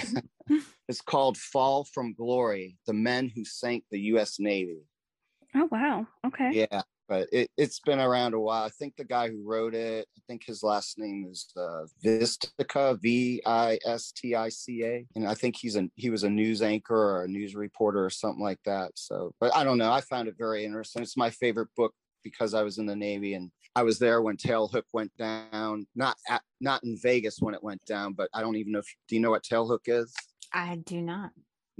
it's 0.88 1.00
called 1.00 1.36
Fall 1.36 1.84
from 1.84 2.14
Glory 2.14 2.76
The 2.86 2.92
Men 2.92 3.30
Who 3.34 3.44
Sank 3.44 3.84
the 3.90 4.00
U.S. 4.00 4.38
Navy. 4.38 4.82
Oh, 5.54 5.68
wow. 5.70 6.06
Okay. 6.26 6.50
Yeah. 6.52 6.82
But 7.08 7.28
it, 7.32 7.50
it's 7.56 7.80
been 7.80 8.00
around 8.00 8.34
a 8.34 8.40
while. 8.40 8.64
I 8.64 8.68
think 8.68 8.94
the 8.96 9.04
guy 9.04 9.28
who 9.28 9.42
wrote 9.42 9.74
it, 9.74 10.06
I 10.16 10.20
think 10.26 10.44
his 10.44 10.62
last 10.62 10.98
name 10.98 11.26
is 11.30 11.50
uh, 11.56 11.84
Vistica, 12.04 13.00
V 13.00 13.40
I 13.46 13.78
S 13.86 14.12
T 14.12 14.34
I 14.34 14.50
C 14.50 14.84
A, 14.84 15.06
and 15.16 15.26
I 15.26 15.34
think 15.34 15.56
he's 15.56 15.76
a 15.76 15.88
he 15.94 16.10
was 16.10 16.24
a 16.24 16.30
news 16.30 16.60
anchor 16.60 16.94
or 16.94 17.24
a 17.24 17.28
news 17.28 17.54
reporter 17.54 18.04
or 18.04 18.10
something 18.10 18.42
like 18.42 18.60
that. 18.66 18.92
So, 18.94 19.32
but 19.40 19.56
I 19.56 19.64
don't 19.64 19.78
know. 19.78 19.90
I 19.90 20.02
found 20.02 20.28
it 20.28 20.34
very 20.38 20.64
interesting. 20.64 21.02
It's 21.02 21.16
my 21.16 21.30
favorite 21.30 21.68
book 21.76 21.94
because 22.22 22.52
I 22.52 22.62
was 22.62 22.76
in 22.76 22.84
the 22.84 22.96
Navy 22.96 23.34
and 23.34 23.50
I 23.74 23.84
was 23.84 23.98
there 23.98 24.20
when 24.20 24.36
Tailhook 24.36 24.82
went 24.92 25.12
down. 25.16 25.86
Not 25.94 26.16
at, 26.28 26.42
not 26.60 26.84
in 26.84 26.98
Vegas 27.00 27.38
when 27.40 27.54
it 27.54 27.62
went 27.62 27.82
down, 27.86 28.12
but 28.12 28.28
I 28.34 28.42
don't 28.42 28.56
even 28.56 28.72
know 28.72 28.80
if 28.80 28.94
do 29.08 29.14
you 29.14 29.22
know 29.22 29.30
what 29.30 29.44
Tailhook 29.44 29.86
is? 29.86 30.12
I 30.52 30.76
do 30.84 31.00
not. 31.00 31.30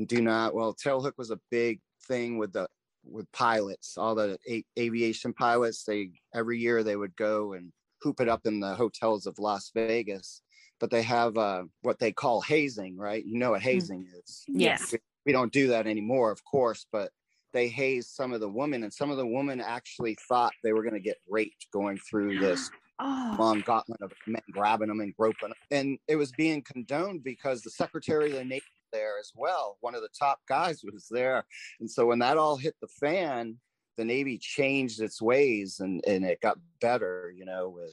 Do 0.07 0.23
not. 0.23 0.55
Well, 0.55 0.75
Tailhook 0.75 1.19
was 1.19 1.31
a 1.31 1.41
big 1.51 1.81
thing 2.07 2.39
with 2.39 2.53
the 2.53 2.69
with 3.11 3.31
pilots, 3.33 3.97
all 3.97 4.15
the 4.15 4.39
a- 4.49 4.65
aviation 4.79 5.33
pilots. 5.33 5.85
They 5.85 6.11
every 6.35 6.59
year 6.59 6.83
they 6.83 6.97
would 6.97 7.17
go 7.17 7.55
and 7.55 7.73
hoop 8.03 8.21
it 8.21 8.29
up 8.29 8.47
in 8.47 8.61
the 8.61 8.75
hotels 8.75 9.27
of 9.27 9.39
Las 9.39 9.71
Vegas. 9.75 10.43
But 10.81 10.91
they 10.91 11.03
have 11.03 11.37
uh, 11.37 11.65
what 11.83 11.99
they 11.99 12.13
call 12.13 12.41
hazing, 12.41 12.97
right? 12.97 13.25
You 13.25 13.39
know 13.39 13.51
what 13.51 13.63
hmm. 13.63 13.69
hazing 13.69 14.03
mm. 14.03 14.19
is. 14.23 14.45
Yes. 14.47 14.93
We, 14.93 14.99
we 15.27 15.33
don't 15.33 15.53
do 15.53 15.69
that 15.69 15.87
anymore, 15.87 16.31
of 16.31 16.45
course, 16.45 16.87
but 16.93 17.11
they 17.53 17.69
hazed 17.69 18.11
some 18.11 18.33
of 18.33 18.41
the 18.41 18.49
women, 18.49 18.85
and 18.85 18.93
some 18.93 19.11
of 19.11 19.17
the 19.17 19.27
women 19.27 19.61
actually 19.61 20.17
thought 20.29 20.53
they 20.63 20.73
were 20.73 20.83
going 20.83 20.95
to 20.95 21.01
get 21.01 21.17
raped 21.29 21.67
going 21.73 21.99
through 21.99 22.39
this 22.41 22.71
oh. 22.99 23.37
long 23.39 23.61
gauntlet 23.61 24.01
of 24.03 24.13
men 24.27 24.43
grabbing 24.53 24.89
them 24.89 25.01
and 25.01 25.15
groping 25.17 25.49
them. 25.49 25.55
And 25.71 25.99
it 26.07 26.17
was 26.17 26.33
being 26.33 26.63
condoned 26.63 27.25
because 27.25 27.63
the 27.63 27.71
Secretary 27.71 28.31
of 28.31 28.37
the 28.37 28.45
Navy 28.45 28.63
there 28.93 29.19
as 29.19 29.33
well. 29.35 29.77
One 29.81 29.95
of 29.95 30.03
the 30.03 30.09
top 30.19 30.41
guys 30.49 30.83
was 30.93 31.07
there. 31.11 31.45
And 31.81 31.91
so 31.91 32.07
when 32.07 32.19
that 32.21 32.39
all 32.39 32.57
hit 32.57 32.75
the 32.81 32.89
fan, 33.01 33.57
the 33.97 34.05
Navy 34.05 34.39
changed 34.39 35.01
its 35.01 35.21
ways 35.21 35.81
and, 35.81 36.05
and 36.07 36.25
it 36.25 36.41
got 36.41 36.59
better, 36.81 37.33
you 37.37 37.45
know, 37.45 37.69
with 37.69 37.93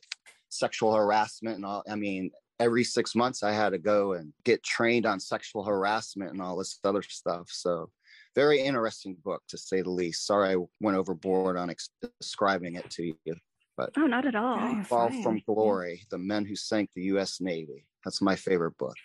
sexual 0.49 0.93
harassment 0.93 1.55
and 1.55 1.65
all. 1.65 1.83
I 1.89 1.95
mean, 1.95 2.31
every 2.59 2.83
six 2.83 3.15
months 3.15 3.43
I 3.43 3.51
had 3.51 3.71
to 3.71 3.77
go 3.77 4.13
and 4.13 4.31
get 4.43 4.63
trained 4.63 5.05
on 5.05 5.19
sexual 5.19 5.63
harassment 5.63 6.31
and 6.31 6.41
all 6.41 6.57
this 6.57 6.79
other 6.83 7.01
stuff. 7.01 7.49
So 7.49 7.89
very 8.35 8.59
interesting 8.59 9.17
book 9.23 9.41
to 9.49 9.57
say 9.57 9.81
the 9.81 9.89
least. 9.89 10.25
Sorry 10.25 10.53
I 10.53 10.57
went 10.79 10.97
overboard 10.97 11.57
on 11.57 11.69
ex- 11.69 11.89
describing 12.19 12.75
it 12.75 12.89
to 12.91 13.13
you. 13.25 13.35
But 13.77 13.91
oh, 13.97 14.07
not 14.07 14.25
at 14.25 14.35
all. 14.35 14.83
Fall 14.83 15.11
from 15.21 15.41
Glory: 15.45 16.05
The 16.09 16.17
Men 16.17 16.45
Who 16.45 16.55
Sank 16.55 16.89
the 16.95 17.03
U.S. 17.03 17.41
Navy. 17.41 17.85
That's 18.05 18.21
my 18.21 18.35
favorite 18.35 18.77
book. 18.77 18.95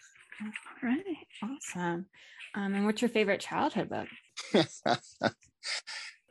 All 0.42 0.50
right, 0.82 1.26
awesome. 1.42 2.06
Um, 2.54 2.74
and 2.74 2.86
what's 2.86 3.02
your 3.02 3.08
favorite 3.08 3.40
childhood 3.40 3.90
book? 3.90 4.08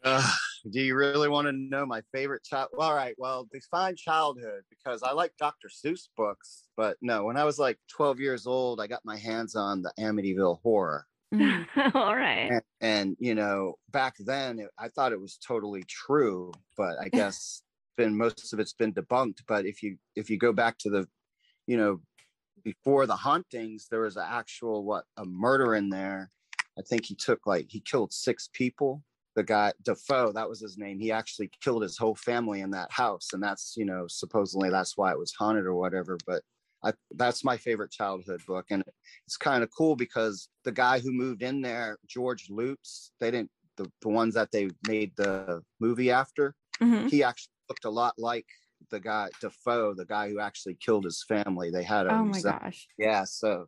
uh, 0.03 0.31
Do 0.69 0.81
you 0.81 0.95
really 0.95 1.29
want 1.29 1.47
to 1.47 1.51
know 1.53 1.85
my 1.85 2.01
favorite 2.11 2.43
child? 2.43 2.69
All 2.77 2.93
right. 2.93 3.15
Well, 3.17 3.47
define 3.51 3.95
childhood 3.95 4.63
because 4.69 5.03
I 5.03 5.11
like 5.13 5.31
Dr. 5.37 5.69
Seuss 5.69 6.09
books, 6.17 6.63
but 6.75 6.97
no, 7.01 7.23
when 7.23 7.37
I 7.37 7.45
was 7.45 7.59
like 7.59 7.77
12 7.95 8.19
years 8.19 8.47
old, 8.47 8.81
I 8.81 8.87
got 8.87 9.05
my 9.05 9.17
hands 9.17 9.55
on 9.55 9.81
the 9.81 9.93
Amityville 9.99 10.61
horror. 10.61 11.05
Mm. 11.33 11.67
All 11.95 12.15
right. 12.15 12.51
And, 12.51 12.61
and 12.81 13.17
you 13.19 13.35
know, 13.35 13.75
back 13.91 14.15
then 14.19 14.59
it, 14.59 14.69
I 14.77 14.89
thought 14.89 15.13
it 15.13 15.21
was 15.21 15.37
totally 15.37 15.83
true, 15.87 16.51
but 16.75 16.97
I 16.99 17.09
guess 17.13 17.61
been 17.95 18.17
most 18.17 18.53
of 18.53 18.59
it's 18.59 18.73
been 18.73 18.93
debunked. 18.93 19.43
But 19.47 19.65
if 19.65 19.83
you 19.83 19.97
if 20.15 20.29
you 20.29 20.37
go 20.37 20.51
back 20.51 20.77
to 20.79 20.89
the, 20.89 21.07
you 21.67 21.77
know, 21.77 22.01
before 22.63 23.05
the 23.05 23.15
hauntings, 23.15 23.87
there 23.89 24.01
was 24.01 24.17
an 24.17 24.25
actual 24.27 24.83
what 24.83 25.05
a 25.17 25.25
murder 25.25 25.75
in 25.75 25.89
there. 25.89 26.31
I 26.77 26.81
think 26.81 27.05
he 27.05 27.15
took 27.15 27.45
like 27.45 27.67
he 27.69 27.79
killed 27.81 28.13
six 28.13 28.49
people. 28.53 29.03
The 29.35 29.43
guy 29.43 29.73
DeFeo, 29.83 30.33
that 30.33 30.49
was 30.49 30.59
his 30.59 30.77
name. 30.77 30.99
He 30.99 31.11
actually 31.11 31.51
killed 31.61 31.83
his 31.83 31.97
whole 31.97 32.15
family 32.15 32.61
in 32.61 32.71
that 32.71 32.91
house, 32.91 33.29
and 33.33 33.41
that's 33.41 33.75
you 33.77 33.85
know 33.85 34.05
supposedly 34.07 34.69
that's 34.69 34.97
why 34.97 35.11
it 35.11 35.19
was 35.19 35.33
haunted 35.33 35.65
or 35.65 35.75
whatever. 35.75 36.17
But 36.25 36.41
I, 36.83 36.93
that's 37.11 37.43
my 37.43 37.57
favorite 37.57 37.91
childhood 37.91 38.41
book, 38.47 38.65
and 38.69 38.83
it's 39.25 39.37
kind 39.37 39.63
of 39.63 39.69
cool 39.75 39.95
because 39.95 40.49
the 40.63 40.71
guy 40.71 40.99
who 40.99 41.11
moved 41.11 41.43
in 41.43 41.61
there, 41.61 41.97
George 42.07 42.49
Lutz, 42.49 43.11
they 43.19 43.31
didn't 43.31 43.51
the, 43.79 43.89
the 44.01 44.09
ones 44.09 44.35
that 44.35 44.51
they 44.51 44.69
made 44.87 45.11
the 45.15 45.61
movie 45.79 46.11
after. 46.11 46.55
Mhm. 46.81 47.09
He 47.09 47.23
actually 47.23 47.51
looked 47.69 47.85
a 47.85 47.89
lot 47.89 48.13
like 48.17 48.45
the 48.89 48.99
guy 48.99 49.29
DeFeo, 49.41 49.95
the 49.95 50.05
guy 50.05 50.29
who 50.29 50.39
actually 50.39 50.75
killed 50.75 51.05
his 51.05 51.23
family. 51.27 51.69
They 51.71 51.83
had 51.83 52.07
a 52.07 52.13
Oh 52.13 52.23
my 52.25 52.41
gosh. 52.41 52.87
yeah. 52.97 53.23
So 53.25 53.67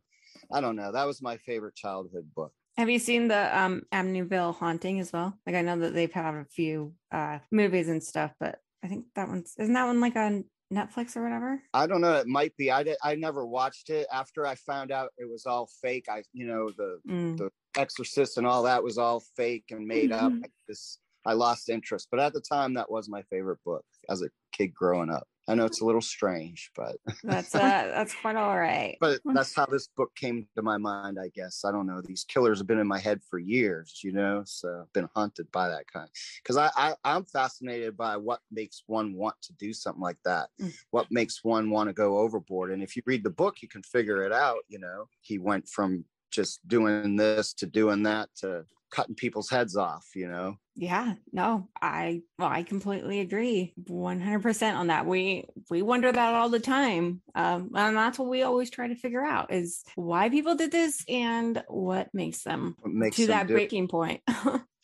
I 0.51 0.61
don't 0.61 0.75
know. 0.75 0.91
That 0.91 1.05
was 1.07 1.21
my 1.21 1.37
favorite 1.37 1.75
childhood 1.75 2.33
book. 2.35 2.53
Have 2.77 2.89
you 2.89 2.99
seen 2.99 3.27
the 3.27 3.57
um 3.57 3.83
Amityville 3.91 4.55
haunting 4.55 4.99
as 4.99 5.11
well? 5.11 5.37
Like 5.45 5.55
I 5.55 5.61
know 5.61 5.77
that 5.79 5.93
they've 5.93 6.11
had 6.11 6.33
a 6.35 6.45
few 6.45 6.95
uh 7.11 7.39
movies 7.51 7.89
and 7.89 8.03
stuff, 8.03 8.33
but 8.39 8.59
I 8.83 8.87
think 8.87 9.05
that 9.15 9.27
one's 9.27 9.53
isn't 9.59 9.73
that 9.73 9.85
one 9.85 9.99
like 9.99 10.15
on 10.15 10.45
Netflix 10.73 11.17
or 11.17 11.23
whatever? 11.23 11.61
I 11.73 11.85
don't 11.85 11.99
know. 11.99 12.15
It 12.15 12.27
might 12.27 12.55
be. 12.55 12.71
I 12.71 12.83
did. 12.83 12.97
I 13.03 13.15
never 13.15 13.45
watched 13.45 13.89
it. 13.89 14.07
After 14.11 14.47
I 14.47 14.55
found 14.55 14.91
out 14.91 15.09
it 15.17 15.29
was 15.29 15.45
all 15.45 15.69
fake, 15.81 16.05
I 16.09 16.23
you 16.31 16.47
know 16.47 16.69
the 16.71 16.99
Mm. 17.07 17.37
the 17.37 17.49
Exorcist 17.75 18.37
and 18.37 18.47
all 18.47 18.63
that 18.63 18.83
was 18.83 18.97
all 18.97 19.21
fake 19.35 19.65
and 19.71 19.85
made 19.85 20.11
up. 20.11 20.33
I 20.43 20.47
just 20.67 20.99
I 21.25 21.33
lost 21.33 21.69
interest. 21.69 22.07
But 22.11 22.19
at 22.19 22.33
the 22.33 22.41
time, 22.41 22.73
that 22.75 22.91
was 22.91 23.09
my 23.09 23.21
favorite 23.23 23.59
book 23.65 23.85
as 24.09 24.21
a 24.21 24.29
kid 24.51 24.73
growing 24.73 25.09
up. 25.09 25.27
I 25.47 25.55
know 25.55 25.65
it's 25.65 25.81
a 25.81 25.85
little 25.85 26.01
strange, 26.01 26.71
but 26.75 26.97
That's 27.23 27.53
uh 27.55 27.59
that's 27.59 28.13
quite 28.13 28.35
all 28.35 28.57
right. 28.57 28.95
but 29.01 29.19
that's 29.25 29.55
how 29.55 29.65
this 29.65 29.87
book 29.97 30.11
came 30.15 30.47
to 30.55 30.61
my 30.61 30.77
mind. 30.77 31.17
I 31.19 31.29
guess 31.33 31.63
I 31.65 31.71
don't 31.71 31.87
know. 31.87 32.01
These 32.01 32.25
killers 32.25 32.59
have 32.59 32.67
been 32.67 32.79
in 32.79 32.87
my 32.87 32.99
head 32.99 33.21
for 33.29 33.39
years, 33.39 34.01
you 34.03 34.13
know. 34.13 34.43
So 34.45 34.83
I've 34.83 34.93
been 34.93 35.09
haunted 35.15 35.51
by 35.51 35.67
that 35.69 35.87
kind. 35.91 36.07
Because 36.43 36.57
I, 36.57 36.69
I 36.77 36.95
I'm 37.03 37.25
fascinated 37.25 37.97
by 37.97 38.17
what 38.17 38.39
makes 38.51 38.83
one 38.85 39.15
want 39.15 39.35
to 39.43 39.53
do 39.53 39.73
something 39.73 40.01
like 40.01 40.19
that. 40.25 40.49
Mm. 40.61 40.73
What 40.91 41.07
makes 41.09 41.43
one 41.43 41.69
want 41.69 41.89
to 41.89 41.93
go 41.93 42.19
overboard? 42.19 42.71
And 42.71 42.83
if 42.83 42.95
you 42.95 43.01
read 43.05 43.23
the 43.23 43.29
book, 43.31 43.61
you 43.61 43.67
can 43.67 43.83
figure 43.83 44.23
it 44.23 44.31
out. 44.31 44.59
You 44.69 44.79
know, 44.79 45.05
he 45.21 45.39
went 45.39 45.67
from 45.67 46.05
just 46.29 46.65
doing 46.67 47.17
this 47.17 47.53
to 47.55 47.65
doing 47.65 48.03
that 48.03 48.29
to 48.37 48.63
cutting 48.91 49.15
people's 49.15 49.49
heads 49.49 49.75
off. 49.75 50.05
You 50.15 50.27
know. 50.27 50.55
Yeah, 50.75 51.15
no, 51.33 51.67
I 51.81 52.21
well, 52.37 52.49
I 52.49 52.63
completely 52.63 53.19
agree, 53.19 53.73
one 53.87 54.21
hundred 54.21 54.41
percent 54.41 54.77
on 54.77 54.87
that. 54.87 55.05
We 55.05 55.45
we 55.69 55.81
wonder 55.81 56.11
that 56.11 56.33
all 56.33 56.49
the 56.49 56.59
time, 56.59 57.21
um, 57.35 57.71
and 57.75 57.95
that's 57.97 58.19
what 58.19 58.29
we 58.29 58.43
always 58.43 58.69
try 58.69 58.87
to 58.87 58.95
figure 58.95 59.23
out 59.23 59.51
is 59.53 59.83
why 59.95 60.29
people 60.29 60.55
did 60.55 60.71
this 60.71 61.03
and 61.09 61.63
what 61.67 62.09
makes 62.13 62.43
them 62.43 62.75
What 62.81 62.93
makes 62.93 63.15
to 63.17 63.27
them 63.27 63.37
that 63.37 63.47
do 63.47 63.53
it. 63.53 63.57
breaking 63.57 63.87
point. 63.87 64.21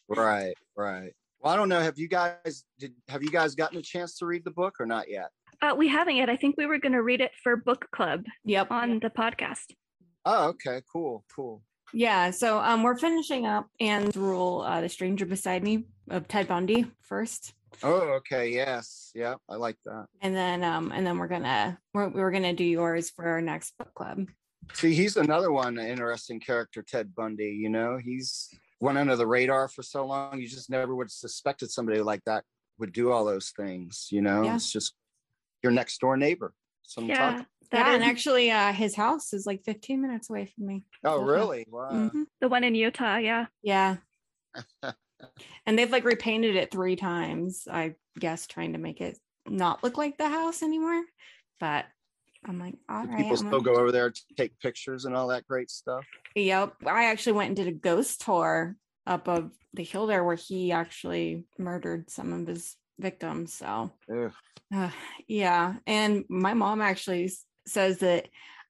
Right, 0.10 0.54
right. 0.78 1.12
Well, 1.40 1.54
I 1.54 1.58
don't 1.58 1.70
know. 1.70 1.82
Have 1.82 1.98
you 1.98 2.08
guys 2.08 2.64
did 2.80 2.94
have 3.10 3.24
you 3.24 3.30
guys 3.30 3.56
gotten 3.56 3.78
a 3.78 3.82
chance 3.82 4.18
to 4.20 4.26
read 4.26 4.44
the 4.46 4.52
book 4.52 4.76
or 4.80 4.86
not 4.86 5.10
yet? 5.10 5.30
Uh, 5.62 5.76
we 5.78 5.88
haven't 5.88 6.16
yet. 6.16 6.30
I 6.30 6.38
think 6.38 6.56
we 6.58 6.66
were 6.66 6.78
going 6.78 6.94
to 6.94 7.02
read 7.02 7.20
it 7.20 7.32
for 7.44 7.56
book 7.56 7.88
club 7.92 8.26
yep. 8.46 8.72
on 8.72 9.00
the 9.00 9.10
podcast. 9.10 9.74
Oh, 10.26 10.50
okay, 10.50 10.82
cool, 10.92 11.26
cool. 11.36 11.64
Yeah, 11.94 12.32
so 12.32 12.60
um, 12.60 12.84
we're 12.84 12.98
finishing 12.98 13.46
up 13.46 13.68
Anne's 13.80 14.16
Rule, 14.18 14.62
uh, 14.62 14.82
The 14.82 14.90
Stranger 14.90 15.26
Beside 15.26 15.64
Me 15.64 15.86
of 16.10 16.28
Ted 16.28 16.48
Bundy 16.48 16.86
first. 17.02 17.54
Oh, 17.84 18.02
okay, 18.18 18.50
yes, 18.50 19.12
yeah, 19.14 19.36
I 19.50 19.56
like 19.56 19.78
that. 19.86 20.08
And 20.22 20.36
then 20.36 20.64
um, 20.64 20.92
and 20.92 21.06
then 21.06 21.18
we're 21.18 21.28
gonna 21.28 21.78
we're, 21.94 22.10
we're 22.10 22.32
gonna 22.32 22.54
do 22.54 22.64
yours 22.64 23.10
for 23.12 23.26
our 23.26 23.42
next 23.42 23.78
book 23.78 23.94
club. 23.94 24.28
See, 24.74 24.94
he's 24.94 25.16
another 25.16 25.52
one, 25.52 25.78
interesting 25.78 26.40
character, 26.40 26.82
Ted 26.82 27.14
Bundy. 27.16 27.52
You 27.60 27.70
know, 27.70 27.98
he's 27.98 28.50
went 28.80 28.98
under 28.98 29.16
the 29.16 29.28
radar 29.28 29.68
for 29.68 29.84
so 29.84 30.06
long. 30.06 30.40
You 30.40 30.48
just 30.48 30.70
never 30.70 30.96
would 30.96 31.06
have 31.06 31.12
suspected 31.12 31.70
somebody 31.72 32.02
like 32.02 32.24
that 32.26 32.44
would 32.80 32.94
do 32.94 33.12
all 33.12 33.26
those 33.26 33.52
things. 33.56 34.08
You 34.12 34.22
know, 34.22 34.44
Yeah. 34.44 34.56
it's 34.56 34.72
just 34.72 34.94
your 35.64 35.72
next 35.72 36.00
door 36.00 36.18
neighbor. 36.18 36.54
Some 36.84 37.08
Yeah, 37.08 37.38
talk. 37.38 37.46
That 37.72 37.80
yeah, 37.86 37.90
is 37.90 37.96
and 37.96 38.04
actually 38.04 38.52
uh 38.52 38.72
his 38.74 38.96
house 38.96 39.34
is 39.34 39.46
like 39.46 39.64
15 39.64 40.02
minutes 40.02 40.30
away 40.30 40.46
from 40.56 40.68
me. 40.68 40.86
Oh, 41.04 41.22
really? 41.22 41.66
Wow. 41.70 41.90
Mhm. 41.92 42.26
the 42.42 42.48
one 42.50 42.64
in 42.64 42.76
Utah. 42.76 43.18
Yeah. 43.18 43.48
Yeah. 43.62 43.98
and 45.66 45.78
they've 45.78 45.92
like 45.92 46.06
repainted 46.06 46.56
it 46.56 46.72
three 46.72 46.96
times, 46.96 47.68
I 47.70 47.96
guess, 48.20 48.48
trying 48.48 48.74
to 48.74 48.80
make 48.80 49.02
it 49.02 49.18
not 49.48 49.84
look 49.84 49.98
like 49.98 50.18
the 50.18 50.30
house 50.30 50.62
anymore. 50.64 51.04
But 51.60 51.86
I'm 52.46 52.60
like, 52.60 52.76
all 52.90 53.04
Do 53.04 53.10
right. 53.10 53.18
people 53.18 53.32
I'm 53.32 53.38
still 53.38 53.50
gonna- 53.62 53.64
go 53.76 53.82
over 53.82 53.92
there 53.92 54.12
to 54.12 54.22
take 54.38 54.60
pictures 54.60 55.06
and 55.06 55.16
all 55.16 55.28
that 55.28 55.48
great 55.48 55.70
stuff. 55.70 56.06
Yep. 56.36 56.76
I 56.86 57.06
actually 57.06 57.34
went 57.34 57.48
and 57.48 57.56
did 57.58 57.68
a 57.68 57.72
ghost 57.72 58.22
tour 58.22 58.76
up 59.06 59.28
of 59.28 59.52
the 59.74 59.84
hill 59.84 60.08
there 60.08 60.24
where 60.24 60.36
he 60.36 60.72
actually 60.72 61.46
murdered 61.58 62.10
some 62.10 62.34
of 62.34 62.48
his 62.48 62.76
victims. 63.00 63.54
So 63.54 63.92
uh, 64.74 64.90
yeah. 65.28 65.76
And 65.86 66.26
my 66.30 66.54
mom 66.54 66.82
actually 66.82 67.26
s- 67.26 67.44
says 67.68 68.00
that 68.00 68.28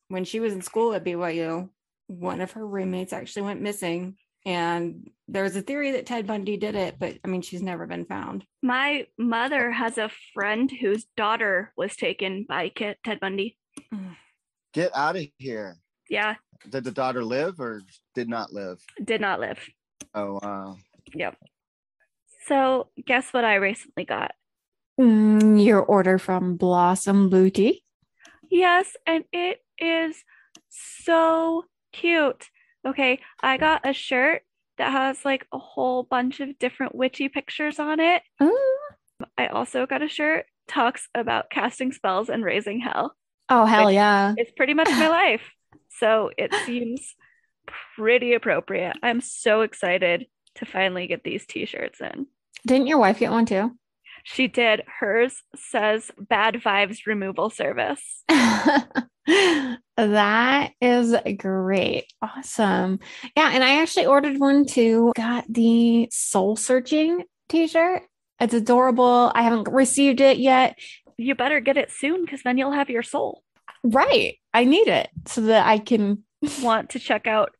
when 0.10 0.24
she 0.26 0.40
was 0.40 0.54
in 0.54 0.62
school 0.62 0.94
at 0.94 1.04
BYU, 1.04 1.70
one 2.08 2.42
of 2.42 2.52
her 2.52 2.66
roommates 2.66 3.14
actually 3.14 3.44
went 3.44 3.62
missing. 3.62 4.16
And 4.46 5.10
there's 5.28 5.56
a 5.58 5.62
theory 5.62 5.92
that 5.92 6.06
Ted 6.06 6.26
Bundy 6.26 6.56
did 6.56 6.76
it, 6.76 6.96
but 6.98 7.18
I 7.24 7.28
mean, 7.28 7.42
she's 7.42 7.62
never 7.62 7.86
been 7.86 8.06
found. 8.06 8.46
My 8.64 9.08
mother 9.18 9.72
has 9.72 9.98
a 9.98 10.10
friend 10.34 10.72
whose 10.72 11.06
daughter 11.18 11.74
was 11.76 11.98
taken 11.98 12.46
by 12.48 12.70
Kit, 12.70 12.98
Ted 13.04 13.20
Bundy. 13.20 13.58
Get 14.74 14.96
out 14.96 15.18
of 15.18 15.26
here. 15.38 15.76
Yeah, 16.10 16.36
Did 16.70 16.86
the 16.86 16.92
daughter 16.92 17.24
live 17.24 17.60
or 17.60 17.82
did 18.16 18.30
not 18.30 18.54
live? 18.54 18.80
did 19.04 19.20
not 19.20 19.42
live. 19.42 19.60
Oh, 20.14 20.40
wow. 20.42 20.78
Yep. 21.14 21.36
So, 22.46 22.88
guess 23.06 23.34
what 23.34 23.44
I 23.44 23.56
recently 23.56 24.06
got? 24.06 24.32
Mm, 25.00 25.64
your 25.64 25.82
order 25.82 26.18
from 26.18 26.56
Blossom 26.56 27.30
Boutique. 27.30 27.84
Yes, 28.50 28.96
and 29.06 29.24
it 29.32 29.60
is 29.80 30.24
so 30.70 31.66
cute. 31.92 32.50
Okay, 32.86 33.20
I 33.42 33.58
got 33.58 33.88
a 33.88 33.94
shirt 33.94 34.44
that 34.78 34.92
has 34.92 35.26
like 35.26 35.46
a 35.52 35.58
whole 35.58 36.04
bunch 36.04 36.40
of 36.40 36.58
different 36.60 36.96
witchy 36.96 37.30
pictures 37.30 37.80
on 37.80 38.00
it. 38.00 38.22
Ooh. 38.42 38.58
I 39.38 39.48
also 39.48 39.86
got 39.86 40.02
a 40.04 40.08
shirt 40.08 40.46
talks 40.68 41.08
about 41.16 41.50
casting 41.50 41.92
spells 41.92 42.30
and 42.30 42.44
raising 42.44 42.80
hell. 42.80 43.16
Oh, 43.50 43.66
hell 43.66 43.92
yeah. 43.92 44.34
It's 44.38 44.52
pretty 44.52 44.74
much 44.74 44.90
my 44.90 45.08
life. 45.10 45.42
So 46.00 46.32
it 46.38 46.54
seems 46.66 47.16
pretty 47.96 48.34
appropriate. 48.34 48.96
I'm 49.02 49.22
so 49.22 49.62
excited 49.62 50.28
to 50.56 50.66
finally 50.66 51.08
get 51.08 51.24
these 51.24 51.46
t-shirts 51.46 52.02
in. 52.02 52.28
Didn't 52.66 52.88
your 52.88 52.98
wife 53.00 53.20
get 53.20 53.32
one 53.32 53.46
too? 53.46 53.76
She 54.30 54.50
did. 54.50 54.84
Hers 55.00 55.42
says 55.56 56.12
bad 56.20 56.56
vibes 56.56 57.06
removal 57.06 57.50
service. 57.50 58.24
that 58.28 59.00
is 60.82 61.16
great. 61.38 62.12
Awesome. 62.22 63.00
Yeah. 63.38 63.52
And 63.54 63.63
I 63.63 63.82
actually 63.82 64.06
ordered 64.06 64.38
one 64.38 64.66
too. 64.66 65.13
Got 65.16 65.46
the 65.48 66.10
soul 66.12 66.58
searching 66.58 67.24
t 67.48 67.68
shirt. 67.68 68.04
It's 68.42 68.54
adorable. 68.54 69.32
I 69.34 69.44
haven't 69.44 69.70
received 69.70 70.20
it 70.20 70.40
yet. 70.40 70.78
You 71.16 71.34
better 71.34 71.62
get 71.62 71.78
it 71.78 71.90
soon 71.90 72.26
because 72.26 72.44
then 72.44 72.58
you'll 72.58 72.74
have 72.74 72.90
your 72.90 73.04
soul. 73.04 73.44
Right. 73.82 74.40
I 74.54 74.66
need 74.66 74.90
it 74.90 75.10
so 75.26 75.40
that 75.42 75.66
I 75.66 75.80
can. 75.80 76.24
Want 76.62 76.90
to 76.92 77.00
check 77.00 77.28
out 77.28 77.52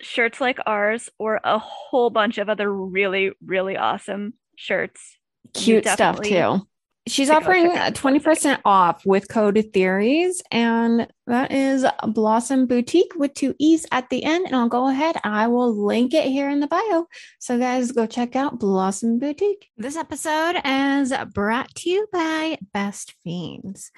shirts 0.00 0.40
like 0.40 0.58
ours 0.66 1.10
or 1.18 1.38
a 1.44 1.58
whole 1.58 2.08
bunch 2.08 2.38
of 2.38 2.48
other 2.48 2.72
really, 2.72 3.32
really 3.44 3.76
awesome 3.76 4.32
shirts. 4.56 5.18
You 5.44 5.50
Cute 5.52 5.86
stuff 5.88 6.20
too. 6.20 6.66
She's 7.06 7.28
should 7.28 7.36
offering 7.36 7.66
check 7.66 7.76
out 7.76 7.94
the 7.94 8.00
twenty 8.00 8.18
percent 8.18 8.62
off 8.64 9.04
with 9.04 9.28
code 9.28 9.62
theories, 9.74 10.42
and 10.50 11.06
that 11.26 11.52
is 11.52 11.84
Blossom 12.08 12.66
Boutique 12.66 13.12
with 13.14 13.34
two 13.34 13.54
e's 13.58 13.84
at 13.92 14.08
the 14.08 14.24
end. 14.24 14.46
And 14.46 14.56
I'll 14.56 14.70
go 14.70 14.88
ahead, 14.88 15.16
I 15.22 15.48
will 15.48 15.84
link 15.84 16.14
it 16.14 16.24
here 16.24 16.48
in 16.48 16.60
the 16.60 16.66
bio. 16.66 17.06
So 17.40 17.58
guys, 17.58 17.92
go 17.92 18.06
check 18.06 18.36
out 18.36 18.58
Blossom 18.58 19.18
Boutique. 19.18 19.68
This 19.76 19.96
episode 19.96 20.62
is 20.64 21.12
brought 21.34 21.74
to 21.74 21.90
you 21.90 22.06
by 22.10 22.56
Best 22.72 23.14
Fiends. 23.22 23.92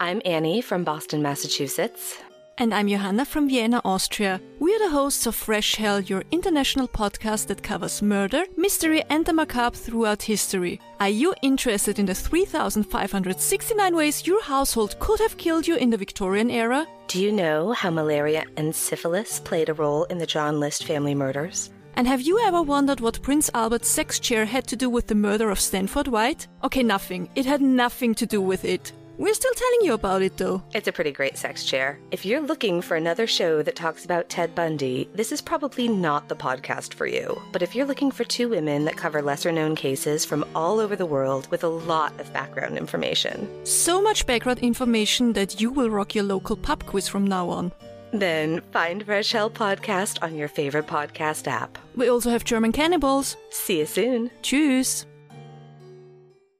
I'm 0.00 0.20
Annie 0.24 0.60
from 0.60 0.82
Boston, 0.82 1.22
Massachusetts. 1.22 2.18
And 2.56 2.72
I'm 2.72 2.86
Johanna 2.88 3.24
from 3.24 3.48
Vienna, 3.48 3.80
Austria. 3.84 4.40
We 4.60 4.72
are 4.76 4.78
the 4.78 4.90
hosts 4.90 5.26
of 5.26 5.34
Fresh 5.34 5.74
Hell, 5.74 6.00
your 6.00 6.22
international 6.30 6.86
podcast 6.86 7.48
that 7.48 7.64
covers 7.64 8.00
murder, 8.00 8.44
mystery, 8.56 9.02
and 9.10 9.26
the 9.26 9.32
macabre 9.32 9.76
throughout 9.76 10.22
history. 10.22 10.80
Are 11.00 11.08
you 11.08 11.34
interested 11.42 11.98
in 11.98 12.06
the 12.06 12.14
3,569 12.14 13.96
ways 13.96 14.24
your 14.24 14.40
household 14.40 14.96
could 15.00 15.18
have 15.18 15.36
killed 15.36 15.66
you 15.66 15.74
in 15.74 15.90
the 15.90 15.96
Victorian 15.96 16.48
era? 16.48 16.86
Do 17.08 17.20
you 17.20 17.32
know 17.32 17.72
how 17.72 17.90
malaria 17.90 18.44
and 18.56 18.72
syphilis 18.72 19.40
played 19.40 19.68
a 19.68 19.74
role 19.74 20.04
in 20.04 20.18
the 20.18 20.26
John 20.26 20.60
List 20.60 20.84
family 20.84 21.16
murders? 21.16 21.70
And 21.96 22.06
have 22.06 22.20
you 22.20 22.38
ever 22.38 22.62
wondered 22.62 23.00
what 23.00 23.22
Prince 23.22 23.50
Albert's 23.52 23.88
sex 23.88 24.20
chair 24.20 24.44
had 24.44 24.68
to 24.68 24.76
do 24.76 24.88
with 24.88 25.08
the 25.08 25.16
murder 25.16 25.50
of 25.50 25.58
Stanford 25.58 26.06
White? 26.06 26.46
Okay, 26.62 26.84
nothing. 26.84 27.28
It 27.34 27.46
had 27.46 27.60
nothing 27.60 28.14
to 28.14 28.26
do 28.26 28.40
with 28.40 28.64
it. 28.64 28.92
We're 29.16 29.34
still 29.34 29.52
telling 29.54 29.80
you 29.82 29.92
about 29.94 30.22
it 30.22 30.36
though. 30.36 30.62
It's 30.72 30.88
a 30.88 30.92
pretty 30.92 31.12
great 31.12 31.36
sex 31.38 31.64
chair. 31.64 31.98
If 32.10 32.24
you're 32.26 32.40
looking 32.40 32.82
for 32.82 32.96
another 32.96 33.26
show 33.28 33.62
that 33.62 33.76
talks 33.76 34.04
about 34.04 34.28
Ted 34.28 34.54
Bundy, 34.54 35.08
this 35.14 35.30
is 35.30 35.40
probably 35.40 35.86
not 35.86 36.28
the 36.28 36.34
podcast 36.34 36.94
for 36.94 37.06
you. 37.06 37.40
But 37.52 37.62
if 37.62 37.74
you're 37.74 37.86
looking 37.86 38.10
for 38.10 38.24
two 38.24 38.48
women 38.48 38.84
that 38.86 38.96
cover 38.96 39.22
lesser 39.22 39.52
known 39.52 39.76
cases 39.76 40.24
from 40.24 40.44
all 40.54 40.80
over 40.80 40.96
the 40.96 41.06
world 41.06 41.46
with 41.50 41.62
a 41.62 41.68
lot 41.68 42.18
of 42.20 42.32
background 42.32 42.76
information, 42.76 43.48
So 43.64 44.02
much 44.02 44.26
background 44.26 44.58
information 44.60 45.32
that 45.34 45.60
you 45.60 45.70
will 45.70 45.90
rock 45.90 46.14
your 46.14 46.24
local 46.24 46.56
pub 46.56 46.84
quiz 46.84 47.06
from 47.08 47.24
now 47.26 47.48
on. 47.48 47.72
then 48.12 48.60
find 48.72 49.04
Fresh 49.04 49.32
Hell 49.32 49.50
Podcast 49.50 50.22
on 50.22 50.36
your 50.36 50.48
favorite 50.48 50.86
podcast 50.86 51.46
app. 51.48 51.78
We 51.96 52.08
also 52.08 52.30
have 52.30 52.44
German 52.44 52.72
cannibals. 52.72 53.36
See 53.50 53.78
you 53.78 53.86
soon. 53.86 54.30
Tschüss. 54.42 55.04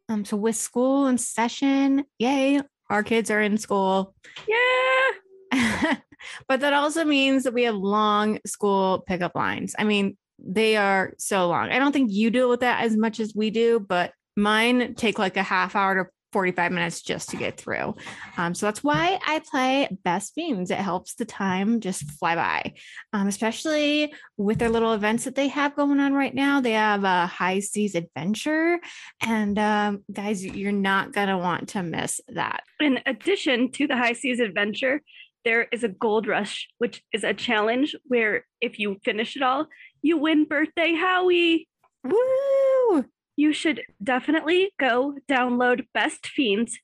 Um, 0.09 0.25
so 0.25 0.37
with 0.37 0.57
school 0.57 1.07
in 1.07 1.19
session, 1.19 2.05
yay, 2.19 2.61
our 2.91 3.03
kids 3.03 3.31
are 3.31 3.41
in 3.41 3.57
school. 3.59 4.15
Yeah. 4.47 5.97
but 6.49 6.61
that 6.61 6.73
also 6.73 7.05
means 7.05 7.45
that 7.45 7.55
we 7.55 7.65
have 7.65 7.75
long 7.75 8.39
school 8.47 9.05
pickup 9.07 9.35
lines. 9.35 9.75
I 9.79 9.85
mean, 9.85 10.17
they 10.39 10.77
are 10.77 11.15
so 11.19 11.49
long. 11.49 11.71
I 11.71 11.79
don't 11.79 11.93
think 11.93 12.13
you 12.13 12.31
deal 12.31 12.51
with 12.51 12.61
that 12.61 12.85
as 12.85 12.97
much 12.97 13.21
as 13.21 13.35
we 13.35 13.51
do, 13.51 13.81
but 13.81 14.13
mine 14.37 14.95
take 14.95 15.19
like 15.19 15.37
a 15.37 15.43
half 15.43 15.77
hour 15.77 16.05
to 16.05 16.11
45 16.35 16.73
minutes 16.73 17.01
just 17.01 17.29
to 17.29 17.37
get 17.37 17.57
through. 17.57 17.95
Um, 18.37 18.55
so 18.55 18.67
that's 18.67 18.83
why 18.83 19.21
I 19.25 19.41
play 19.49 19.89
Best 20.03 20.35
Fiends. 20.35 20.73
It 20.73 20.79
helps 20.79 21.15
the 21.15 21.25
time 21.25 21.79
just 21.79 22.11
fly 22.11 22.35
by, 22.35 22.75
um, 23.13 23.29
especially 23.29 24.13
with 24.37 24.59
their 24.59 24.69
little 24.69 24.95
events 24.95 25.23
that 25.27 25.37
they 25.37 25.47
have 25.47 25.77
going 25.77 26.01
on 26.01 26.13
right 26.13 26.35
now. 26.35 26.61
They 26.61 26.73
have 26.73 27.05
a 27.05 27.29
high 27.29 27.61
seas 27.61 27.95
adventure, 27.95 28.81
and 29.23 29.57
um, 29.61 30.03
guys, 30.13 30.45
you're 30.45 30.73
not 30.73 31.13
going 31.13 31.29
to 31.29 31.39
want 31.39 31.69
to 31.69 31.85
miss 31.85 32.21
that. 32.27 32.65
In 32.81 32.99
addition 33.07 33.71
to 33.71 33.87
the 33.87 33.97
high 33.97 34.15
seas 34.15 34.41
adventure, 34.41 35.03
there 35.45 35.69
is 35.71 35.85
a 35.85 35.89
gold 35.89 36.27
rush, 36.27 36.69
which 36.79 37.05
is 37.13 37.23
a 37.23 37.33
challenge 37.33 37.95
where 38.07 38.45
if 38.61 38.81
you 38.81 38.99
finish 39.05 39.37
it 39.37 39.43
all, 39.43 39.69
you 40.03 40.19
win 40.19 40.47
birthday 40.47 40.95
Howie. 40.95 41.69
Woo! 42.03 43.05
You 43.37 43.53
should 43.53 43.83
definitely 44.03 44.73
go 44.79 45.17
download 45.29 45.87
Best 45.93 46.27
Fiends 46.27 46.79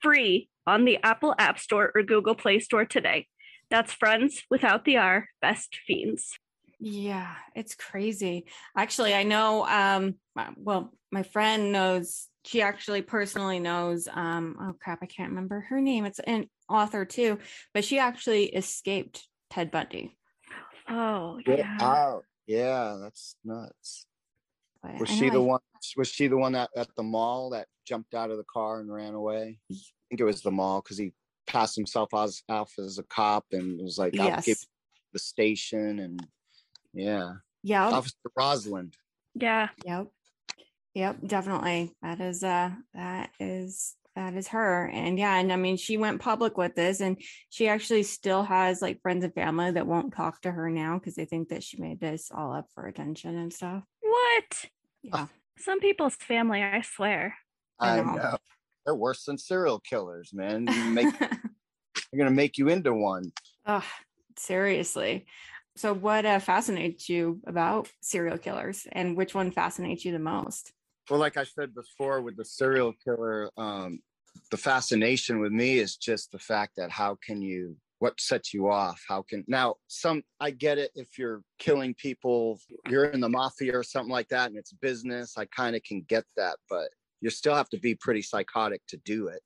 free 0.00 0.48
on 0.66 0.84
the 0.84 0.98
Apple 1.02 1.34
App 1.38 1.58
Store 1.58 1.90
or 1.94 2.02
Google 2.02 2.34
Play 2.34 2.58
Store 2.58 2.84
today. 2.84 3.26
That's 3.70 3.92
friends 3.92 4.44
without 4.50 4.84
the 4.84 4.98
R, 4.98 5.28
Best 5.40 5.78
Fiends. 5.86 6.38
Yeah, 6.78 7.34
it's 7.54 7.74
crazy. 7.74 8.46
Actually, 8.76 9.14
I 9.14 9.22
know 9.22 9.64
um 9.66 10.16
well, 10.56 10.92
my 11.10 11.22
friend 11.22 11.72
knows 11.72 12.28
she 12.44 12.60
actually 12.60 13.00
personally 13.00 13.60
knows 13.60 14.06
um 14.12 14.56
oh 14.60 14.76
crap, 14.82 14.98
I 15.02 15.06
can't 15.06 15.30
remember 15.30 15.60
her 15.70 15.80
name. 15.80 16.04
It's 16.04 16.18
an 16.18 16.48
author 16.68 17.04
too, 17.04 17.38
but 17.72 17.84
she 17.84 17.98
actually 17.98 18.46
escaped 18.46 19.26
Ted 19.50 19.70
Bundy. 19.70 20.16
Oh, 20.88 21.40
Get 21.44 21.60
yeah. 21.60 21.78
out. 21.80 22.24
Yeah, 22.46 22.98
that's 23.00 23.36
nuts. 23.44 24.06
But 24.84 25.00
Was 25.00 25.10
she 25.10 25.30
the 25.30 25.36
I- 25.36 25.38
one? 25.38 25.60
Was 25.96 26.08
she 26.08 26.28
the 26.28 26.36
one 26.36 26.52
that 26.52 26.70
at 26.76 26.88
the 26.96 27.02
mall 27.02 27.50
that 27.50 27.66
jumped 27.86 28.14
out 28.14 28.30
of 28.30 28.36
the 28.36 28.44
car 28.44 28.80
and 28.80 28.92
ran 28.92 29.14
away? 29.14 29.58
I 29.70 29.74
think 30.08 30.20
it 30.20 30.24
was 30.24 30.42
the 30.42 30.50
mall 30.50 30.80
because 30.80 30.98
he 30.98 31.12
passed 31.46 31.76
himself 31.76 32.10
as 32.14 32.42
off 32.48 32.72
as 32.78 32.98
a 32.98 33.02
cop 33.04 33.44
and 33.52 33.80
was 33.82 33.98
like, 33.98 34.18
"I'll 34.18 34.40
give 34.42 34.58
the 35.12 35.18
station." 35.18 35.98
And 35.98 36.26
yeah, 36.92 37.34
Yeah. 37.62 37.88
Officer 37.88 38.16
Roseland. 38.36 38.96
Yeah. 39.34 39.68
Yep. 39.84 40.08
Yep, 40.94 41.16
definitely. 41.26 41.92
That 42.02 42.20
is 42.20 42.44
uh 42.44 42.70
that 42.94 43.30
is 43.40 43.96
that 44.14 44.34
is 44.34 44.48
her. 44.48 44.86
And 44.86 45.18
yeah, 45.18 45.36
and 45.38 45.52
I 45.52 45.56
mean 45.56 45.76
she 45.76 45.96
went 45.96 46.20
public 46.20 46.56
with 46.56 46.76
this 46.76 47.00
and 47.00 47.20
she 47.50 47.66
actually 47.68 48.04
still 48.04 48.44
has 48.44 48.80
like 48.80 49.02
friends 49.02 49.24
and 49.24 49.34
family 49.34 49.72
that 49.72 49.86
won't 49.88 50.14
talk 50.14 50.40
to 50.42 50.52
her 50.52 50.70
now 50.70 50.98
because 50.98 51.14
they 51.16 51.24
think 51.24 51.48
that 51.48 51.64
she 51.64 51.80
made 51.80 51.98
this 52.00 52.30
all 52.32 52.52
up 52.54 52.68
for 52.74 52.86
attention 52.86 53.36
and 53.36 53.52
stuff. 53.52 53.82
What? 54.00 54.66
Yeah. 55.04 55.26
Some 55.58 55.80
people's 55.80 56.16
family, 56.16 56.62
I 56.62 56.80
swear. 56.80 57.36
I 57.78 57.98
I 57.98 58.02
know. 58.02 58.12
know. 58.14 58.36
They're 58.84 58.94
worse 58.94 59.24
than 59.24 59.38
serial 59.38 59.80
killers, 59.80 60.30
man. 60.32 60.66
You 60.66 60.90
Make, 60.92 61.18
they're 61.20 62.18
gonna 62.18 62.30
make 62.30 62.58
you 62.58 62.68
into 62.68 62.92
one. 62.92 63.32
oh, 63.66 63.84
seriously. 64.36 65.26
So 65.76 65.92
what 65.92 66.24
uh, 66.24 66.38
fascinates 66.38 67.08
you 67.08 67.40
about 67.46 67.88
serial 68.00 68.38
killers 68.38 68.86
and 68.92 69.16
which 69.16 69.34
one 69.34 69.50
fascinates 69.50 70.04
you 70.04 70.12
the 70.12 70.18
most? 70.18 70.72
Well, 71.10 71.20
like 71.20 71.36
I 71.36 71.44
said 71.44 71.74
before, 71.74 72.22
with 72.22 72.36
the 72.36 72.44
serial 72.44 72.94
killer, 73.04 73.50
um, 73.56 74.00
the 74.50 74.56
fascination 74.56 75.40
with 75.40 75.52
me 75.52 75.78
is 75.78 75.96
just 75.96 76.30
the 76.32 76.38
fact 76.38 76.76
that 76.76 76.90
how 76.90 77.16
can 77.24 77.42
you 77.42 77.76
what 77.98 78.20
sets 78.20 78.52
you 78.52 78.68
off 78.68 79.00
how 79.08 79.22
can 79.22 79.44
now 79.48 79.74
some 79.88 80.22
i 80.40 80.50
get 80.50 80.78
it 80.78 80.90
if 80.94 81.18
you're 81.18 81.42
killing 81.58 81.94
people 81.94 82.58
you're 82.88 83.06
in 83.06 83.20
the 83.20 83.28
mafia 83.28 83.76
or 83.76 83.82
something 83.82 84.12
like 84.12 84.28
that 84.28 84.48
and 84.48 84.58
it's 84.58 84.72
business 84.72 85.34
i 85.38 85.44
kind 85.46 85.74
of 85.76 85.82
can 85.82 86.04
get 86.08 86.24
that 86.36 86.56
but 86.68 86.88
you 87.20 87.30
still 87.30 87.54
have 87.54 87.68
to 87.68 87.78
be 87.78 87.94
pretty 87.94 88.22
psychotic 88.22 88.82
to 88.88 88.96
do 89.04 89.28
it 89.28 89.40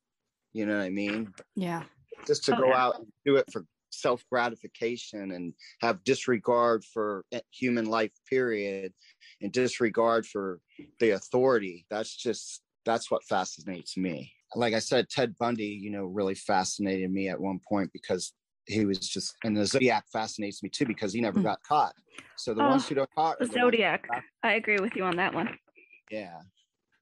you 0.53 0.67
know 0.67 0.77
what 0.77 0.85
i 0.85 0.91
mean 0.91 1.33
Yeah. 1.55 1.85
just 2.27 2.45
to 2.45 2.55
Oh, 2.55 2.61
go 2.61 2.69
yeah. 2.69 2.85
out 2.87 2.99
and 2.99 3.07
do 3.25 3.37
it 3.37 3.45
for 3.53 3.65
self 3.91 4.23
gratification 4.31 5.33
and 5.33 5.55
have 5.81 6.05
disregard 6.05 6.85
for 6.85 7.25
human 7.51 7.87
life 7.87 8.13
period 8.29 8.93
and 9.41 9.53
disregard 9.53 10.27
for 10.27 10.61
the 11.01 11.11
authority 11.11 11.87
that's 11.91 12.15
just 12.17 12.63
that's 12.85 13.11
what 13.11 13.25
fascinates 13.25 13.97
me 13.97 14.31
like 14.55 14.75
i 14.75 14.79
said 14.79 15.09
ted 15.09 15.35
bundy 15.39 15.65
you 15.67 15.91
know 15.91 16.05
really 16.05 16.35
fascinated 16.35 17.11
me 17.11 17.29
at 17.29 17.41
one 17.41 17.61
point 17.69 17.91
because 17.93 18.33
he 18.69 18.85
was 18.85 18.99
just 19.01 19.35
and 19.45 19.57
the 19.57 19.65
zodiac 19.67 20.05
fascinates 20.13 20.63
me 20.63 20.69
too 20.69 20.87
because 20.87 21.13
he 21.13 21.21
never 21.21 21.41
Mm. 21.41 21.45
got 21.45 21.63
caught 21.63 21.95
so 22.37 22.55
the 22.55 22.61
ones 22.63 22.85
Oh, 22.85 22.89
who 22.89 22.95
don't 22.97 23.15
caught 23.15 23.39
The 23.39 23.47
ones- 23.47 23.55
Zodiac. 23.55 24.07
I 24.43 24.53
agree 24.55 24.79
with 24.79 24.95
you 24.95 25.05
on 25.05 25.17
that 25.17 25.35
one. 25.35 25.59
yeah. 26.11 26.41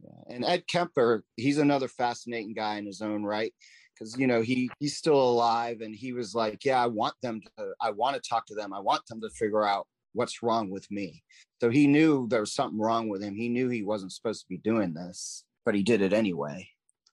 yeah. 0.03 0.35
And 0.35 0.45
Ed 0.45 0.67
Kemper, 0.67 1.25
he's 1.37 1.59
another 1.59 1.89
fascinating 1.89 2.55
guy 2.55 2.77
in 2.79 2.87
his 2.87 3.01
own 3.03 3.23
right. 3.25 3.53
Cause 3.99 4.17
you 4.19 4.27
know, 4.27 4.43
he 4.43 4.71
he's 4.79 4.97
still 4.97 5.19
alive 5.19 5.81
and 5.81 5.95
he 5.95 6.13
was 6.13 6.35
like, 6.35 6.65
Yeah, 6.65 6.83
I 6.83 6.87
want 6.87 7.15
them 7.23 7.41
to 7.59 7.73
I 7.81 7.91
want 7.91 8.15
to 8.23 8.29
talk 8.29 8.47
to 8.47 8.55
them. 8.55 8.73
I 8.75 8.81
want 8.81 9.07
them 9.07 9.21
to 9.23 9.31
figure 9.31 9.65
out 9.67 9.87
what's 10.13 10.43
wrong 10.43 10.71
with 10.71 10.91
me. 10.91 11.23
So 11.61 11.71
he 11.71 11.87
knew 11.87 12.27
there 12.29 12.41
was 12.41 12.53
something 12.53 12.79
wrong 12.79 13.09
with 13.09 13.23
him. 13.23 13.35
He 13.35 13.49
knew 13.49 13.69
he 13.71 13.83
wasn't 13.83 14.13
supposed 14.13 14.43
to 14.43 14.49
be 14.49 14.59
doing 14.59 14.93
this, 14.95 15.45
but 15.65 15.75
he 15.75 15.83
did 15.83 16.03
it 16.03 16.13
anyway. 16.13 16.69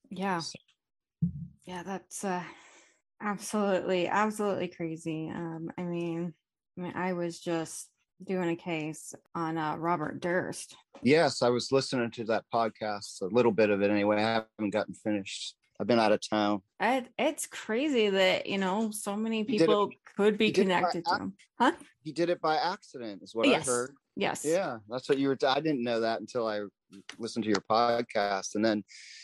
Yeah. 0.10 0.42
Yeah, 1.66 1.84
that's 1.84 2.24
uh 2.26 2.44
absolutely, 3.24 4.08
absolutely 4.08 4.68
crazy. 4.68 5.30
Um, 5.30 5.70
I 5.78 5.84
mean, 5.84 6.34
I 6.78 6.82
mean, 6.82 6.94
I 6.96 7.14
was 7.14 7.40
just 7.40 7.90
doing 8.24 8.50
a 8.50 8.56
case 8.56 9.14
on 9.36 9.58
uh 9.58 9.76
Robert 9.78 10.20
Durst. 10.20 10.76
Yes, 11.02 11.42
I 11.42 11.50
was 11.50 11.72
listening 11.72 12.12
to 12.12 12.24
that 12.26 12.46
podcast, 12.54 13.22
a 13.22 13.26
little 13.26 13.52
bit 13.52 13.70
of 13.70 13.82
it 13.82 13.92
anyway. 13.92 14.18
I 14.18 14.46
haven't 14.60 14.72
gotten 14.72 14.94
finished. 14.94 15.56
I've 15.80 15.88
been 15.88 16.00
out 16.00 16.12
of 16.12 16.20
town. 16.28 16.62
It, 16.80 17.08
it's 17.18 17.48
crazy 17.48 18.10
that 18.10 18.46
you 18.46 18.58
know 18.58 18.92
so 18.92 19.16
many 19.16 19.44
people 19.44 19.90
could 20.16 20.38
be 20.38 20.52
by 20.52 20.62
connected 20.62 21.06
to 21.06 21.16
him. 21.16 21.34
Huh? 21.60 21.74
He 22.04 22.12
did 22.12 22.30
it 22.30 22.42
by 22.42 22.58
accident, 22.58 23.24
is 23.24 23.34
what 23.34 23.48
Yes. 23.48 23.68
I 23.68 23.72
heard. 23.72 23.92
Yes. 24.16 24.46
Yeah, 24.46 24.78
that's 24.88 25.10
what 25.10 25.18
you 25.18 25.30
were. 25.30 25.38
I 25.48 25.60
didn't 25.60 25.84
know 25.84 26.02
that 26.02 26.20
until 26.20 26.48
I 26.48 26.62
listened 27.18 27.44
to 27.46 27.50
your 27.50 27.64
podcast, 27.70 28.56
and 28.56 28.64
then 28.64 28.84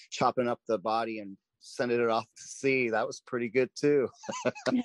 chopping 0.10 0.48
up 0.48 0.60
the 0.68 0.80
body 0.80 1.20
and 1.20 1.38
sending 1.60 2.00
it 2.02 2.10
off 2.10 2.26
to 2.26 2.44
sea. 2.44 2.90
That 2.90 3.08
was 3.08 3.22
pretty 3.26 3.50
good 3.50 3.70
too. 3.76 4.08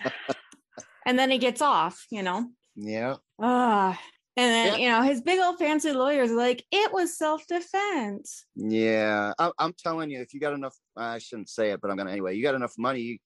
And 1.07 1.19
then 1.19 1.31
he 1.31 1.37
gets 1.37 1.61
off, 1.61 2.07
you 2.11 2.23
know. 2.23 2.49
Yeah, 2.77 3.17
Ah. 3.39 4.01
and 4.39 4.51
then 4.51 4.67
Yeah. 4.67 4.77
you 4.79 4.89
know 4.89 5.03
his 5.03 5.21
big 5.21 5.39
old 5.39 5.59
fancy 5.59 5.93
lawyers 5.93 6.31
like, 6.33 6.65
it 6.73 6.93
was 6.95 7.17
self-defense. 7.19 8.47
yeah. 8.57 9.33
I, 9.39 9.51
I'm 9.59 9.75
telling 9.75 10.11
you, 10.11 10.21
if 10.23 10.33
you 10.33 10.41
got 10.41 10.55
enough, 10.55 10.75
I 10.97 11.19
shouldn't 11.19 11.51
say 11.51 11.71
it, 11.73 11.81
but 11.83 11.91
I'm 11.91 11.97
gonna 11.99 12.11
anyway. 12.11 12.35
You 12.37 12.43
got 12.43 12.55
enough 12.55 12.73
money, 12.79 13.01
you, 13.01 13.19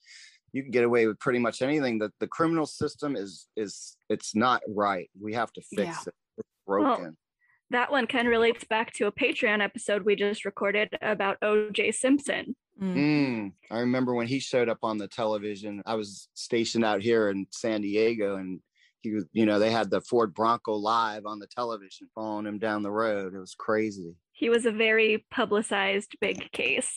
you 0.53 0.63
can 0.63 0.73
get 0.73 0.83
away 0.85 1.07
with 1.07 1.21
pretty 1.21 1.39
much 1.39 1.63
anything. 1.63 2.01
That 2.01 2.11
the 2.19 2.27
criminal 2.27 2.67
system 2.67 3.15
is 3.15 3.47
is 3.57 3.97
it's 4.09 4.35
not 4.35 4.61
right. 4.69 5.09
We 5.19 5.35
have 5.35 5.53
to 5.53 5.63
fix 5.63 5.83
Yeah. 5.83 6.03
it. 6.09 6.15
It's 6.39 6.49
broken. 6.67 7.17
That 7.71 7.93
one 7.93 8.07
kind 8.09 8.27
of 8.27 8.33
relates 8.33 8.65
back 8.65 8.93
to 8.95 9.07
a 9.07 9.13
Patreon 9.13 9.63
episode 9.63 10.03
we 10.03 10.17
just 10.17 10.45
recorded 10.45 10.99
about 11.01 11.39
OJ 11.45 11.95
Simpson. 11.95 12.57
Mm. 12.81 12.97
Mm, 12.97 13.53
I 13.71 13.81
remember 13.81 14.15
when 14.15 14.29
he 14.29 14.39
showed 14.39 14.69
up 14.69 14.79
on 14.83 14.99
the 14.99 15.09
television. 15.09 15.83
I 15.85 15.95
was 15.95 16.29
stationed 16.35 16.85
out 16.85 17.03
here 17.03 17.29
in 17.29 17.47
San 17.51 17.81
Diego, 17.81 18.37
and 18.37 18.61
he 19.01 19.13
was, 19.15 19.25
you 19.33 19.47
know, 19.47 19.59
they 19.59 19.71
had 19.71 19.91
the 19.91 20.01
Ford 20.01 20.35
Bronco 20.35 20.75
live 20.75 21.27
on 21.27 21.39
the 21.39 21.47
television, 21.49 22.09
following 22.15 22.47
him 22.47 22.59
down 22.59 22.83
the 22.83 22.91
road. 22.91 23.35
It 23.35 23.39
was 23.39 23.57
crazy. 23.59 24.15
He 24.33 24.49
was 24.49 24.67
a 24.67 24.73
very 24.73 25.25
publicized 25.31 26.17
big 26.21 26.53
case. 26.53 26.95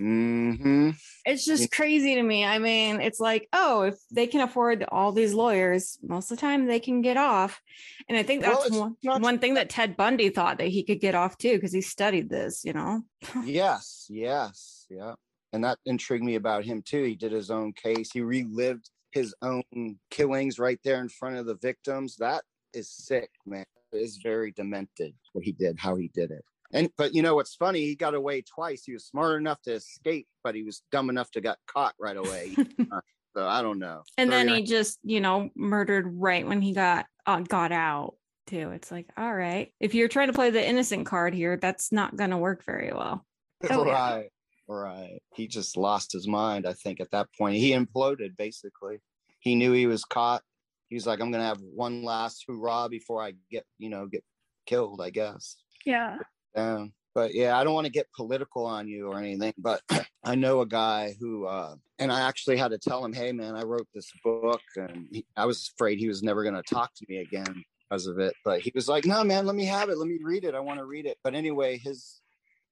Mm-hmm. 0.00 0.90
It's 1.24 1.44
just 1.44 1.70
crazy 1.70 2.16
to 2.16 2.22
me. 2.22 2.44
I 2.44 2.58
mean, 2.58 3.00
it's 3.00 3.20
like, 3.20 3.48
oh, 3.52 3.82
if 3.82 3.94
they 4.10 4.26
can 4.26 4.40
afford 4.40 4.84
all 4.90 5.12
these 5.12 5.34
lawyers, 5.34 5.98
most 6.02 6.30
of 6.32 6.36
the 6.36 6.40
time 6.40 6.66
they 6.66 6.80
can 6.80 7.00
get 7.00 7.16
off. 7.16 7.60
And 8.08 8.18
I 8.18 8.24
think 8.24 8.42
that's 8.42 8.66
it's 8.66 8.76
one, 8.76 8.96
not- 9.04 9.20
one 9.20 9.38
thing 9.38 9.54
that 9.54 9.70
Ted 9.70 9.96
Bundy 9.96 10.30
thought 10.30 10.58
that 10.58 10.66
he 10.66 10.82
could 10.82 11.00
get 11.00 11.14
off 11.14 11.38
too, 11.38 11.54
because 11.54 11.72
he 11.72 11.80
studied 11.80 12.28
this, 12.28 12.64
you 12.64 12.72
know? 12.72 13.02
yes, 13.44 14.06
yes, 14.10 14.83
yeah. 14.94 15.14
And 15.52 15.62
that 15.64 15.78
intrigued 15.86 16.24
me 16.24 16.34
about 16.34 16.64
him 16.64 16.82
too. 16.82 17.04
He 17.04 17.14
did 17.14 17.32
his 17.32 17.50
own 17.50 17.72
case. 17.72 18.10
He 18.12 18.22
relived 18.22 18.90
his 19.12 19.34
own 19.42 19.98
killings 20.10 20.58
right 20.58 20.80
there 20.84 21.00
in 21.00 21.08
front 21.08 21.36
of 21.36 21.46
the 21.46 21.56
victims. 21.56 22.16
That 22.16 22.42
is 22.72 22.90
sick, 22.90 23.30
man. 23.46 23.64
It 23.92 23.98
is 23.98 24.18
very 24.22 24.50
demented 24.50 25.14
what 25.32 25.44
he 25.44 25.52
did, 25.52 25.78
how 25.78 25.94
he 25.94 26.10
did 26.12 26.32
it. 26.32 26.44
And 26.72 26.90
but 26.98 27.14
you 27.14 27.22
know 27.22 27.36
what's 27.36 27.54
funny? 27.54 27.82
He 27.82 27.94
got 27.94 28.14
away 28.14 28.42
twice. 28.42 28.82
He 28.84 28.92
was 28.92 29.04
smart 29.04 29.38
enough 29.40 29.62
to 29.62 29.74
escape, 29.74 30.26
but 30.42 30.56
he 30.56 30.64
was 30.64 30.82
dumb 30.90 31.08
enough 31.08 31.30
to 31.32 31.40
get 31.40 31.58
caught 31.68 31.94
right 32.00 32.16
away. 32.16 32.56
so 33.36 33.46
I 33.46 33.62
don't 33.62 33.78
know. 33.78 34.02
and 34.18 34.32
then 34.32 34.48
he 34.48 34.64
just, 34.64 34.98
you 35.04 35.20
know, 35.20 35.50
murdered 35.54 36.06
right 36.16 36.44
when 36.44 36.60
he 36.60 36.72
got 36.72 37.06
uh, 37.26 37.40
got 37.40 37.70
out 37.70 38.16
too. 38.48 38.70
It's 38.70 38.90
like, 38.90 39.06
all 39.16 39.32
right, 39.32 39.72
if 39.78 39.94
you're 39.94 40.08
trying 40.08 40.26
to 40.26 40.32
play 40.32 40.50
the 40.50 40.66
innocent 40.66 41.06
card 41.06 41.32
here, 41.32 41.56
that's 41.56 41.92
not 41.92 42.16
going 42.16 42.30
to 42.30 42.38
work 42.38 42.64
very 42.64 42.92
well. 42.92 43.24
Oh, 43.70 43.84
right, 43.90 44.30
right. 44.68 45.20
He 45.34 45.46
just 45.46 45.76
lost 45.76 46.12
his 46.12 46.26
mind. 46.26 46.66
I 46.66 46.72
think 46.72 47.00
at 47.00 47.10
that 47.10 47.28
point 47.36 47.56
he 47.56 47.72
imploded. 47.72 48.36
Basically, 48.36 48.98
he 49.40 49.54
knew 49.54 49.72
he 49.72 49.86
was 49.86 50.04
caught. 50.04 50.42
He 50.88 50.96
was 50.96 51.06
like, 51.06 51.20
"I'm 51.20 51.30
gonna 51.30 51.44
have 51.44 51.60
one 51.60 52.02
last 52.02 52.44
hurrah 52.48 52.88
before 52.88 53.22
I 53.22 53.34
get, 53.50 53.64
you 53.78 53.90
know, 53.90 54.06
get 54.06 54.24
killed." 54.66 55.00
I 55.00 55.10
guess. 55.10 55.56
Yeah. 55.84 56.18
Yeah. 56.54 56.86
But 57.14 57.32
yeah, 57.32 57.56
I 57.56 57.62
don't 57.62 57.74
want 57.74 57.86
to 57.86 57.92
get 57.92 58.12
political 58.12 58.66
on 58.66 58.88
you 58.88 59.06
or 59.08 59.18
anything, 59.18 59.54
but 59.56 59.82
I 60.24 60.34
know 60.34 60.62
a 60.62 60.66
guy 60.66 61.14
who, 61.20 61.46
uh, 61.46 61.76
and 61.98 62.10
I 62.10 62.22
actually 62.22 62.56
had 62.56 62.72
to 62.72 62.78
tell 62.78 63.04
him, 63.04 63.12
hey, 63.12 63.30
man, 63.30 63.54
I 63.54 63.62
wrote 63.62 63.86
this 63.94 64.10
book 64.24 64.60
and 64.76 65.06
he, 65.12 65.24
I 65.36 65.46
was 65.46 65.70
afraid 65.74 65.98
he 65.98 66.08
was 66.08 66.22
never 66.22 66.42
going 66.42 66.56
to 66.56 66.62
talk 66.62 66.92
to 66.96 67.06
me 67.08 67.18
again 67.18 67.64
because 67.88 68.08
of 68.08 68.18
it. 68.18 68.34
But 68.44 68.62
he 68.62 68.72
was 68.74 68.88
like, 68.88 69.04
no, 69.04 69.22
man, 69.22 69.46
let 69.46 69.54
me 69.54 69.66
have 69.66 69.90
it. 69.90 69.98
Let 69.98 70.08
me 70.08 70.18
read 70.22 70.44
it. 70.44 70.56
I 70.56 70.60
want 70.60 70.80
to 70.80 70.86
read 70.86 71.06
it. 71.06 71.18
But 71.22 71.34
anyway, 71.34 71.78
his, 71.78 72.20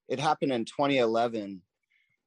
it 0.09 0.19
happened 0.19 0.53
in 0.53 0.65
2011. 0.65 1.63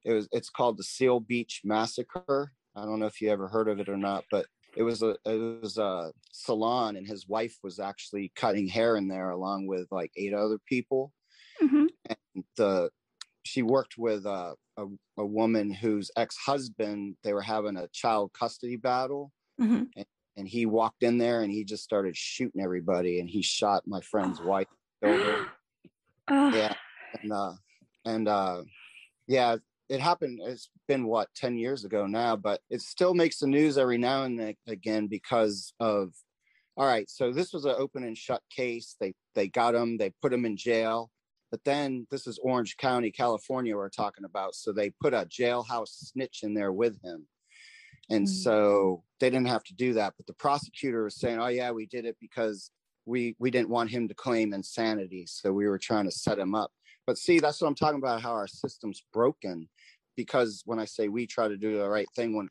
It 0.06 0.12
was, 0.12 0.28
it's 0.32 0.48
called 0.50 0.78
the 0.78 0.84
Seal 0.84 1.18
Beach 1.20 1.62
Massacre. 1.64 2.52
I 2.76 2.84
don't 2.84 3.00
know 3.00 3.06
if 3.06 3.20
you 3.20 3.28
ever 3.30 3.48
heard 3.48 3.68
of 3.68 3.80
it 3.80 3.88
or 3.88 3.96
not, 3.96 4.24
but 4.30 4.46
it 4.76 4.82
was 4.84 5.02
a 5.02 5.16
it 5.24 5.62
was 5.62 5.78
a 5.78 6.12
salon 6.32 6.96
and 6.96 7.06
his 7.06 7.26
wife 7.26 7.56
was 7.62 7.80
actually 7.80 8.30
cutting 8.36 8.68
hair 8.68 8.96
in 8.96 9.08
there 9.08 9.30
along 9.30 9.66
with 9.66 9.86
like 9.90 10.12
eight 10.16 10.34
other 10.34 10.58
people 10.68 11.12
hmm 11.58 11.86
and 12.08 12.44
the 12.58 12.90
she 13.42 13.62
worked 13.62 13.96
with 13.96 14.26
a, 14.26 14.54
a, 14.76 14.84
a 15.16 15.24
woman 15.24 15.70
whose 15.72 16.10
ex-husband 16.16 17.16
they 17.24 17.32
were 17.32 17.40
having 17.40 17.76
a 17.78 17.88
child 17.88 18.32
custody 18.34 18.76
battle 18.76 19.32
Mhm. 19.58 19.88
and 20.36 20.46
he 20.46 20.66
walked 20.66 21.02
in 21.02 21.16
there 21.16 21.40
and 21.40 21.50
he 21.50 21.64
just 21.64 21.82
started 21.82 22.14
shooting 22.14 22.60
everybody 22.60 23.18
and 23.20 23.30
he 23.30 23.40
shot 23.40 23.82
my 23.86 24.02
friend's 24.02 24.40
wife 24.42 24.68
killed 25.02 25.22
her. 25.22 25.46
Oh, 26.28 26.50
yeah 26.50 26.74
and 27.22 27.32
uh 27.32 27.52
and 28.04 28.28
uh 28.28 28.62
yeah 29.26 29.56
it 29.88 30.00
happened 30.00 30.40
it's 30.42 30.70
been 30.88 31.06
what 31.06 31.28
10 31.36 31.56
years 31.56 31.84
ago 31.84 32.06
now 32.06 32.36
but 32.36 32.60
it 32.70 32.80
still 32.80 33.14
makes 33.14 33.38
the 33.38 33.46
news 33.46 33.78
every 33.78 33.98
now 33.98 34.24
and 34.24 34.38
then 34.38 34.54
again 34.66 35.06
because 35.06 35.72
of 35.80 36.12
all 36.76 36.86
right 36.86 37.08
so 37.08 37.32
this 37.32 37.52
was 37.52 37.64
an 37.64 37.74
open 37.78 38.04
and 38.04 38.16
shut 38.18 38.42
case. 38.54 38.96
They 39.00 39.14
they 39.34 39.48
got 39.48 39.74
him 39.74 39.96
they 39.96 40.12
put 40.20 40.32
him 40.32 40.44
in 40.44 40.56
jail 40.56 41.10
but 41.50 41.60
then 41.64 42.06
this 42.10 42.26
is 42.26 42.38
orange 42.42 42.76
county 42.76 43.10
california 43.10 43.76
we're 43.76 43.88
talking 43.88 44.24
about 44.24 44.54
so 44.54 44.72
they 44.72 44.90
put 45.00 45.14
a 45.14 45.26
jailhouse 45.26 45.88
snitch 45.88 46.40
in 46.42 46.54
there 46.54 46.72
with 46.72 47.00
him. 47.02 47.26
And 48.10 48.26
Mm. 48.26 48.30
so 48.30 49.02
they 49.20 49.30
didn't 49.30 49.48
have 49.48 49.64
to 49.64 49.74
do 49.74 49.94
that 49.94 50.14
but 50.16 50.26
the 50.26 50.34
prosecutor 50.34 51.04
was 51.04 51.18
saying 51.18 51.38
oh 51.40 51.48
yeah 51.48 51.70
we 51.70 51.86
did 51.86 52.04
it 52.04 52.16
because 52.20 52.70
we 53.04 53.36
we 53.38 53.50
didn't 53.50 53.70
want 53.70 53.90
him 53.90 54.08
to 54.08 54.14
claim 54.14 54.52
insanity 54.52 55.26
so 55.26 55.52
we 55.52 55.66
were 55.68 55.78
trying 55.78 56.04
to 56.04 56.10
set 56.10 56.38
him 56.38 56.54
up 56.54 56.72
but 57.06 57.18
see 57.18 57.38
that's 57.38 57.60
what 57.60 57.68
i'm 57.68 57.74
talking 57.74 57.98
about 57.98 58.20
how 58.20 58.32
our 58.32 58.46
system's 58.46 59.02
broken 59.12 59.68
because 60.16 60.62
when 60.66 60.78
i 60.78 60.84
say 60.84 61.08
we 61.08 61.26
try 61.26 61.48
to 61.48 61.56
do 61.56 61.78
the 61.78 61.88
right 61.88 62.08
thing 62.14 62.36
when 62.36 62.48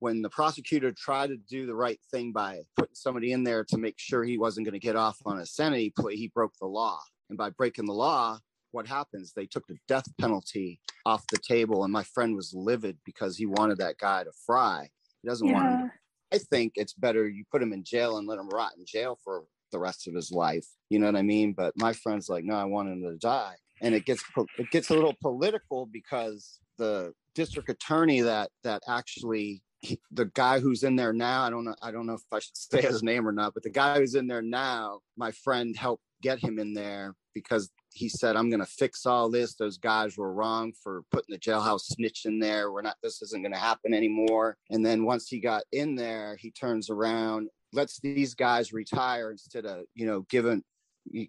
when 0.00 0.20
the 0.20 0.30
prosecutor 0.30 0.92
tried 0.92 1.28
to 1.28 1.36
do 1.48 1.66
the 1.66 1.74
right 1.74 2.00
thing 2.10 2.32
by 2.32 2.60
putting 2.76 2.94
somebody 2.94 3.32
in 3.32 3.44
there 3.44 3.64
to 3.64 3.78
make 3.78 3.98
sure 3.98 4.24
he 4.24 4.38
wasn't 4.38 4.66
going 4.66 4.72
to 4.72 4.78
get 4.78 4.96
off 4.96 5.16
on 5.24 5.38
a 5.38 5.46
sanity 5.46 5.92
plea 5.98 6.16
he 6.16 6.28
broke 6.34 6.52
the 6.60 6.66
law 6.66 6.98
and 7.28 7.38
by 7.38 7.50
breaking 7.50 7.86
the 7.86 7.92
law 7.92 8.38
what 8.72 8.86
happens 8.86 9.32
they 9.32 9.46
took 9.46 9.66
the 9.68 9.76
death 9.88 10.06
penalty 10.20 10.80
off 11.06 11.24
the 11.30 11.38
table 11.38 11.84
and 11.84 11.92
my 11.92 12.02
friend 12.02 12.34
was 12.34 12.52
livid 12.54 12.98
because 13.04 13.36
he 13.36 13.46
wanted 13.46 13.78
that 13.78 13.98
guy 13.98 14.24
to 14.24 14.32
fry 14.46 14.88
he 15.22 15.28
doesn't 15.28 15.50
want 15.50 15.66
him 15.66 15.78
to. 15.88 15.90
I 16.34 16.38
think 16.38 16.72
it's 16.74 16.92
better 16.92 17.28
you 17.28 17.44
put 17.50 17.62
him 17.62 17.72
in 17.72 17.84
jail 17.84 18.18
and 18.18 18.26
let 18.26 18.38
him 18.38 18.48
rot 18.48 18.72
in 18.76 18.84
jail 18.84 19.18
for 19.22 19.44
the 19.72 19.78
rest 19.78 20.06
of 20.08 20.14
his 20.14 20.30
life. 20.30 20.66
You 20.90 20.98
know 20.98 21.06
what 21.06 21.16
I 21.16 21.22
mean? 21.22 21.52
But 21.52 21.74
my 21.76 21.92
friend's 21.92 22.28
like, 22.28 22.44
no, 22.44 22.56
I 22.56 22.64
want 22.64 22.88
him 22.88 23.02
to 23.02 23.16
die, 23.16 23.54
and 23.80 23.94
it 23.94 24.04
gets 24.04 24.22
it 24.58 24.70
gets 24.70 24.90
a 24.90 24.94
little 24.94 25.14
political 25.20 25.86
because 25.86 26.60
the 26.78 27.12
district 27.34 27.68
attorney 27.68 28.20
that 28.20 28.50
that 28.62 28.82
actually 28.88 29.62
he, 29.80 30.00
the 30.10 30.26
guy 30.26 30.60
who's 30.60 30.82
in 30.82 30.96
there 30.96 31.12
now, 31.12 31.42
I 31.42 31.50
don't 31.50 31.64
know, 31.64 31.74
I 31.82 31.90
don't 31.90 32.06
know 32.06 32.14
if 32.14 32.22
I 32.32 32.38
should 32.38 32.56
say 32.56 32.80
his 32.80 33.02
name 33.02 33.28
or 33.28 33.32
not, 33.32 33.54
but 33.54 33.62
the 33.62 33.70
guy 33.70 33.98
who's 33.98 34.14
in 34.14 34.26
there 34.26 34.42
now, 34.42 35.00
my 35.16 35.30
friend 35.30 35.76
helped 35.76 36.02
get 36.22 36.38
him 36.38 36.58
in 36.58 36.72
there 36.72 37.14
because 37.34 37.70
he 37.92 38.08
said, 38.08 38.34
I'm 38.34 38.48
going 38.48 38.60
to 38.60 38.66
fix 38.66 39.06
all 39.06 39.30
this. 39.30 39.54
Those 39.54 39.76
guys 39.76 40.16
were 40.16 40.32
wrong 40.32 40.72
for 40.82 41.02
putting 41.10 41.32
the 41.32 41.38
jailhouse 41.38 41.82
snitch 41.82 42.24
in 42.24 42.40
there. 42.40 42.72
We're 42.72 42.82
not, 42.82 42.96
this 43.02 43.20
isn't 43.22 43.42
going 43.42 43.52
to 43.52 43.58
happen 43.58 43.92
anymore. 43.92 44.56
And 44.70 44.84
then 44.84 45.04
once 45.04 45.28
he 45.28 45.38
got 45.38 45.64
in 45.70 45.94
there, 45.94 46.36
he 46.40 46.50
turns 46.50 46.88
around, 46.90 47.48
lets 47.72 48.00
these 48.00 48.34
guys 48.34 48.72
retire 48.72 49.30
instead 49.30 49.66
of, 49.66 49.84
you 49.94 50.06
know, 50.06 50.22
giving, 50.30 50.64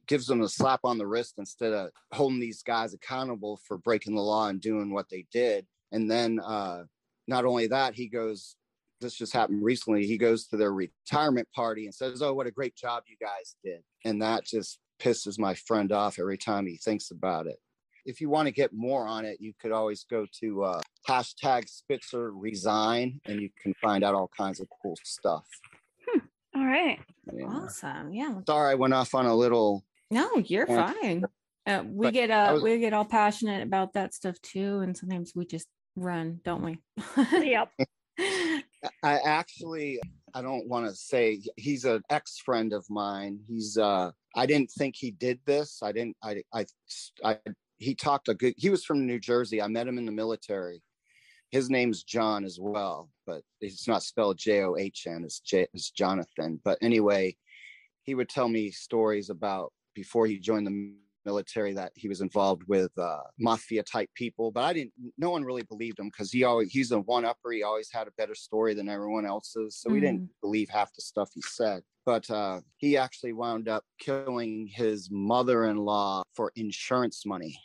gives 0.08 0.28
them 0.28 0.42
a 0.42 0.50
slap 0.50 0.82
on 0.84 0.98
the 0.98 1.08
wrist 1.08 1.36
instead 1.38 1.74
of 1.74 1.90
holding 2.12 2.40
these 2.40 2.64
guys 2.64 2.94
accountable 2.94 3.60
for 3.68 3.78
breaking 3.78 4.16
the 4.16 4.22
law 4.22 4.48
and 4.48 4.62
doing 4.62 4.94
what 4.94 5.10
they 5.10 5.26
did. 5.32 5.66
And 5.92 6.10
then, 6.10 6.40
uh, 6.40 6.84
not 7.28 7.46
only 7.46 7.68
that, 7.68 7.96
he 7.96 8.08
goes, 8.08 8.56
this 9.02 9.16
just 9.16 9.34
happened 9.34 9.64
recently. 9.64 10.06
He 10.06 10.18
goes 10.18 10.48
to 10.48 10.58
their 10.58 10.72
retirement 10.72 11.48
party 11.54 11.86
and 11.86 11.94
says, 11.94 12.22
Oh, 12.22 12.34
what 12.34 12.48
a 12.48 12.52
great 12.52 12.76
job 12.76 13.04
you 13.08 13.16
guys 13.20 13.56
did. 13.64 13.82
And 14.04 14.22
that 14.22 14.46
just 14.46 14.80
pisses 15.00 15.38
my 15.38 15.54
friend 15.54 15.92
off 15.92 16.20
every 16.20 16.38
time 16.38 16.66
he 16.66 16.78
thinks 16.78 17.12
about 17.12 17.48
it. 17.48 17.58
If 18.06 18.22
you 18.22 18.30
want 18.30 18.48
to 18.48 18.54
get 18.54 18.72
more 18.72 19.08
on 19.08 19.26
it, 19.26 19.38
you 19.40 19.54
could 19.60 19.72
always 19.72 20.06
go 20.10 20.28
to 20.42 20.64
uh, 20.64 20.82
hashtag 21.08 21.68
Spitzer 21.68 22.32
resign 22.32 23.20
and 23.26 23.42
you 23.42 23.50
can 23.62 23.74
find 23.82 24.04
out 24.04 24.14
all 24.14 24.30
kinds 24.38 24.60
of 24.60 24.68
cool 24.82 24.96
stuff. 25.04 25.46
All 26.56 26.66
right. 26.66 27.00
Yeah. 27.34 27.46
Awesome. 27.48 28.14
Yeah. 28.14 28.40
Sorry, 28.48 28.72
I 28.72 28.76
went 28.76 28.94
off 28.94 29.14
on 29.14 29.26
a 29.26 29.36
little. 29.36 29.84
No, 30.12 30.30
you're 30.38 30.68
Yeah. 30.70 30.94
fine. 30.94 31.26
Uh, 31.66 31.84
we 31.86 32.08
But 32.08 32.14
get 32.14 32.32
uh 32.32 32.52
was- 32.54 32.64
we 32.64 32.78
get 32.80 32.94
all 32.94 33.06
passionate 33.06 33.64
about 33.64 33.94
that 33.94 34.14
stuff 34.14 34.40
too, 34.42 34.80
and 34.80 34.96
sometimes 34.96 35.34
we 35.36 35.46
just 35.46 35.68
run, 35.96 36.40
don't 36.44 36.64
we? 36.64 36.78
Yep. 37.32 37.72
I 39.04 39.18
actually, 39.26 40.00
I 40.34 40.42
don't 40.42 40.68
want 40.70 40.88
to 40.88 40.96
say 40.96 41.42
he's 41.58 41.86
an 41.86 42.04
ex 42.10 42.38
friend 42.38 42.72
of 42.72 42.86
mine. 42.90 43.40
He's, 43.48 43.78
uh, 43.78 44.12
I 44.36 44.46
didn't 44.46 44.72
think 44.72 44.96
he 44.96 45.12
did 45.12 45.40
this. 45.46 45.82
I 45.82 45.92
didn't, 45.92 46.16
I, 46.24 46.44
I, 46.54 46.66
I, 47.24 47.40
he 47.78 47.96
talked 47.96 48.30
a 48.30 48.36
good, 48.36 48.54
he 48.58 48.70
was 48.70 48.86
from 48.86 49.06
New 49.08 49.20
Jersey. 49.20 49.62
I 49.62 49.68
met 49.68 49.88
him 49.88 49.98
in 49.98 50.06
the 50.06 50.12
military. 50.12 50.82
His 51.52 51.70
name's 51.70 52.04
John 52.04 52.44
as 52.44 52.60
well, 52.60 53.10
but 53.26 53.42
it's 53.62 53.88
not 53.88 54.04
spelled 54.04 54.38
J 54.38 54.64
O 54.64 54.76
H 54.76 55.08
N, 55.08 55.24
it's, 55.24 55.40
J, 55.40 55.68
it's 55.74 55.92
Jonathan. 55.92 56.60
But 56.64 56.78
anyway, 56.82 57.36
he 58.04 58.16
would 58.16 58.30
tell 58.30 58.48
me 58.48 58.72
stories 58.72 59.30
about 59.30 59.72
before 59.94 60.28
he 60.28 60.40
joined 60.40 60.68
the 60.68 60.96
military 61.26 61.74
that 61.74 61.92
he 61.96 62.08
was 62.08 62.22
involved 62.22 62.64
with 62.68 62.92
uh, 62.98 63.18
mafia 63.40 63.82
type 63.82 64.10
people 64.16 64.52
but 64.52 64.64
i 64.64 64.72
didn't 64.72 64.94
no 65.18 65.32
one 65.32 65.44
really 65.44 65.64
believed 65.64 65.98
him 66.00 66.08
because 66.08 66.32
he 66.32 66.44
always 66.44 66.72
he's 66.72 66.92
a 66.92 67.00
one 67.00 67.26
upper 67.26 67.52
he 67.52 67.64
always 67.64 67.90
had 67.92 68.08
a 68.08 68.12
better 68.12 68.36
story 68.36 68.74
than 68.74 68.88
everyone 68.88 69.26
else's 69.26 69.76
so 69.78 69.90
we 69.90 70.00
didn't 70.00 70.30
believe 70.42 70.70
half 70.70 70.94
the 70.94 71.02
stuff 71.02 71.30
he 71.34 71.42
said. 71.42 71.82
But 72.06 72.30
uh, 72.30 72.62
he 72.78 72.98
actually 72.98 73.34
wound 73.34 73.68
up 73.68 73.84
killing 74.00 74.70
his 74.72 75.10
mother-in-law 75.12 76.22
for 76.36 76.52
insurance 76.56 77.26
money 77.26 77.58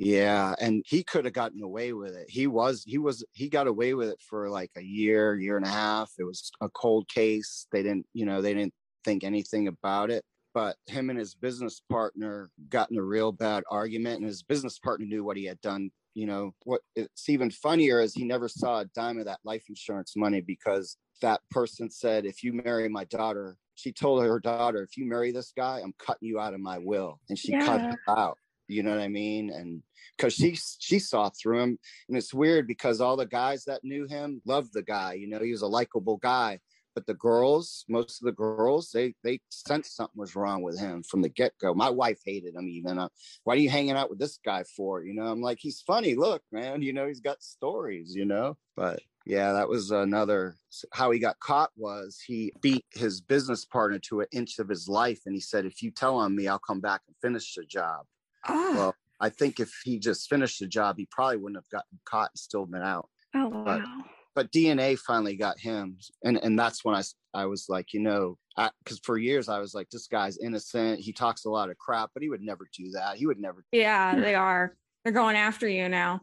yeah 0.00 0.54
and 0.58 0.82
he 0.86 1.02
could 1.02 1.26
have 1.26 1.34
gotten 1.34 1.62
away 1.62 1.92
with 1.92 2.14
it. 2.14 2.26
He 2.28 2.46
was 2.46 2.82
he 2.86 2.96
was 2.96 3.22
he 3.32 3.50
got 3.50 3.66
away 3.66 3.92
with 3.92 4.08
it 4.08 4.18
for 4.28 4.48
like 4.48 4.70
a 4.76 4.82
year 4.82 5.38
year 5.38 5.58
and 5.58 5.66
a 5.66 5.70
half. 5.70 6.10
It 6.18 6.24
was 6.24 6.50
a 6.62 6.70
cold 6.70 7.06
case. 7.08 7.66
They 7.70 7.82
didn't 7.82 8.06
you 8.14 8.24
know 8.24 8.40
they 8.40 8.54
didn't 8.54 8.72
think 9.04 9.24
anything 9.24 9.68
about 9.68 10.10
it. 10.10 10.24
But 10.54 10.76
him 10.86 11.10
and 11.10 11.18
his 11.18 11.34
business 11.34 11.82
partner 11.90 12.50
got 12.70 12.90
in 12.90 12.96
a 12.96 13.02
real 13.02 13.30
bad 13.30 13.62
argument 13.70 14.20
and 14.20 14.26
his 14.26 14.42
business 14.42 14.78
partner 14.78 15.06
knew 15.06 15.22
what 15.22 15.36
he 15.36 15.44
had 15.44 15.60
done. 15.60 15.90
You 16.14 16.26
know 16.26 16.52
what 16.64 16.80
it's 16.96 17.28
even 17.28 17.50
funnier 17.50 18.00
is 18.00 18.14
he 18.14 18.24
never 18.24 18.48
saw 18.48 18.80
a 18.80 18.86
dime 18.96 19.18
of 19.18 19.26
that 19.26 19.40
life 19.44 19.64
insurance 19.68 20.14
money 20.16 20.40
because 20.40 20.96
that 21.20 21.42
person 21.50 21.90
said 21.90 22.24
if 22.24 22.42
you 22.42 22.54
marry 22.64 22.88
my 22.88 23.04
daughter 23.04 23.56
she 23.74 23.92
told 23.92 24.22
her 24.22 24.40
daughter 24.40 24.82
if 24.82 24.96
you 24.96 25.08
marry 25.08 25.30
this 25.30 25.52
guy 25.56 25.80
i'm 25.82 25.94
cutting 25.98 26.26
you 26.26 26.40
out 26.40 26.54
of 26.54 26.60
my 26.60 26.78
will 26.78 27.20
and 27.28 27.38
she 27.38 27.52
cut 27.52 27.80
him 27.80 27.96
out 28.08 28.36
you 28.70 28.82
know 28.82 28.90
what 28.90 29.00
i 29.00 29.08
mean? 29.08 29.50
And 29.50 29.82
because 30.16 30.34
she 30.34 30.56
she 30.78 30.98
saw 30.98 31.30
through 31.30 31.60
him. 31.60 31.78
And 32.08 32.16
it's 32.16 32.34
weird 32.34 32.66
because 32.66 33.00
all 33.00 33.16
the 33.16 33.26
guys 33.26 33.64
that 33.64 33.84
knew 33.84 34.06
him 34.06 34.42
loved 34.44 34.72
the 34.72 34.82
guy 34.82 35.14
you 35.14 35.28
know 35.28 35.40
he 35.40 35.52
was 35.52 35.62
a 35.62 35.66
likable 35.66 36.18
guy. 36.18 36.60
But 36.94 37.06
the 37.06 37.14
girls 37.14 37.84
most 37.88 38.20
of 38.20 38.26
the 38.26 38.32
girls 38.32 38.90
they 38.92 39.14
they 39.22 39.40
sensed 39.48 39.96
something 39.96 40.18
was 40.18 40.36
wrong 40.36 40.62
with 40.62 40.78
him 40.78 41.02
from 41.04 41.22
the 41.22 41.28
get-go. 41.28 41.72
My 41.72 41.88
wife 41.88 42.18
hated 42.24 42.54
him 42.54 42.68
even. 42.68 42.98
Uh, 42.98 43.08
why 43.44 43.54
are 43.54 43.58
you 43.58 43.70
hanging 43.70 43.92
out 43.92 44.10
with 44.10 44.18
this 44.18 44.38
guy 44.44 44.64
for? 44.76 45.02
You 45.04 45.14
know 45.14 45.26
i'm 45.26 45.40
like 45.40 45.58
he's 45.60 45.80
funny. 45.80 46.14
Look 46.14 46.42
man 46.52 46.82
you 46.82 46.92
know 46.92 47.06
he's 47.06 47.20
got 47.20 47.42
stories 47.42 48.14
you 48.14 48.24
know? 48.24 48.56
But 48.76 49.00
yeah 49.26 49.52
that 49.52 49.68
was 49.68 49.90
another 49.90 50.56
how 50.92 51.10
he 51.10 51.18
got 51.18 51.38
caught 51.40 51.70
was 51.76 52.20
he 52.26 52.52
beat 52.60 52.84
his 52.92 53.20
business 53.20 53.64
partner 53.64 53.98
to 53.98 54.20
an 54.20 54.26
inch 54.32 54.58
of 54.58 54.68
his 54.68 54.88
life. 54.88 55.20
And 55.26 55.34
he 55.34 55.40
said 55.40 55.64
if 55.64 55.82
you 55.82 55.90
tell 55.90 56.16
on 56.16 56.34
me 56.34 56.48
i'll 56.48 56.58
come 56.58 56.80
back 56.80 57.02
and 57.06 57.16
finish 57.22 57.54
the 57.54 57.64
job 57.64 58.04
Oh, 58.48 58.74
well 58.74 58.94
i 59.20 59.28
think 59.28 59.60
if 59.60 59.72
he 59.84 59.98
just 59.98 60.28
finished 60.28 60.58
the 60.60 60.66
job 60.66 60.96
he 60.96 61.06
probably 61.10 61.36
wouldn't 61.36 61.58
have 61.58 61.68
gotten 61.70 61.98
caught 62.04 62.30
and 62.32 62.38
still 62.38 62.66
been 62.66 62.82
out 62.82 63.08
Oh 63.34 63.48
But- 63.50 63.80
wow. 63.82 64.04
but 64.34 64.50
DNA 64.50 64.98
finally 64.98 65.36
got 65.36 65.58
him, 65.58 65.98
and 66.24 66.36
and 66.42 66.58
that's 66.58 66.84
when 66.84 66.94
I 66.96 67.02
I 67.32 67.46
was 67.46 67.66
like, 67.68 67.92
you 67.92 68.00
know, 68.00 68.36
because 68.82 68.98
for 69.04 69.18
years 69.18 69.48
I 69.48 69.60
was 69.60 69.72
like, 69.72 69.88
this 69.90 70.08
guy's 70.08 70.38
innocent. 70.38 70.98
He 70.98 71.12
talks 71.12 71.44
a 71.44 71.50
lot 71.50 71.70
of 71.70 71.78
crap, 71.78 72.10
but 72.12 72.22
he 72.24 72.28
would 72.28 72.42
never 72.42 72.68
do 72.76 72.90
that. 72.92 73.16
He 73.18 73.26
would 73.26 73.38
never. 73.38 73.64
yeah, 73.70 74.16
they 74.18 74.34
are. 74.34 74.74
They're 75.04 75.12
going 75.12 75.36
after 75.36 75.68
you 75.68 75.88
now. 75.88 76.22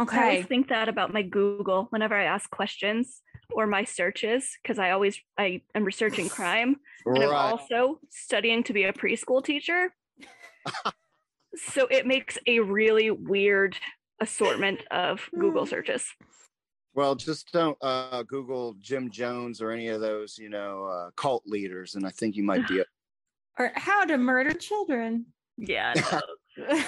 Okay. 0.00 0.16
I 0.18 0.22
always 0.30 0.46
think 0.46 0.68
that 0.70 0.88
about 0.88 1.12
my 1.12 1.22
Google 1.22 1.86
whenever 1.90 2.16
I 2.16 2.24
ask 2.24 2.50
questions 2.50 3.22
or 3.52 3.66
my 3.68 3.84
searches 3.84 4.56
because 4.60 4.78
I 4.80 4.90
always 4.90 5.20
I 5.38 5.62
am 5.76 5.84
researching 5.84 6.28
crime 6.38 6.76
and 7.06 7.22
I'm 7.22 7.32
also 7.32 8.00
studying 8.10 8.64
to 8.64 8.72
be 8.72 8.84
a 8.84 8.92
preschool 8.92 9.44
teacher. 9.44 9.94
so 11.56 11.86
it 11.90 12.06
makes 12.06 12.38
a 12.46 12.60
really 12.60 13.10
weird 13.10 13.76
assortment 14.20 14.80
of 14.90 15.28
Google 15.38 15.66
searches. 15.66 16.06
Well, 16.94 17.14
just 17.14 17.52
don't 17.52 17.78
uh, 17.82 18.22
Google 18.24 18.74
Jim 18.80 19.10
Jones 19.10 19.62
or 19.62 19.70
any 19.70 19.88
of 19.88 20.00
those, 20.00 20.36
you 20.38 20.48
know, 20.48 20.84
uh, 20.84 21.10
cult 21.16 21.44
leaders, 21.46 21.94
and 21.94 22.04
I 22.06 22.10
think 22.10 22.36
you 22.36 22.42
might 22.42 22.66
be. 22.68 22.80
A- 22.80 22.84
Or 23.58 23.72
how 23.74 24.04
to 24.04 24.16
murder 24.16 24.54
children. 24.54 25.26
Yeah. 25.58 25.92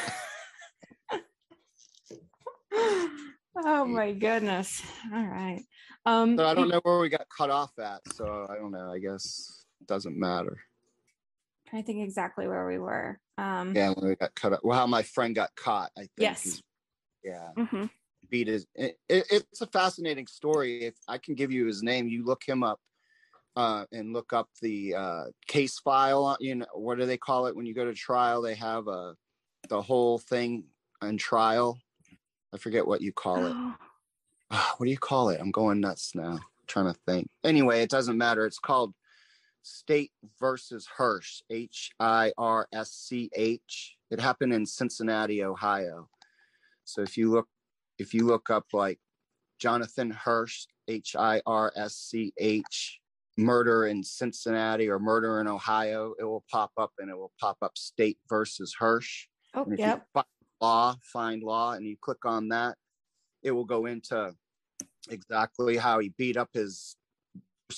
oh 2.73 3.85
my 3.85 4.13
goodness. 4.13 4.83
All 5.13 5.25
right. 5.27 5.63
Um 6.07 6.39
So 6.39 6.47
I 6.47 6.55
don't 6.55 6.69
know 6.69 6.81
where 6.83 6.99
we 6.99 7.09
got 7.11 7.27
cut 7.37 7.51
off 7.51 7.79
at, 7.79 8.01
so 8.15 8.47
I 8.49 8.55
don't 8.55 8.71
know. 8.71 8.91
I 8.91 8.99
guess 8.99 9.65
it 9.81 9.87
doesn't 9.87 10.19
matter. 10.19 10.59
trying 11.69 11.83
to 11.83 11.87
think 11.87 12.03
exactly 12.03 12.49
where 12.49 12.67
we 12.67 12.79
were. 12.79 13.21
Um 13.43 13.75
Yeah, 13.75 13.91
when 13.91 14.09
we 14.09 14.17
got 14.17 14.35
cut 14.35 14.53
off. 14.53 14.61
Well, 14.63 14.79
how 14.79 14.87
my 14.87 15.03
friend 15.03 15.35
got 15.35 15.55
caught. 15.57 15.91
I 15.97 16.03
think. 16.03 16.11
Yes. 16.19 16.63
Yeah. 17.25 17.51
hmm 17.57 17.87
beat 18.31 18.47
his 18.47 18.67
it, 18.75 18.99
it, 19.09 19.27
it's 19.31 19.61
a 19.61 19.67
fascinating 19.67 20.27
story 20.27 20.85
if 20.85 20.95
i 21.09 21.19
can 21.19 21.35
give 21.35 21.53
you 21.53 21.67
his 21.67 21.83
name 21.83 22.09
you 22.09 22.25
look 22.25 22.43
him 22.47 22.63
up 22.63 22.81
uh 23.57 23.85
and 23.93 24.13
look 24.13 24.33
up 24.33 24.49
the 24.63 24.95
uh 24.95 25.25
case 25.47 25.79
file 25.81 26.37
you 26.41 26.55
know 26.55 26.67
what 26.73 26.99
do 26.99 27.05
they 27.05 27.19
call 27.19 27.47
it 27.47 27.55
when 27.55 27.67
you 27.67 27.75
go 27.75 27.85
to 27.85 27.93
trial 27.93 28.41
they 28.41 28.55
have 28.55 28.89
a 28.89 29.15
the 29.69 29.83
whole 29.83 30.19
thing 30.19 30.65
on 31.03 31.17
trial 31.17 31.79
i 32.55 32.57
forget 32.57 32.87
what 32.87 33.03
you 33.03 33.13
call 33.13 33.45
it 33.45 33.53
what 34.79 34.87
do 34.87 34.91
you 34.91 34.99
call 34.99 35.29
it 35.29 35.41
i'm 35.41 35.51
going 35.51 35.81
nuts 35.81 36.15
now 36.15 36.39
trying 36.67 36.87
to 36.87 36.99
think 37.07 37.29
anyway 37.45 37.83
it 37.83 37.91
doesn't 37.91 38.17
matter 38.17 38.47
it's 38.47 38.59
called 38.59 38.95
state 39.63 40.11
versus 40.41 40.89
hirsch 40.97 41.43
h-i-r-s-c-h 41.51 41.97
it 44.11 44.21
happened 44.21 44.53
in 44.53 44.67
cincinnati 44.67 45.43
ohio 45.45 46.09
so 46.85 47.01
if 47.03 47.17
you 47.17 47.31
look 47.31 47.49
if 47.99 48.13
you 48.13 48.27
look 48.27 48.51
up 48.51 48.67
like 48.73 48.99
Jonathan 49.63 50.11
Hirsch, 50.11 50.67
H 50.89 51.15
I 51.17 51.41
R 51.47 51.73
S 51.77 51.95
C 51.95 52.33
H, 52.37 52.99
murder 53.39 53.87
in 53.87 54.03
Cincinnati 54.03 54.89
or 54.89 54.99
murder 54.99 55.41
in 55.41 55.47
Ohio, 55.47 56.15
it 56.19 56.25
will 56.25 56.45
pop 56.51 56.73
up 56.77 56.91
and 56.99 57.09
it 57.09 57.17
will 57.17 57.33
pop 57.41 57.59
up 57.63 57.79
state 57.79 58.19
versus 58.29 58.75
Hirsch. 58.77 59.29
oh 59.55 59.65
yep. 59.79 60.05
find 60.13 60.27
law, 60.61 60.97
FindLaw, 61.15 61.77
and 61.77 61.87
you 61.87 61.97
click 62.01 62.25
on 62.25 62.49
that, 62.49 62.77
it 63.45 63.53
will 63.53 63.65
go 63.65 63.87
into 63.87 64.35
exactly 65.09 65.77
how 65.77 66.01
he 66.01 66.13
beat 66.19 66.37
up 66.37 66.51
his 66.53 66.97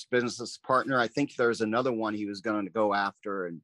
business 0.03 0.57
partner. 0.57 0.99
I 0.99 1.07
think 1.07 1.35
there's 1.35 1.61
another 1.61 1.93
one 1.93 2.13
he 2.13 2.25
was 2.25 2.41
going 2.41 2.65
to 2.65 2.71
go 2.71 2.93
after 2.93 3.45
and 3.45 3.61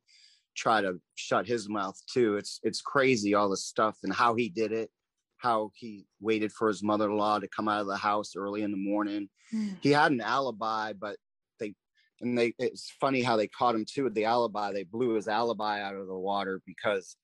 try 0.55 0.81
to 0.81 0.99
shut 1.15 1.47
his 1.47 1.69
mouth 1.69 1.99
too. 2.11 2.35
It's 2.35 2.59
it's 2.63 2.81
crazy 2.81 3.33
all 3.33 3.49
the 3.49 3.57
stuff 3.57 3.97
and 4.03 4.13
how 4.13 4.35
he 4.35 4.49
did 4.49 4.71
it, 4.71 4.89
how 5.37 5.71
he 5.75 6.05
waited 6.19 6.51
for 6.51 6.67
his 6.67 6.83
mother-in-law 6.83 7.39
to 7.39 7.47
come 7.47 7.67
out 7.67 7.81
of 7.81 7.87
the 7.87 7.97
house 7.97 8.35
early 8.35 8.61
in 8.61 8.71
the 8.71 8.77
morning. 8.77 9.29
Mm. 9.53 9.77
He 9.81 9.91
had 9.91 10.11
an 10.11 10.21
alibi, 10.21 10.93
but 10.93 11.17
they 11.59 11.73
and 12.21 12.37
they 12.37 12.53
it's 12.59 12.91
funny 12.99 13.21
how 13.21 13.37
they 13.37 13.47
caught 13.47 13.75
him 13.75 13.85
too 13.85 14.03
with 14.05 14.13
the 14.13 14.25
alibi. 14.25 14.71
They 14.71 14.83
blew 14.83 15.15
his 15.15 15.27
alibi 15.27 15.81
out 15.81 15.95
of 15.95 16.07
the 16.07 16.17
water 16.17 16.61
because 16.65 17.15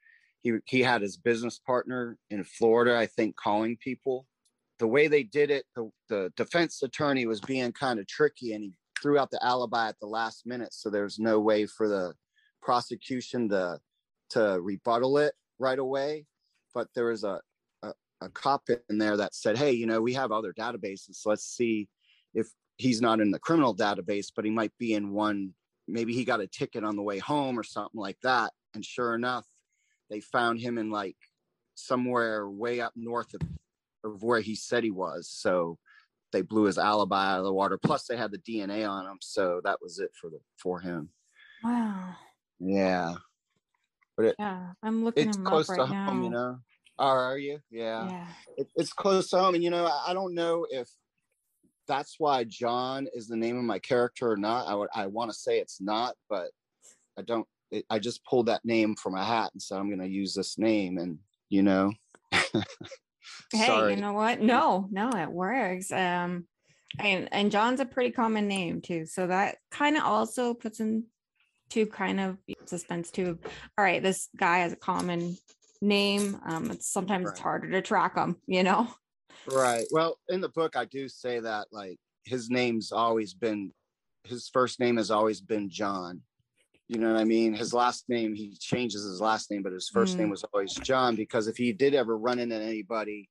he 0.42 0.54
he 0.66 0.82
had 0.82 1.02
his 1.02 1.18
business 1.18 1.60
partner 1.60 2.18
in 2.30 2.44
Florida, 2.44 2.98
I 2.98 3.08
think, 3.08 3.36
calling 3.36 3.78
people. 3.78 4.26
The 4.80 4.88
way 4.88 5.08
they 5.08 5.24
did 5.24 5.50
it, 5.50 5.66
the, 5.76 5.90
the 6.08 6.32
defense 6.38 6.84
attorney 6.84 7.26
was 7.26 7.42
being 7.42 7.72
kind 7.72 8.00
of 8.00 8.06
tricky 8.06 8.54
and 8.54 8.64
he 8.64 8.74
threw 9.02 9.18
out 9.18 9.32
the 9.32 9.44
alibi 9.44 9.90
at 9.90 10.00
the 10.00 10.08
last 10.08 10.46
minute. 10.46 10.74
So 10.74 10.90
there's 10.90 11.20
no 11.20 11.40
way 11.40 11.66
for 11.66 11.88
the 11.88 12.14
prosecution 12.62 13.50
to 13.50 13.80
to 14.32 14.60
rebuttal 14.62 15.18
it 15.20 15.34
right 15.60 15.80
away. 15.80 16.26
But 16.74 16.88
there 16.94 17.06
was 17.06 17.24
a, 17.24 17.40
a, 17.84 17.94
a 18.22 18.30
cop 18.30 18.64
in 18.90 18.98
there 18.98 19.18
that 19.18 19.34
said, 19.34 19.58
Hey, 19.58 19.72
you 19.72 19.86
know, 19.86 20.02
we 20.02 20.14
have 20.14 20.32
other 20.32 20.54
databases. 20.54 21.22
Let's 21.26 21.46
see 21.46 21.88
if 22.34 22.48
he's 22.78 23.02
not 23.02 23.20
in 23.20 23.32
the 23.32 23.40
criminal 23.40 23.76
database, 23.76 24.28
but 24.36 24.46
he 24.46 24.52
might 24.52 24.74
be 24.78 24.94
in 24.94 25.12
one. 25.12 25.54
Maybe 25.88 26.14
he 26.14 26.26
got 26.26 26.42
a 26.42 26.48
ticket 26.48 26.84
on 26.84 26.96
the 26.96 27.02
way 27.02 27.20
home 27.20 27.58
or 27.58 27.64
something 27.64 28.00
like 28.00 28.20
that. 28.24 28.52
And 28.74 28.84
sure 28.86 29.16
enough, 29.16 29.46
they 30.10 30.20
found 30.20 30.60
him 30.60 30.78
in 30.78 30.92
like 30.92 31.16
somewhere 31.76 32.50
way 32.50 32.82
up 32.82 32.94
north 32.96 33.34
of, 33.34 33.42
of 34.04 34.24
where 34.24 34.42
he 34.42 34.56
said 34.56 34.84
he 34.84 34.92
was. 34.92 35.30
So 35.30 35.78
they 36.32 36.42
blew 36.42 36.64
his 36.64 36.78
alibi 36.78 37.32
out 37.34 37.40
of 37.40 37.46
the 37.46 37.54
water. 37.54 37.78
Plus, 37.78 38.06
they 38.06 38.18
had 38.18 38.32
the 38.32 38.40
DNA 38.40 38.90
on 38.90 39.06
him, 39.06 39.18
so 39.22 39.62
that 39.64 39.82
was 39.82 40.00
it 40.00 40.12
for 40.20 40.30
the 40.30 40.40
for 40.62 40.80
him. 40.80 41.10
Wow. 41.64 42.16
Yeah, 42.60 43.16
But 44.16 44.36
Yeah. 44.40 44.74
I'm 44.82 45.04
looking 45.04 45.28
it's 45.28 45.38
him 45.38 45.44
close 45.46 45.70
up 45.70 45.76
to 45.78 45.82
right 45.84 45.92
now. 45.92 46.06
home, 46.08 46.24
you 46.24 46.30
know. 46.30 46.60
Oh, 47.00 47.06
are 47.08 47.38
you? 47.38 47.60
Yeah, 47.70 48.08
Yeah. 48.08 48.28
It, 48.58 48.68
it's 48.76 48.92
close 48.94 49.30
to 49.30 49.38
home, 49.40 49.56
and 49.56 49.64
you 49.64 49.70
know, 49.70 49.86
I, 49.86 50.08
I 50.12 50.14
don't 50.14 50.34
know 50.34 50.66
if 50.70 50.90
that's 51.88 52.16
why 52.18 52.44
John 52.44 53.08
is 53.14 53.28
the 53.28 53.38
name 53.38 53.58
of 53.58 53.64
my 53.64 53.80
character 53.80 54.30
or 54.32 54.38
not. 54.38 54.68
I 54.68 54.74
would 54.76 54.90
I 54.94 55.06
want 55.08 55.32
to 55.32 55.38
say 55.38 55.60
it's 55.60 55.80
not, 55.80 56.16
but 56.30 56.50
I 57.18 57.22
don't. 57.22 57.48
It, 57.72 57.86
I 57.90 58.00
just 58.00 58.26
pulled 58.26 58.48
that 58.48 58.66
name 58.66 58.96
from 58.96 59.16
a 59.16 59.24
hat 59.24 59.52
and 59.54 59.62
said 59.62 59.78
I'm 59.78 59.88
going 59.90 60.00
to 60.00 60.08
use 60.08 60.34
this 60.34 60.58
name, 60.58 60.98
and 60.98 61.20
you 61.50 61.64
know. 61.64 61.94
Hey, 63.52 63.68
Sorry. 63.68 63.96
you 63.96 64.02
know 64.02 64.14
what? 64.14 64.42
No, 64.42 64.88
no, 64.92 65.10
it 65.10 65.32
works. 65.32 65.92
Um, 65.92 66.46
and 67.00 67.30
and 67.32 67.52
John's 67.52 67.80
a 67.80 67.86
pretty 67.86 68.12
common 68.12 68.48
name 68.48 68.82
too, 68.82 69.06
so 69.06 69.28
that 69.28 69.58
kind 69.72 69.98
of 69.98 70.04
also 70.04 70.54
puts 70.54 70.80
him 70.80 71.06
to 71.70 71.86
kind 71.86 72.20
of 72.20 72.38
suspense 72.66 73.12
too. 73.12 73.40
All 73.78 73.84
right, 73.84 74.02
this 74.02 74.30
guy 74.36 74.60
has 74.60 74.74
a 74.74 74.78
common 74.78 75.38
name. 75.82 76.40
Um, 76.46 76.72
it's 76.72 76.92
sometimes 76.92 77.30
it's 77.30 77.40
harder 77.40 77.70
to 77.72 77.82
track 77.82 78.16
him. 78.16 78.38
You 78.48 78.64
know. 78.64 78.88
Right. 79.48 79.86
Well, 79.92 80.18
in 80.30 80.42
the 80.42 80.50
book, 80.50 80.76
I 80.76 80.86
do 80.86 81.08
say 81.08 81.40
that 81.40 81.68
like 81.72 82.00
his 82.26 82.50
name's 82.50 82.92
always 82.92 83.34
been, 83.34 83.72
his 84.24 84.50
first 84.50 84.80
name 84.80 84.98
has 84.98 85.12
always 85.12 85.40
been 85.40 85.70
John. 85.70 86.22
You 86.90 87.00
know 87.00 87.12
what 87.12 87.20
I 87.20 87.26
mean? 87.26 87.54
His 87.54 87.74
last 87.74 88.08
name, 88.08 88.34
he 88.34 88.56
changes 88.58 89.04
his 89.04 89.20
last 89.20 89.52
name, 89.52 89.62
but 89.62 89.74
his 89.74 89.90
first 89.90 90.16
Mm. 90.16 90.20
name 90.22 90.30
was 90.30 90.44
always 90.46 90.74
John 90.74 91.16
because 91.16 91.48
if 91.48 91.58
he 91.58 91.74
did 91.74 91.94
ever 91.94 92.18
run 92.18 92.40
into 92.40 92.56
anybody 92.56 93.30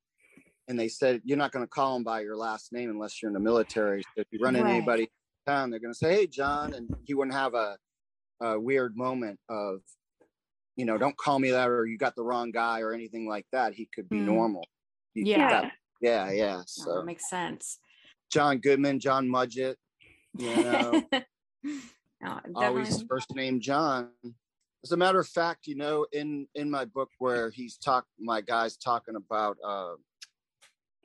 and 0.69 0.79
they 0.79 0.89
said, 0.89 1.23
you're 1.25 1.39
not 1.39 1.53
going 1.53 1.65
to 1.65 1.69
call 1.69 1.97
him 1.97 2.05
by 2.05 2.21
your 2.21 2.37
last 2.37 2.73
name 2.73 2.91
unless 2.91 3.23
you're 3.23 3.31
in 3.31 3.35
the 3.35 3.41
military. 3.41 4.03
So 4.03 4.09
if 4.21 4.27
you 4.31 4.41
run 4.41 4.57
into 4.57 4.67
Right. 4.67 4.77
anybody 4.77 5.03
in 5.05 5.09
town, 5.47 5.71
they're 5.71 5.81
going 5.81 5.93
to 5.95 5.99
say, 5.99 6.15
hey, 6.15 6.27
John. 6.27 6.75
And 6.75 6.95
he 7.05 7.15
wouldn't 7.15 7.35
have 7.35 7.55
a, 7.55 7.79
a 8.41 8.61
weird 8.61 8.95
moment 8.95 9.41
of, 9.49 9.81
you 10.77 10.85
know, 10.85 10.99
don't 10.99 11.17
call 11.17 11.39
me 11.39 11.51
that 11.53 11.69
or 11.71 11.87
you 11.87 11.97
got 11.97 12.15
the 12.15 12.25
wrong 12.25 12.51
guy 12.51 12.81
or 12.81 12.93
anything 12.93 13.27
like 13.27 13.47
that. 13.53 13.73
He 13.73 13.87
could 13.87 14.11
be 14.11 14.19
Mm. 14.19 14.27
normal. 14.27 14.67
He- 15.15 15.31
Yeah. 15.31 15.71
yeah, 16.03 16.31
yeah. 16.31 16.63
So 16.67 16.97
that 16.97 17.05
makes 17.07 17.31
sense. 17.31 17.79
John 18.31 18.59
Goodman, 18.59 19.01
John 19.01 19.27
Mudgett, 19.29 19.77
you 20.37 20.51
know, 20.63 21.09
No, 22.21 22.41
always 22.55 22.89
definitely. 22.89 23.07
first 23.09 23.35
name 23.35 23.61
John. 23.61 24.11
As 24.85 24.93
a 24.93 24.97
matter 24.97 25.19
of 25.19 25.29
fact, 25.29 25.67
you 25.67 25.75
know, 25.75 26.07
in 26.13 26.47
in 26.55 26.71
my 26.71 26.85
book 26.85 27.11
where 27.19 27.51
he's 27.51 27.77
talk, 27.77 28.07
my 28.19 28.41
guy's 28.41 28.77
talking 28.77 29.17
about 29.17 29.57
uh, 29.65 29.95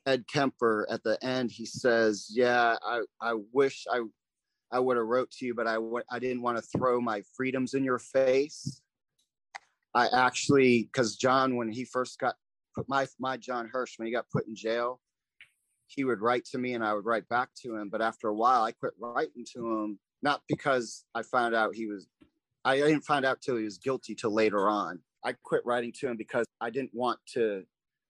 Ed 0.05 0.25
Kemper 0.27 0.87
at 0.89 1.03
the 1.03 1.23
end, 1.23 1.51
he 1.51 1.65
says, 1.65 2.27
"Yeah, 2.29 2.77
I 2.83 3.01
I 3.19 3.35
wish 3.51 3.85
I 3.91 4.01
I 4.71 4.79
would 4.79 4.97
have 4.97 5.05
wrote 5.05 5.31
to 5.31 5.45
you, 5.45 5.53
but 5.53 5.67
I 5.67 5.75
w- 5.75 6.03
I 6.09 6.19
didn't 6.19 6.41
want 6.41 6.57
to 6.57 6.63
throw 6.77 7.01
my 7.01 7.23
freedoms 7.35 7.73
in 7.73 7.83
your 7.83 7.99
face. 7.99 8.81
I 9.93 10.07
actually, 10.07 10.83
because 10.83 11.17
John, 11.17 11.57
when 11.57 11.69
he 11.69 11.83
first 11.83 12.19
got 12.19 12.35
put 12.73 12.87
my 12.87 13.07
my 13.19 13.37
John 13.37 13.69
Hirsch, 13.71 13.99
when 13.99 14.05
he 14.05 14.13
got 14.13 14.29
put 14.29 14.47
in 14.47 14.55
jail, 14.55 15.01
he 15.87 16.03
would 16.05 16.21
write 16.21 16.45
to 16.45 16.57
me 16.57 16.73
and 16.73 16.83
I 16.83 16.93
would 16.93 17.05
write 17.05 17.27
back 17.27 17.49
to 17.63 17.75
him. 17.75 17.89
But 17.89 18.01
after 18.01 18.29
a 18.29 18.33
while, 18.33 18.63
I 18.63 18.71
quit 18.71 18.93
writing 18.97 19.45
to 19.53 19.67
him, 19.67 19.99
not 20.21 20.41
because 20.47 21.05
I 21.15 21.23
found 21.23 21.55
out 21.55 21.75
he 21.75 21.87
was, 21.87 22.07
I 22.63 22.77
didn't 22.77 23.01
find 23.01 23.25
out 23.25 23.41
till 23.41 23.57
he 23.57 23.63
was 23.63 23.77
guilty 23.77 24.15
till 24.15 24.33
later 24.33 24.69
on. 24.69 24.99
I 25.23 25.33
quit 25.43 25.61
writing 25.65 25.91
to 25.99 26.07
him 26.07 26.17
because 26.17 26.45
I 26.59 26.69
didn't 26.69 26.93
want 26.93 27.19
to 27.33 27.63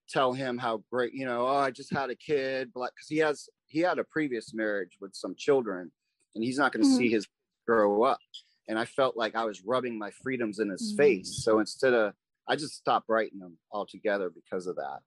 tell 0.10 0.34
him 0.34 0.58
how 0.58 0.84
great, 0.92 1.14
you 1.14 1.26
know, 1.26 1.48
oh, 1.48 1.58
I 1.58 1.72
just 1.72 1.94
had 1.94 2.10
a 2.10 2.16
kid, 2.16 2.72
but 2.74 2.92
because 2.94 3.08
he 3.08 3.18
has, 3.20 3.50
he 3.68 3.80
had 3.80 4.00
a 4.00 4.04
previous 4.04 4.54
marriage 4.54 4.98
with 5.00 5.16
some 5.16 5.36
children 5.38 5.92
and 6.36 6.44
he's 6.44 6.58
not 6.58 6.72
going 6.72 6.84
to 6.84 6.90
mm-hmm. 6.90 6.98
see 6.98 7.10
his 7.10 7.28
grow 7.66 8.04
up. 8.04 8.20
And 8.68 8.78
I 8.78 8.86
felt 8.86 9.18
like 9.18 9.36
I 9.36 9.46
was 9.46 9.64
rubbing 9.66 9.98
my 9.98 10.12
freedoms 10.24 10.60
in 10.60 10.70
his 10.70 10.94
mm-hmm. 10.94 10.98
face. 10.98 11.44
So 11.44 11.60
instead 11.60 11.94
of, 11.94 12.14
I 12.48 12.56
just 12.56 12.76
stopped 12.76 13.08
writing 13.10 13.40
them 13.40 13.58
altogether 13.72 14.30
because 14.30 14.68
of 14.68 14.76
that. 14.76 15.00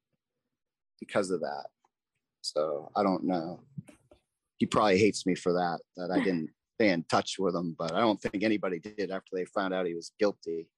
Because 1.00 1.30
of 1.30 1.40
that. 1.40 1.66
So 2.40 2.90
I 2.96 3.02
don't 3.02 3.24
know. 3.24 3.60
He 4.58 4.66
probably 4.66 4.98
hates 4.98 5.26
me 5.26 5.34
for 5.34 5.52
that, 5.52 5.80
that 5.96 6.10
I 6.10 6.18
didn't 6.24 6.50
stay 6.84 6.92
in 6.92 7.04
touch 7.04 7.38
with 7.38 7.54
him, 7.54 7.74
but 7.78 7.92
I 7.92 8.00
don't 8.00 8.20
think 8.20 8.42
anybody 8.42 8.78
did 8.78 9.10
after 9.10 9.30
they 9.32 9.44
found 9.46 9.72
out 9.72 9.86
he 9.86 9.94
was 9.94 10.12
guilty. 10.18 10.68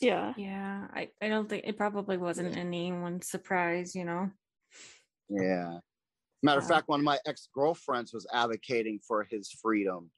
Yeah. 0.00 0.32
Yeah. 0.36 0.86
I, 0.94 1.08
I 1.20 1.28
don't 1.28 1.48
think 1.48 1.64
it 1.66 1.76
probably 1.76 2.16
wasn't 2.16 2.56
anyone's 2.56 3.28
surprise, 3.28 3.94
you 3.94 4.04
know? 4.04 4.30
Yeah. 5.28 5.78
Matter 6.42 6.60
of 6.60 6.66
fact, 6.66 6.88
one 6.88 7.00
of 7.00 7.04
my 7.04 7.18
ex 7.26 7.48
girlfriends 7.54 8.14
was 8.14 8.26
advocating 8.32 8.98
for 9.06 9.24
his 9.24 9.52
freedom. 9.62 10.10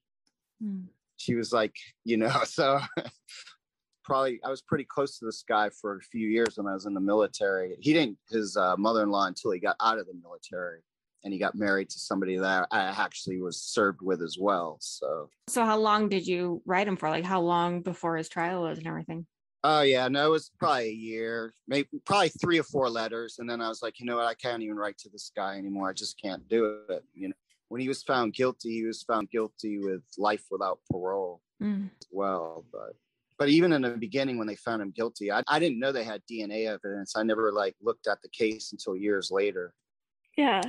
Mm. 0.63 0.85
She 1.17 1.35
was 1.35 1.53
like, 1.53 1.75
you 2.05 2.17
know, 2.17 2.33
so 2.45 2.81
probably 4.05 4.41
I 4.45 4.51
was 4.51 4.63
pretty 4.63 4.85
close 4.85 5.19
to 5.19 5.25
this 5.25 5.43
guy 5.49 5.71
for 5.81 5.97
a 5.97 6.01
few 6.01 6.29
years 6.29 6.57
when 6.57 6.69
I 6.69 6.75
was 6.75 6.87
in 6.87 6.95
the 6.95 7.01
military. 7.01 7.77
He 7.81 7.93
didn't 7.93 8.19
his 8.31 8.57
uh, 8.57 8.77
mother 8.77 9.03
in 9.03 9.11
law 9.11 9.27
until 9.27 9.51
he 9.51 9.59
got 9.59 9.77
out 9.81 9.99
of 9.99 10.07
the 10.07 10.15
military, 10.23 10.81
and 11.25 11.33
he 11.33 11.39
got 11.39 11.55
married 11.55 11.91
to 11.91 11.99
somebody 11.99 12.37
that 12.37 12.69
I 12.71 12.81
actually 12.81 13.41
was 13.41 13.61
served 13.61 14.03
with 14.03 14.23
as 14.23 14.37
well. 14.39 14.79
So, 14.81 15.29
so 15.49 15.65
how 15.65 15.79
long 15.79 16.09
did 16.09 16.27
you 16.27 16.63
write 16.67 16.89
him 16.89 16.97
for? 16.97 17.11
Like 17.11 17.25
how 17.25 17.41
long 17.41 17.83
before 17.83 18.17
his 18.17 18.29
trial 18.29 18.63
was 18.63 18.79
and 18.79 18.87
everything? 18.87 19.27
Oh 19.65 19.83
yeah, 19.83 20.09
no, 20.09 20.27
it 20.27 20.31
was 20.31 20.51
probably 20.59 20.89
a 20.89 20.93
year, 20.93 21.55
maybe 21.69 21.89
probably 22.05 22.31
three 22.31 22.59
or 22.59 22.65
four 22.65 22.91
letters, 22.91 23.37
and 23.39 23.49
then 23.49 23.61
I 23.61 23.69
was 23.69 23.81
like, 23.81 24.01
you 24.01 24.07
know 24.07 24.17
what, 24.17 24.27
I 24.27 24.35
can't 24.35 24.63
even 24.63 24.77
write 24.77 24.99
to 24.99 25.09
this 25.09 25.31
guy 25.37 25.57
anymore. 25.57 25.89
I 25.89 25.93
just 25.93 26.21
can't 26.21 26.47
do 26.49 26.81
it. 26.89 27.05
You 27.15 27.29
know, 27.29 27.35
when 27.69 27.81
he 27.81 27.87
was 27.87 28.03
found 28.03 28.35
guilty, 28.35 28.71
he 28.71 28.85
was 28.85 29.03
found 29.05 29.31
guilty 29.31 29.79
with 29.79 30.03
life 30.19 30.45
without 30.51 30.81
parole 30.91 31.41
mm. 31.63 31.85
as 31.85 32.09
well. 32.11 32.65
But 32.73 32.97
but 33.39 33.49
even 33.51 33.73
in 33.73 33.83
the 33.83 33.91
beginning, 33.91 34.37
when 34.37 34.49
they 34.49 34.57
found 34.57 34.83
him 34.83 34.91
guilty, 34.91 35.31
I, 35.31 35.43
I 35.47 35.61
didn't 35.61 35.79
know 35.79 35.93
they 35.93 36.05
had 36.05 36.23
DNA 36.31 36.67
evidence. 36.67 37.15
I 37.15 37.23
never 37.23 37.53
like 37.53 37.77
looked 37.81 38.09
at 38.09 38.21
the 38.21 38.29
case 38.29 38.73
until 38.73 38.97
years 38.97 39.31
later. 39.31 39.75
Yeah, 40.37 40.63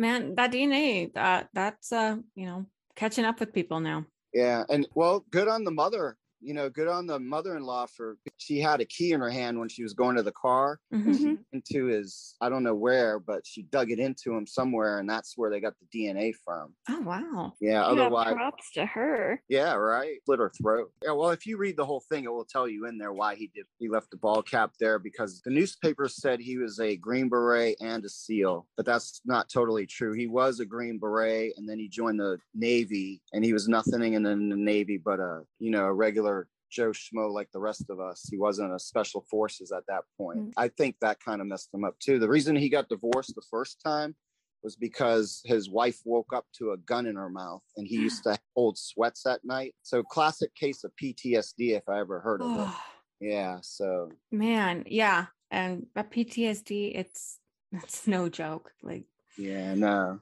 man, 0.00 0.34
that 0.34 0.52
DNA 0.52 1.12
that 1.14 1.48
that's 1.52 1.92
uh 1.92 2.16
you 2.34 2.46
know 2.46 2.66
catching 2.96 3.24
up 3.24 3.38
with 3.38 3.52
people 3.52 3.80
now. 3.80 4.06
Yeah, 4.32 4.64
and 4.68 4.88
well, 4.94 5.24
good 5.30 5.48
on 5.48 5.64
the 5.64 5.70
mother 5.70 6.16
you 6.40 6.54
know, 6.54 6.68
good 6.68 6.88
on 6.88 7.06
the 7.06 7.18
mother-in-law 7.18 7.86
for 7.86 8.16
she 8.38 8.60
had 8.60 8.80
a 8.80 8.84
key 8.84 9.12
in 9.12 9.20
her 9.20 9.30
hand 9.30 9.58
when 9.58 9.68
she 9.68 9.82
was 9.82 9.92
going 9.92 10.16
to 10.16 10.22
the 10.22 10.32
car 10.32 10.80
mm-hmm. 10.92 11.34
into 11.52 11.86
his 11.86 12.36
I 12.40 12.48
don't 12.48 12.62
know 12.62 12.74
where, 12.74 13.18
but 13.18 13.46
she 13.46 13.62
dug 13.62 13.90
it 13.90 13.98
into 13.98 14.34
him 14.34 14.46
somewhere, 14.46 14.98
and 14.98 15.08
that's 15.08 15.36
where 15.36 15.50
they 15.50 15.60
got 15.60 15.74
the 15.78 15.98
DNA 15.98 16.32
from. 16.44 16.74
Oh 16.88 17.00
wow! 17.00 17.52
Yeah. 17.60 17.72
yeah 17.72 17.84
otherwise, 17.84 18.34
props 18.34 18.70
to 18.72 18.86
her. 18.86 19.42
Yeah. 19.48 19.74
Right. 19.74 20.18
Slit 20.24 20.38
her 20.38 20.50
throat. 20.50 20.90
Yeah. 21.04 21.12
Well, 21.12 21.30
if 21.30 21.46
you 21.46 21.56
read 21.56 21.76
the 21.76 21.84
whole 21.84 22.02
thing, 22.08 22.24
it 22.24 22.32
will 22.32 22.44
tell 22.44 22.68
you 22.68 22.86
in 22.86 22.98
there 22.98 23.12
why 23.12 23.34
he 23.34 23.50
did. 23.54 23.66
He 23.78 23.88
left 23.88 24.10
the 24.10 24.16
ball 24.16 24.42
cap 24.42 24.72
there 24.80 24.98
because 24.98 25.40
the 25.44 25.50
newspaper 25.50 26.08
said 26.08 26.40
he 26.40 26.58
was 26.58 26.80
a 26.80 26.96
Green 26.96 27.28
Beret 27.28 27.76
and 27.80 28.04
a 28.04 28.08
SEAL, 28.08 28.66
but 28.76 28.86
that's 28.86 29.20
not 29.24 29.48
totally 29.48 29.86
true. 29.86 30.12
He 30.12 30.26
was 30.26 30.60
a 30.60 30.66
Green 30.66 30.98
Beret, 30.98 31.52
and 31.56 31.68
then 31.68 31.78
he 31.78 31.88
joined 31.88 32.20
the 32.20 32.38
Navy, 32.54 33.20
and 33.32 33.44
he 33.44 33.52
was 33.52 33.68
nothing 33.68 34.14
in 34.14 34.22
the 34.22 34.34
Navy 34.34 34.96
but 34.96 35.20
a 35.20 35.42
you 35.58 35.70
know 35.70 35.84
a 35.84 35.92
regular 35.92 36.29
regular 36.29 36.29
Joe 36.70 36.90
Schmo 36.90 37.32
like 37.32 37.50
the 37.52 37.60
rest 37.60 37.90
of 37.90 38.00
us. 38.00 38.26
He 38.30 38.38
wasn't 38.38 38.74
a 38.74 38.78
special 38.78 39.24
forces 39.30 39.72
at 39.72 39.84
that 39.88 40.02
point. 40.16 40.38
Mm-hmm. 40.38 40.50
I 40.56 40.68
think 40.68 40.96
that 41.00 41.18
kind 41.20 41.40
of 41.40 41.46
messed 41.46 41.74
him 41.74 41.84
up 41.84 41.98
too. 41.98 42.18
The 42.18 42.28
reason 42.28 42.56
he 42.56 42.68
got 42.68 42.88
divorced 42.88 43.34
the 43.34 43.42
first 43.50 43.80
time 43.84 44.14
was 44.62 44.76
because 44.76 45.40
his 45.44 45.70
wife 45.70 46.00
woke 46.04 46.32
up 46.34 46.46
to 46.58 46.72
a 46.72 46.76
gun 46.78 47.06
in 47.06 47.16
her 47.16 47.30
mouth 47.30 47.62
and 47.76 47.86
he 47.86 47.96
used 47.96 48.22
to 48.24 48.38
hold 48.54 48.78
sweats 48.78 49.26
at 49.26 49.44
night. 49.44 49.74
So 49.82 50.02
classic 50.02 50.54
case 50.54 50.84
of 50.84 50.92
PTSD 51.02 51.76
if 51.76 51.88
I 51.88 52.00
ever 52.00 52.20
heard 52.20 52.42
of 52.42 52.60
it. 52.60 52.74
Yeah, 53.20 53.58
so 53.62 54.10
man, 54.30 54.84
yeah. 54.86 55.26
And 55.50 55.86
but 55.94 56.10
PTSD 56.10 56.96
it's 56.96 57.38
it's 57.72 58.06
no 58.06 58.28
joke. 58.28 58.72
Like 58.82 59.04
Yeah, 59.36 59.74
no. 59.74 60.20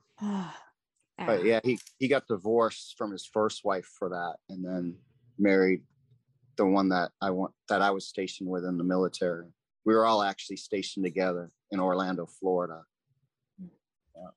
but 1.18 1.44
yeah, 1.44 1.60
he 1.62 1.78
he 1.98 2.08
got 2.08 2.26
divorced 2.26 2.94
from 2.96 3.12
his 3.12 3.26
first 3.26 3.64
wife 3.64 3.88
for 3.98 4.08
that 4.08 4.36
and 4.48 4.64
then 4.64 4.96
married 5.38 5.82
the 6.58 6.66
one 6.66 6.90
that 6.90 7.12
I 7.22 7.30
want 7.30 7.54
that 7.70 7.80
I 7.80 7.90
was 7.90 8.06
stationed 8.06 8.48
with 8.48 8.64
in 8.64 8.76
the 8.76 8.84
military. 8.84 9.46
We 9.86 9.94
were 9.94 10.04
all 10.04 10.22
actually 10.22 10.56
stationed 10.56 11.04
together 11.04 11.50
in 11.70 11.80
Orlando, 11.80 12.26
Florida. 12.26 12.82
Yeah. 13.58 14.28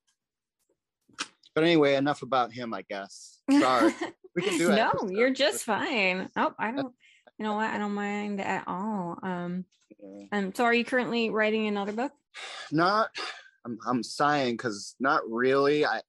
But 1.54 1.66
anyway, 1.66 1.96
enough 1.96 2.22
about 2.22 2.54
him, 2.54 2.74
I 2.74 2.84
guess. 2.84 3.40
Sorry. 3.52 3.94
we 4.36 4.44
can 4.44 4.58
do 4.58 4.72
it. 4.72 4.76
No, 4.76 5.10
you're 5.10 5.34
just 5.34 5.66
fine. 5.66 6.30
Oh, 6.38 6.54
I 6.58 6.72
don't 6.72 6.94
you 7.38 7.46
know 7.46 7.56
what? 7.56 7.72
I 7.72 7.78
don't 7.78 7.96
mind 7.96 8.40
at 8.40 8.64
all. 8.68 9.18
Um 9.24 9.66
yeah. 10.00 10.26
um 10.32 10.54
so 10.56 10.64
are 10.64 10.74
you 10.74 10.86
currently 10.86 11.32
writing 11.32 11.68
another 11.68 11.92
book? 11.92 12.14
Not 12.72 13.10
I'm 13.66 13.78
I'm 13.86 14.04
sighing 14.04 14.56
because 14.56 14.96
not 15.00 15.22
really. 15.30 15.86
I 15.86 16.02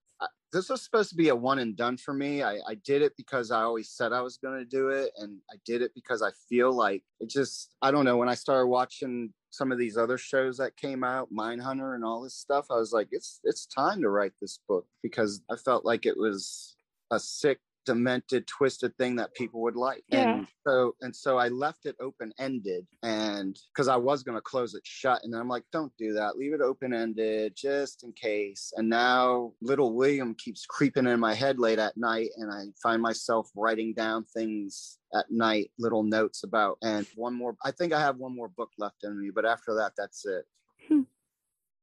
this 0.53 0.69
was 0.69 0.83
supposed 0.83 1.09
to 1.11 1.17
be 1.17 1.31
a 1.31 1.37
one 1.37 1.59
and 1.59 1.77
done 1.77 1.97
for 1.97 2.13
me. 2.13 2.43
I, 2.43 2.59
I 2.69 2.75
did 2.85 3.01
it 3.01 3.15
because 3.17 3.51
I 3.51 3.63
always 3.63 3.89
said 3.89 4.13
I 4.13 4.21
was 4.21 4.37
going 4.37 4.59
to 4.59 4.65
do 4.65 4.91
it. 4.91 5.11
And 5.17 5.39
I 5.51 5.57
did 5.65 5.81
it 5.81 5.93
because 5.95 6.23
I 6.23 6.31
feel 6.49 6.73
like 6.73 7.03
it 7.21 7.31
just, 7.31 7.75
I 7.81 7.91
don't 7.91 8.05
know, 8.05 8.19
when 8.19 8.29
I 8.29 8.35
started 8.35 8.67
watching 8.67 9.33
some 9.51 9.73
of 9.73 9.79
these 9.79 9.97
other 9.97 10.19
shows 10.19 10.59
that 10.59 10.77
came 10.77 11.05
out, 11.05 11.33
Mindhunter 11.33 11.95
and 11.95 12.05
all 12.05 12.23
this 12.23 12.35
stuff, 12.35 12.67
I 12.71 12.75
was 12.75 12.93
like, 12.93 13.09
it's, 13.13 13.41
it's 13.45 13.67
time 13.67 14.03
to 14.03 14.11
write 14.11 14.33
this 14.41 14.59
book 14.69 14.87
because 15.03 15.41
I 15.51 15.57
felt 15.57 15.87
like 15.87 16.05
it 16.05 16.19
was 16.19 16.77
a 17.11 17.19
sick 17.19 17.59
demented 17.85 18.47
twisted 18.47 18.97
thing 18.97 19.16
that 19.16 19.35
people 19.35 19.61
would 19.62 19.76
like. 19.76 20.05
Yeah. 20.09 20.35
and 20.35 20.47
so 20.66 20.95
and 21.01 21.14
so 21.14 21.39
i 21.39 21.49
left 21.49 21.87
it 21.87 21.97
open 22.01 22.33
ended 22.39 22.87
and 23.03 23.59
because 23.72 23.89
i 23.89 23.97
was 23.97 24.22
going 24.22 24.37
to 24.37 24.43
close 24.43 24.74
it 24.74 24.83
shut 24.85 25.22
and 25.24 25.35
i'm 25.35 25.49
like 25.49 25.64
don't 25.72 25.93
do 25.99 26.12
that. 26.14 26.37
Leave 26.37 26.53
it 26.53 26.61
open 26.61 26.93
ended 26.95 27.55
just 27.57 28.05
in 28.05 28.12
case. 28.12 28.72
And 28.76 28.89
now 28.89 29.53
little 29.61 29.95
william 29.95 30.35
keeps 30.35 30.66
creeping 30.66 31.07
in 31.07 31.20
my 31.20 31.35
head 31.35 31.59
late 31.59 31.78
at 31.78 31.97
night 31.97 32.30
and 32.37 32.53
i 32.53 32.64
find 32.83 33.01
myself 33.03 33.51
writing 33.57 33.95
down 33.95 34.24
things 34.24 34.99
at 35.14 35.26
night 35.30 35.70
little 35.78 36.03
notes 36.03 36.45
about 36.45 36.78
and 36.83 37.07
one 37.16 37.35
more 37.35 37.57
i 37.64 37.70
think 37.70 37.93
i 37.93 38.01
have 38.01 38.16
one 38.16 38.35
more 38.35 38.49
book 38.49 38.70
left 38.78 39.05
in 39.05 39.20
me 39.20 39.30
but 39.35 39.45
after 39.45 39.74
that 39.74 39.93
that's 39.97 40.24
it 40.24 40.45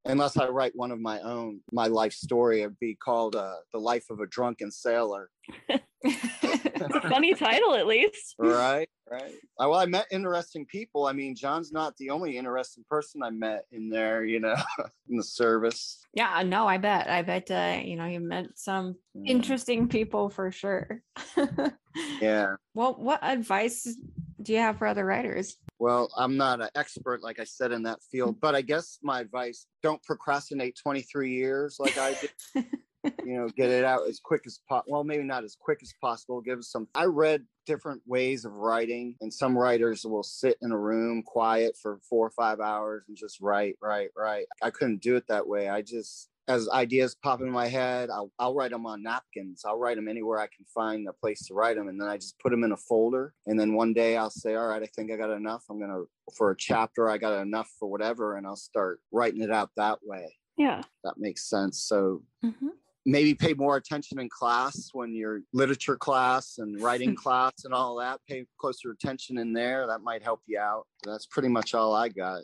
unless 0.10 0.38
I 0.38 0.48
write 0.48 0.76
one 0.76 0.92
of 0.92 1.00
my 1.00 1.20
own, 1.22 1.62
my 1.72 1.88
life 1.88 2.14
story, 2.14 2.62
it'd 2.62 2.80
be 2.80 2.96
called 2.96 3.36
uh, 3.36 3.56
"The 3.72 3.80
Life 3.80 4.10
of 4.10 4.20
a 4.20 4.28
Drunken 4.28 4.72
Sailor." 4.72 5.30
a 5.70 5.80
funny 7.10 7.34
title, 7.34 7.76
at 7.76 7.88
least. 7.88 8.36
Right, 8.38 8.90
right. 9.10 9.34
Well, 9.58 9.76
I 9.76 9.86
met 9.86 10.08
interesting 10.12 10.66
people. 10.66 11.06
I 11.06 11.14
mean, 11.14 11.36
John's 11.36 11.72
not 11.72 11.96
the 11.98 12.10
only 12.10 12.38
interesting 12.38 12.86
person 12.90 13.22
I 13.24 13.30
met 13.30 13.66
in 13.72 13.90
there. 13.90 14.26
You 14.26 14.40
know, 14.40 14.56
in 15.10 15.18
the 15.18 15.24
service. 15.24 16.04
Yeah, 16.14 16.42
no, 16.46 16.68
I 16.68 16.78
bet. 16.78 17.10
I 17.10 17.22
bet. 17.22 17.52
Uh, 17.52 17.80
you 17.84 17.96
know, 17.96 18.06
you 18.06 18.20
met 18.20 18.48
some 18.56 18.96
interesting 19.26 19.88
people 19.88 20.30
for 20.30 20.52
sure. 20.52 21.02
yeah. 22.22 22.56
Well, 22.74 22.96
what 22.96 23.20
advice 23.24 23.96
do 24.42 24.54
you 24.54 24.60
have 24.60 24.78
for 24.78 24.88
other 24.88 25.06
writers? 25.06 25.58
Well, 25.80 26.10
I'm 26.18 26.38
not 26.38 26.62
an 26.62 26.70
expert, 26.76 27.24
like 27.24 27.40
I 27.40 27.46
said, 27.46 27.72
in 27.72 27.84
that 27.84 28.00
field, 28.12 28.40
but 28.42 28.56
I 28.56 28.62
guess 28.62 29.00
my 29.02 29.22
advice 29.22 29.66
don't 29.82 30.04
procrastinate 30.04 30.78
23 30.82 31.32
years 31.32 31.78
like 31.80 31.98
I 31.98 32.16
did. 32.16 32.66
you 33.26 33.38
know, 33.38 33.48
get 33.48 33.70
it 33.70 33.86
out 33.86 34.08
as 34.08 34.20
quick 34.20 34.42
as 34.46 34.60
possible. 34.68 34.92
Well, 34.92 35.04
maybe 35.04 35.24
not 35.24 35.44
as 35.44 35.56
quick 35.60 35.80
as 35.82 35.94
possible. 36.02 36.42
Give 36.42 36.60
us 36.60 36.70
some. 36.70 36.88
I 36.94 37.06
read 37.06 37.46
different 37.66 38.02
ways 38.06 38.46
of 38.46 38.52
writing, 38.54 39.16
and 39.22 39.34
some 39.34 39.58
writers 39.58 40.06
will 40.06 40.24
sit 40.24 40.58
in 40.62 40.72
a 40.72 40.78
room 40.78 41.24
quiet 41.24 41.78
for 41.82 42.00
four 42.10 42.28
or 42.28 42.32
five 42.32 42.60
hours 42.60 43.04
and 43.08 43.16
just 43.16 43.40
write, 43.40 43.76
write, 43.82 44.10
write. 44.18 44.46
I 44.62 44.70
couldn't 44.70 45.02
do 45.02 45.16
it 45.16 45.28
that 45.28 45.48
way. 45.48 45.70
I 45.70 45.82
just 45.82 46.30
as 46.50 46.68
ideas 46.70 47.16
pop 47.16 47.42
in 47.42 47.50
my 47.50 47.68
head, 47.68 48.10
I'll, 48.10 48.32
I'll 48.40 48.56
write 48.56 48.72
them 48.72 48.86
on 48.88 49.04
napkins. 49.04 49.62
I'll 49.66 49.78
write 49.78 49.96
them 49.98 50.08
anywhere 50.08 50.40
I 50.40 50.48
can 50.48 50.66
find 50.74 51.08
a 51.08 51.14
place 51.14 51.46
to 51.46 51.54
write 51.54 51.78
them. 51.78 51.88
And 51.88 52.02
then 52.02 52.08
I 52.10 52.18
just 52.18 52.40
put 52.40 52.50
them 52.50 52.64
in 52.64 52.72
a 52.72 52.78
folder. 52.78 53.34
And 53.46 53.58
then 53.58 53.74
one 53.76 53.94
day 53.94 54.18
I'll 54.18 54.32
say, 54.32 54.56
all 54.56 54.68
right, 54.68 54.82
I 54.82 54.88
think 54.88 55.12
I 55.12 55.16
got 55.16 55.30
enough. 55.30 55.64
I'm 55.70 55.78
going 55.78 55.92
to, 55.92 56.10
for 56.36 56.50
a 56.52 56.58
chapter, 56.58 57.08
I 57.08 57.20
got 57.20 57.40
enough 57.40 57.70
for 57.80 57.88
whatever. 57.88 58.36
And 58.38 58.48
I'll 58.48 58.56
start 58.56 59.00
writing 59.12 59.42
it 59.44 59.52
out 59.52 59.70
that 59.78 60.00
way. 60.04 60.36
Yeah. 60.58 60.82
That 61.04 61.18
makes 61.18 61.48
sense. 61.50 61.84
So 61.84 62.24
Mhm. 62.44 62.72
maybe 63.06 63.34
pay 63.36 63.54
more 63.54 63.78
attention 63.78 64.20
in 64.20 64.28
class 64.30 64.90
when 64.94 65.14
you're 65.14 65.42
literature 65.54 65.98
class 65.98 66.58
and 66.58 66.82
writing 66.82 67.16
class 67.24 67.64
and 67.64 67.74
all 67.76 67.96
that. 67.98 68.22
Pay 68.28 68.46
closer 68.60 68.90
attention 68.90 69.38
in 69.38 69.54
there. 69.54 69.86
That 69.86 70.02
might 70.02 70.24
help 70.24 70.42
you 70.48 70.60
out. 70.60 70.88
That's 71.06 71.28
pretty 71.28 71.50
much 71.50 71.76
all 71.76 71.94
I 71.94 72.10
got. 72.10 72.42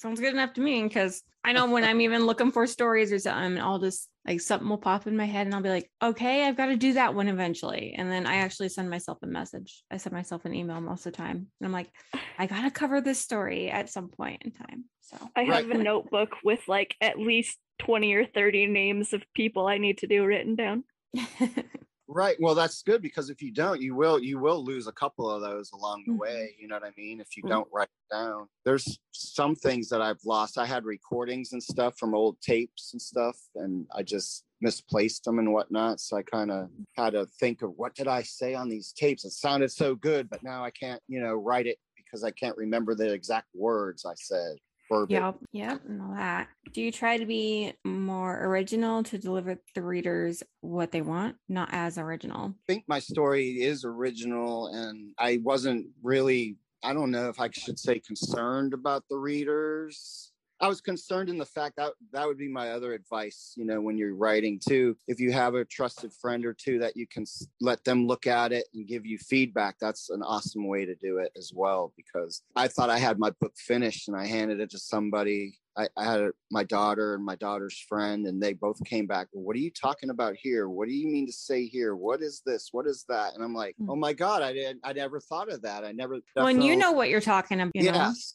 Sounds 0.00 0.20
good 0.20 0.32
enough 0.32 0.52
to 0.54 0.60
me 0.60 0.82
because 0.84 1.22
I 1.44 1.52
know 1.52 1.66
when 1.70 1.82
I'm 1.84 2.00
even 2.00 2.24
looking 2.26 2.52
for 2.52 2.66
stories 2.66 3.12
or 3.12 3.18
something, 3.18 3.60
I'll 3.60 3.78
just 3.78 4.08
like 4.26 4.40
something 4.40 4.68
will 4.68 4.78
pop 4.78 5.06
in 5.06 5.16
my 5.16 5.24
head 5.24 5.46
and 5.46 5.54
I'll 5.54 5.62
be 5.62 5.70
like, 5.70 5.90
okay, 6.02 6.44
I've 6.44 6.56
got 6.56 6.66
to 6.66 6.76
do 6.76 6.92
that 6.92 7.14
one 7.14 7.28
eventually. 7.28 7.94
And 7.96 8.10
then 8.10 8.26
I 8.26 8.36
actually 8.36 8.68
send 8.68 8.90
myself 8.90 9.18
a 9.22 9.26
message. 9.26 9.82
I 9.90 9.96
send 9.96 10.12
myself 10.12 10.44
an 10.44 10.54
email 10.54 10.80
most 10.80 11.06
of 11.06 11.12
the 11.12 11.16
time. 11.16 11.46
And 11.60 11.66
I'm 11.66 11.72
like, 11.72 11.90
I 12.38 12.46
got 12.46 12.62
to 12.62 12.70
cover 12.70 13.00
this 13.00 13.18
story 13.18 13.70
at 13.70 13.90
some 13.90 14.08
point 14.08 14.42
in 14.44 14.52
time. 14.52 14.84
So 15.00 15.16
I 15.34 15.44
have 15.44 15.64
Right. 15.64 15.74
a 15.76 15.82
notebook 15.82 16.36
with 16.44 16.60
like 16.68 16.94
at 17.00 17.18
least 17.18 17.58
20 17.80 18.12
or 18.14 18.26
30 18.26 18.66
names 18.66 19.12
of 19.12 19.22
people 19.34 19.66
I 19.66 19.78
need 19.78 19.98
to 19.98 20.06
do 20.06 20.24
written 20.24 20.54
down. 20.54 20.84
Right. 22.10 22.36
Well, 22.40 22.54
that's 22.54 22.82
good 22.82 23.02
because 23.02 23.28
if 23.28 23.42
you 23.42 23.52
don't, 23.52 23.82
you 23.82 23.94
will 23.94 24.18
you 24.18 24.38
will 24.38 24.64
lose 24.64 24.86
a 24.86 24.92
couple 24.92 25.30
of 25.30 25.42
those 25.42 25.70
along 25.72 26.04
the 26.06 26.12
Mhm. 26.14 26.18
way. 26.18 26.56
You 26.58 26.66
know 26.66 26.76
what 26.76 26.84
I 26.84 26.92
mean? 26.96 27.20
If 27.20 27.36
you 27.36 27.42
don't 27.42 27.68
write 27.70 27.90
it 27.90 28.14
down. 28.14 28.48
There's 28.64 28.98
some 29.12 29.54
things 29.54 29.90
that 29.90 30.00
I've 30.00 30.24
lost. 30.24 30.56
I 30.56 30.64
had 30.64 30.86
recordings 30.86 31.52
and 31.52 31.62
stuff 31.62 31.98
from 31.98 32.14
old 32.14 32.40
tapes 32.40 32.94
and 32.94 33.02
stuff, 33.02 33.38
and 33.56 33.86
I 33.94 34.02
just 34.02 34.44
misplaced 34.62 35.24
them 35.24 35.38
and 35.38 35.52
whatnot. 35.52 36.00
So 36.00 36.16
I 36.16 36.22
kind 36.22 36.50
of 36.50 36.70
had 36.96 37.10
to 37.10 37.26
think 37.26 37.60
of 37.60 37.76
what 37.76 37.94
did 37.94 38.08
I 38.08 38.22
say 38.22 38.54
on 38.54 38.70
these 38.70 38.92
tapes? 38.92 39.26
It 39.26 39.32
sounded 39.32 39.70
so 39.70 39.94
good, 39.94 40.30
but 40.30 40.42
now 40.42 40.64
I 40.64 40.70
can't, 40.70 41.02
you 41.08 41.20
know, 41.20 41.34
write 41.34 41.66
it 41.66 41.78
because 41.94 42.24
I 42.24 42.30
can't 42.30 42.56
remember 42.56 42.94
the 42.94 43.12
exact 43.12 43.48
words 43.54 44.06
I 44.06 44.14
said. 44.14 44.56
Verbatim. 44.88 45.22
Yep, 45.24 45.36
yep, 45.52 45.80
and 45.88 46.02
all 46.02 46.12
that. 46.14 46.48
Do 46.72 46.80
you 46.80 46.92
try 46.92 47.18
to 47.18 47.26
be 47.26 47.72
more 47.84 48.44
original 48.44 49.02
to 49.04 49.18
deliver 49.18 49.58
the 49.74 49.82
readers 49.82 50.42
what 50.60 50.92
they 50.92 51.00
want, 51.00 51.36
not 51.48 51.68
as 51.72 51.98
original? 51.98 52.54
I 52.68 52.72
think 52.72 52.84
my 52.88 52.98
story 52.98 53.62
is 53.62 53.84
original 53.84 54.68
and 54.68 55.14
I 55.18 55.40
wasn't 55.42 55.86
really 56.02 56.56
I 56.82 56.92
don't 56.92 57.10
know 57.10 57.28
if 57.28 57.40
I 57.40 57.50
should 57.52 57.78
say 57.78 57.98
concerned 57.98 58.72
about 58.72 59.04
the 59.10 59.16
readers. 59.16 60.32
I 60.60 60.66
was 60.66 60.80
concerned 60.80 61.28
in 61.28 61.38
the 61.38 61.44
fact 61.44 61.76
that 61.76 61.92
that 62.12 62.26
would 62.26 62.38
be 62.38 62.48
my 62.48 62.70
other 62.70 62.92
advice, 62.92 63.54
you 63.56 63.64
know, 63.64 63.80
when 63.80 63.96
you're 63.96 64.14
writing 64.14 64.58
too. 64.58 64.96
If 65.06 65.20
you 65.20 65.30
have 65.32 65.54
a 65.54 65.64
trusted 65.64 66.12
friend 66.12 66.44
or 66.44 66.52
two 66.52 66.80
that 66.80 66.96
you 66.96 67.06
can 67.06 67.24
let 67.60 67.84
them 67.84 68.06
look 68.06 68.26
at 68.26 68.52
it 68.52 68.66
and 68.74 68.86
give 68.86 69.06
you 69.06 69.18
feedback, 69.18 69.76
that's 69.80 70.10
an 70.10 70.22
awesome 70.22 70.66
way 70.66 70.84
to 70.84 70.96
do 70.96 71.18
it 71.18 71.30
as 71.36 71.52
well. 71.54 71.92
Because 71.96 72.42
I 72.56 72.66
thought 72.66 72.90
I 72.90 72.98
had 72.98 73.18
my 73.18 73.30
book 73.40 73.52
finished 73.56 74.08
and 74.08 74.16
I 74.16 74.26
handed 74.26 74.58
it 74.60 74.70
to 74.70 74.78
somebody. 74.78 75.58
I, 75.78 75.88
I 75.96 76.04
had 76.04 76.20
a, 76.20 76.32
my 76.50 76.64
daughter 76.64 77.14
and 77.14 77.24
my 77.24 77.36
daughter's 77.36 77.78
friend, 77.88 78.26
and 78.26 78.42
they 78.42 78.52
both 78.52 78.82
came 78.84 79.06
back. 79.06 79.28
What 79.30 79.54
are 79.54 79.60
you 79.60 79.70
talking 79.70 80.10
about 80.10 80.34
here? 80.36 80.68
What 80.68 80.88
do 80.88 80.94
you 80.94 81.06
mean 81.06 81.26
to 81.26 81.32
say 81.32 81.66
here? 81.66 81.94
What 81.94 82.20
is 82.20 82.42
this? 82.44 82.70
What 82.72 82.86
is 82.86 83.04
that? 83.08 83.34
And 83.34 83.44
I'm 83.44 83.54
like, 83.54 83.76
Hmm. 83.78 83.90
oh 83.90 83.96
my 83.96 84.12
god, 84.12 84.42
I 84.42 84.52
didn't. 84.52 84.80
I 84.82 84.92
never 84.92 85.20
thought 85.20 85.52
of 85.52 85.62
that. 85.62 85.84
I 85.84 85.92
never. 85.92 86.18
When 86.34 86.60
you 86.60 86.76
know 86.76 86.92
what 86.92 87.08
you're 87.10 87.20
talking 87.20 87.60
about, 87.60 87.72
you 87.74 87.92
know? 87.92 88.12
Yes. 88.12 88.34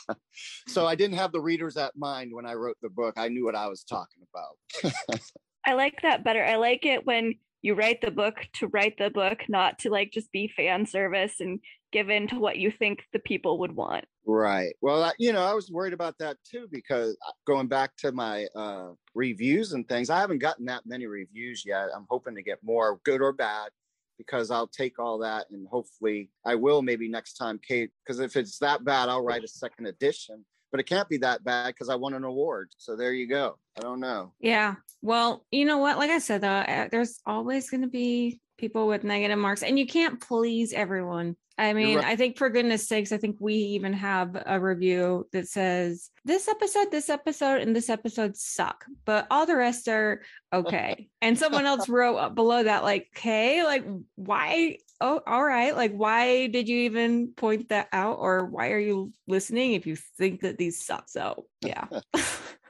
so 0.68 0.86
I 0.86 0.94
didn't 0.94 1.16
have 1.16 1.32
the 1.32 1.40
readers 1.40 1.76
at 1.78 1.96
mind 1.96 2.30
when 2.34 2.44
I 2.44 2.54
wrote 2.54 2.76
the 2.82 2.90
book. 2.90 3.14
I 3.16 3.28
knew 3.28 3.44
what 3.44 3.56
I 3.56 3.68
was 3.68 3.82
talking 3.82 4.22
about. 4.32 5.20
I 5.66 5.74
like 5.74 6.02
that 6.02 6.24
better. 6.24 6.44
I 6.44 6.56
like 6.56 6.84
it 6.84 7.06
when 7.06 7.34
you 7.62 7.74
write 7.74 8.00
the 8.00 8.10
book 8.10 8.46
to 8.54 8.68
write 8.68 8.96
the 8.98 9.10
book, 9.10 9.40
not 9.48 9.78
to 9.80 9.90
like 9.90 10.12
just 10.12 10.32
be 10.32 10.48
fan 10.48 10.86
service 10.86 11.40
and 11.40 11.60
give 11.92 12.10
in 12.10 12.28
to 12.28 12.38
what 12.38 12.58
you 12.58 12.70
think 12.70 13.04
the 13.12 13.18
people 13.18 13.58
would 13.58 13.74
want. 13.74 14.04
Right. 14.26 14.74
Well, 14.80 15.02
I, 15.02 15.12
you 15.18 15.32
know, 15.32 15.42
I 15.42 15.54
was 15.54 15.70
worried 15.70 15.92
about 15.92 16.18
that 16.18 16.36
too 16.48 16.68
because 16.70 17.16
uh, 17.26 17.32
going 17.46 17.68
back 17.68 17.96
to 17.98 18.12
my 18.12 18.46
uh, 18.54 18.90
reviews 19.14 19.72
and 19.72 19.88
things, 19.88 20.10
I 20.10 20.20
haven't 20.20 20.38
gotten 20.38 20.66
that 20.66 20.86
many 20.86 21.06
reviews 21.06 21.64
yet. 21.66 21.88
I'm 21.94 22.06
hoping 22.08 22.34
to 22.36 22.42
get 22.42 22.58
more, 22.62 23.00
good 23.04 23.20
or 23.20 23.32
bad, 23.32 23.70
because 24.18 24.50
I'll 24.50 24.68
take 24.68 24.98
all 24.98 25.18
that 25.18 25.46
and 25.50 25.66
hopefully 25.68 26.30
I 26.44 26.54
will 26.54 26.82
maybe 26.82 27.08
next 27.08 27.34
time, 27.34 27.58
Kate. 27.66 27.90
Because 28.04 28.20
if 28.20 28.36
it's 28.36 28.58
that 28.58 28.84
bad, 28.84 29.08
I'll 29.08 29.24
write 29.24 29.44
a 29.44 29.48
second 29.48 29.86
edition. 29.86 30.44
But 30.70 30.78
it 30.78 30.86
can't 30.86 31.08
be 31.08 31.16
that 31.18 31.42
bad 31.42 31.68
because 31.68 31.88
I 31.88 31.96
won 31.96 32.14
an 32.14 32.22
award. 32.22 32.70
So 32.76 32.94
there 32.94 33.12
you 33.12 33.26
go. 33.26 33.58
I 33.76 33.80
don't 33.80 33.98
know. 33.98 34.34
Yeah. 34.38 34.76
Well, 35.02 35.44
you 35.50 35.64
know 35.64 35.78
what? 35.78 35.98
Like 35.98 36.10
I 36.10 36.18
said, 36.18 36.42
though, 36.42 36.48
uh, 36.48 36.88
there's 36.92 37.18
always 37.26 37.70
going 37.70 37.80
to 37.80 37.88
be 37.88 38.40
people 38.60 38.86
with 38.86 39.04
negative 39.04 39.38
marks, 39.38 39.62
and 39.62 39.78
you 39.78 39.86
can't 39.86 40.20
please 40.20 40.72
everyone. 40.72 41.36
I 41.58 41.74
mean, 41.74 41.96
right. 41.96 42.06
I 42.06 42.16
think 42.16 42.38
for 42.38 42.48
goodness 42.48 42.88
sakes, 42.88 43.12
I 43.12 43.18
think 43.18 43.36
we 43.38 43.54
even 43.54 43.92
have 43.92 44.42
a 44.46 44.58
review 44.58 45.28
that 45.32 45.46
says 45.46 46.10
this 46.24 46.48
episode, 46.48 46.90
this 46.90 47.10
episode, 47.10 47.60
and 47.60 47.76
this 47.76 47.90
episode 47.90 48.36
suck, 48.36 48.86
but 49.04 49.26
all 49.30 49.44
the 49.44 49.56
rest 49.56 49.86
are 49.88 50.22
okay. 50.52 51.08
and 51.22 51.38
someone 51.38 51.66
else 51.66 51.88
wrote 51.88 52.16
up 52.16 52.34
below 52.34 52.62
that, 52.62 52.82
like, 52.82 53.08
okay, 53.16 53.62
like, 53.62 53.84
why? 54.14 54.78
Oh, 55.02 55.20
all 55.26 55.44
right. 55.44 55.76
Like, 55.76 55.92
why 55.92 56.46
did 56.46 56.68
you 56.68 56.78
even 56.80 57.32
point 57.36 57.68
that 57.70 57.88
out? 57.92 58.18
Or 58.18 58.46
why 58.46 58.70
are 58.70 58.78
you 58.78 59.12
listening 59.26 59.72
if 59.72 59.86
you 59.86 59.96
think 60.16 60.40
that 60.40 60.56
these 60.56 60.82
suck? 60.82 61.08
So, 61.08 61.46
yeah. 61.62 61.86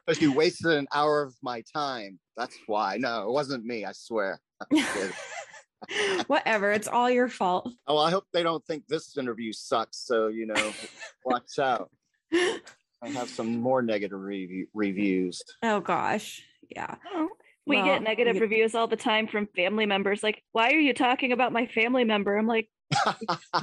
Because 0.07 0.22
you 0.22 0.32
wasted 0.32 0.72
an 0.72 0.88
hour 0.93 1.22
of 1.22 1.36
my 1.41 1.62
time. 1.72 2.18
That's 2.36 2.57
why. 2.66 2.97
No, 2.97 3.28
it 3.28 3.30
wasn't 3.30 3.64
me. 3.64 3.84
I 3.84 3.93
swear. 3.93 4.41
I'm 5.83 5.89
kidding. 5.97 6.24
Whatever. 6.26 6.72
It's 6.72 6.89
all 6.89 7.11
your 7.11 7.28
fault. 7.28 7.70
Oh, 7.87 7.99
I 7.99 8.11
hope 8.11 8.24
they 8.33 8.43
don't 8.43 8.64
think 8.66 8.87
this 8.89 9.16
interview 9.16 9.53
sucks. 9.53 9.99
So, 9.99 10.28
you 10.28 10.47
know, 10.47 10.72
watch 11.24 11.59
out. 11.59 11.91
I 12.33 13.09
have 13.09 13.28
some 13.28 13.61
more 13.61 13.83
negative 13.83 14.20
review- 14.20 14.66
reviews. 14.74 15.43
Oh 15.62 15.81
gosh. 15.81 16.43
Yeah. 16.68 16.97
We 17.66 17.76
Well, 17.76 17.85
get 17.87 18.03
negative 18.03 18.37
you- 18.37 18.43
reviews 18.43 18.74
all 18.74 18.87
the 18.89 18.97
time 18.97 19.26
from 19.26 19.49
family 19.57 19.87
members 19.87 20.22
like, 20.22 20.43
why 20.53 20.70
are 20.70 20.78
you 20.78 20.93
talking 20.95 21.33
about 21.33 21.53
my 21.53 21.66
family 21.66 22.05
member? 22.05 22.37
I'm 22.37 22.47
like, 22.47 22.68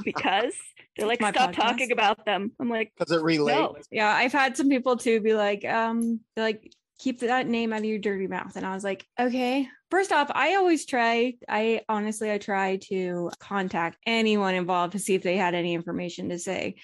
because 0.04 0.54
they're 0.96 1.06
like, 1.06 1.20
My 1.20 1.30
stop 1.30 1.50
podcast. 1.52 1.54
talking 1.56 1.92
about 1.92 2.24
them. 2.24 2.50
I'm 2.60 2.68
like, 2.68 2.92
Because 2.98 3.12
it 3.16 3.22
relates. 3.22 3.58
no. 3.58 3.76
Yeah. 3.90 4.08
I've 4.08 4.32
had 4.32 4.56
some 4.56 4.68
people 4.68 4.96
too 4.96 5.20
be 5.20 5.34
like, 5.34 5.64
um, 5.64 6.20
they're 6.34 6.44
like, 6.44 6.72
keep 6.98 7.20
that 7.20 7.46
name 7.46 7.72
out 7.72 7.80
of 7.80 7.84
your 7.84 7.98
dirty 7.98 8.26
mouth. 8.26 8.56
And 8.56 8.66
I 8.66 8.74
was 8.74 8.84
like, 8.84 9.06
okay. 9.18 9.68
First 9.90 10.12
off, 10.12 10.30
I 10.34 10.56
always 10.56 10.84
try, 10.84 11.34
I 11.48 11.82
honestly 11.88 12.30
I 12.30 12.38
try 12.38 12.76
to 12.88 13.30
contact 13.38 13.98
anyone 14.06 14.54
involved 14.54 14.92
to 14.92 14.98
see 14.98 15.14
if 15.14 15.22
they 15.22 15.36
had 15.36 15.54
any 15.54 15.74
information 15.74 16.28
to 16.28 16.38
say. 16.38 16.76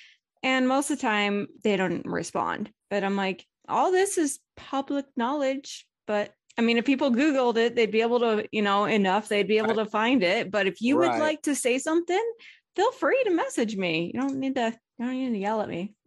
And 0.42 0.68
most 0.68 0.90
of 0.90 0.98
the 0.98 1.02
time 1.02 1.48
they 1.62 1.76
don't 1.76 2.06
respond. 2.06 2.70
But 2.90 3.04
I'm 3.04 3.16
like, 3.16 3.44
all 3.68 3.90
this 3.90 4.18
is 4.18 4.38
public 4.56 5.06
knowledge. 5.16 5.86
But 6.06 6.32
I 6.56 6.62
mean, 6.62 6.78
if 6.78 6.84
people 6.84 7.10
Googled 7.10 7.56
it, 7.56 7.74
they'd 7.74 7.90
be 7.90 8.02
able 8.02 8.20
to, 8.20 8.46
you 8.52 8.62
know, 8.62 8.84
enough, 8.84 9.28
they'd 9.28 9.48
be 9.48 9.58
able 9.58 9.74
to 9.74 9.86
find 9.86 10.22
it. 10.22 10.50
But 10.50 10.66
if 10.66 10.80
you 10.80 10.96
would 10.98 11.18
like 11.18 11.42
to 11.42 11.54
say 11.54 11.78
something, 11.78 12.22
feel 12.76 12.92
free 12.92 13.20
to 13.24 13.30
message 13.30 13.76
me. 13.76 14.12
You 14.14 14.20
don't 14.20 14.38
need 14.38 14.54
to, 14.54 14.72
you 14.98 15.04
don't 15.04 15.14
need 15.14 15.30
to 15.30 15.38
yell 15.38 15.60
at 15.62 15.68
me. 15.68 15.94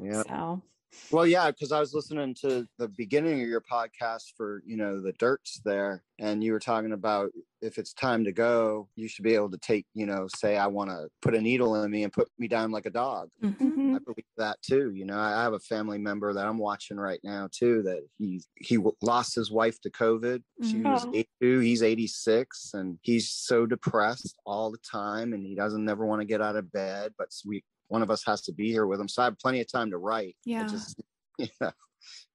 yeah. 0.00 0.22
So 0.26 0.62
Well, 1.10 1.26
yeah, 1.26 1.50
because 1.50 1.72
I 1.72 1.80
was 1.80 1.94
listening 1.94 2.34
to 2.42 2.68
the 2.76 2.88
beginning 2.88 3.40
of 3.42 3.48
your 3.48 3.62
podcast 3.62 4.34
for, 4.36 4.62
you 4.66 4.76
know, 4.76 5.00
the 5.00 5.14
dirts 5.14 5.60
there, 5.64 6.04
and 6.18 6.44
you 6.44 6.52
were 6.52 6.58
talking 6.60 6.92
about 6.92 7.30
if 7.62 7.78
it's 7.78 7.94
time 7.94 8.24
to 8.24 8.32
go, 8.32 8.88
you 8.94 9.08
should 9.08 9.24
be 9.24 9.34
able 9.34 9.50
to 9.50 9.58
take, 9.58 9.86
you 9.94 10.04
know, 10.04 10.28
say, 10.36 10.58
I 10.58 10.66
want 10.66 10.90
to 10.90 11.08
put 11.22 11.34
a 11.34 11.40
needle 11.40 11.82
in 11.82 11.90
me 11.90 12.04
and 12.04 12.12
put 12.12 12.28
me 12.38 12.46
down 12.46 12.70
like 12.72 12.84
a 12.86 12.90
dog. 12.90 13.30
mhm. 13.42 13.56
Mhm. 13.58 13.96
I 13.96 13.98
believe 14.00 14.26
that 14.36 14.60
too. 14.62 14.92
You 14.94 15.06
know, 15.06 15.18
I 15.18 15.42
have 15.42 15.54
a 15.54 15.58
family 15.60 15.96
member 15.98 16.32
that 16.34 16.46
I'm 16.46 16.58
watching 16.58 16.98
right 16.98 17.20
now 17.24 17.48
too. 17.50 17.82
That 17.82 18.06
he 18.18 18.42
he 18.56 18.78
lost 19.00 19.34
his 19.34 19.50
wife 19.50 19.80
to 19.80 19.90
COVID. 19.90 20.42
She 20.62 20.76
Mhm. 20.78 20.92
was 20.92 21.04
Oh. 21.06 21.10
82. 21.14 21.58
He's 21.60 21.82
86, 21.82 22.74
and 22.74 22.98
he's 23.02 23.30
so 23.30 23.64
depressed 23.66 24.36
all 24.44 24.70
the 24.70 24.78
time, 24.78 25.32
and 25.32 25.44
he 25.46 25.54
doesn't 25.54 25.84
never 25.84 26.04
want 26.04 26.20
to 26.20 26.26
get 26.26 26.42
out 26.42 26.56
of 26.56 26.70
bed. 26.70 27.14
But 27.16 27.30
we 27.46 27.64
one 27.88 28.02
of 28.02 28.10
us 28.10 28.24
has 28.26 28.42
to 28.42 28.52
be 28.52 28.70
here 28.70 28.86
with 28.86 29.00
him, 29.00 29.08
so 29.08 29.22
I 29.22 29.26
have 29.26 29.38
plenty 29.38 29.60
of 29.60 29.70
time 29.70 29.90
to 29.90 29.98
write. 29.98 30.36
Yeah. 30.44 30.66
just, 30.66 31.00
yeah. 31.38 31.70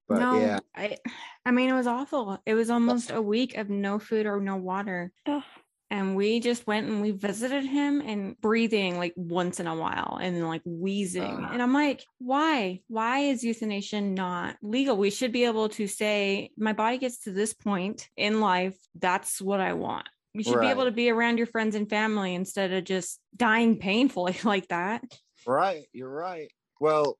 But 0.08 0.18
no, 0.18 0.38
yeah, 0.38 0.58
I 0.76 0.98
I 1.46 1.50
mean 1.50 1.70
it 1.70 1.74
was 1.74 1.86
awful. 1.86 2.38
It 2.44 2.54
was 2.54 2.68
almost 2.68 3.10
a 3.10 3.22
week 3.22 3.56
of 3.56 3.70
no 3.70 3.98
food 3.98 4.26
or 4.26 4.38
no 4.40 4.56
water. 4.56 5.12
Ugh. 5.26 5.42
And 5.90 6.16
we 6.16 6.40
just 6.40 6.66
went 6.66 6.88
and 6.88 7.00
we 7.00 7.12
visited 7.12 7.64
him 7.64 8.00
and 8.00 8.38
breathing 8.40 8.98
like 8.98 9.12
once 9.16 9.60
in 9.60 9.66
a 9.66 9.76
while 9.76 10.18
and 10.20 10.46
like 10.46 10.62
wheezing. 10.64 11.22
Ah. 11.22 11.50
and 11.52 11.62
I'm 11.62 11.72
like, 11.72 12.04
why? 12.18 12.80
Why 12.88 13.20
is 13.20 13.44
euthanasia 13.44 14.00
not 14.00 14.56
legal? 14.60 14.96
We 14.96 15.10
should 15.10 15.30
be 15.30 15.44
able 15.44 15.68
to 15.70 15.86
say, 15.86 16.50
my 16.58 16.72
body 16.72 16.98
gets 16.98 17.20
to 17.20 17.32
this 17.32 17.54
point 17.54 18.08
in 18.16 18.40
life. 18.40 18.76
That's 18.96 19.40
what 19.40 19.60
I 19.60 19.74
want. 19.74 20.08
You 20.32 20.42
should 20.42 20.60
be 20.60 20.66
able 20.66 20.86
to 20.86 20.90
be 20.90 21.10
around 21.10 21.38
your 21.38 21.46
friends 21.46 21.76
and 21.76 21.88
family 21.88 22.34
instead 22.34 22.72
of 22.72 22.82
just 22.82 23.20
dying 23.36 23.78
painfully 23.78 24.36
like 24.44 24.66
that. 24.68 25.04
Right. 25.46 25.86
You're 25.92 26.10
right. 26.10 26.50
Well, 26.80 27.18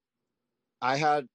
I 0.83 0.97
had 0.97 1.29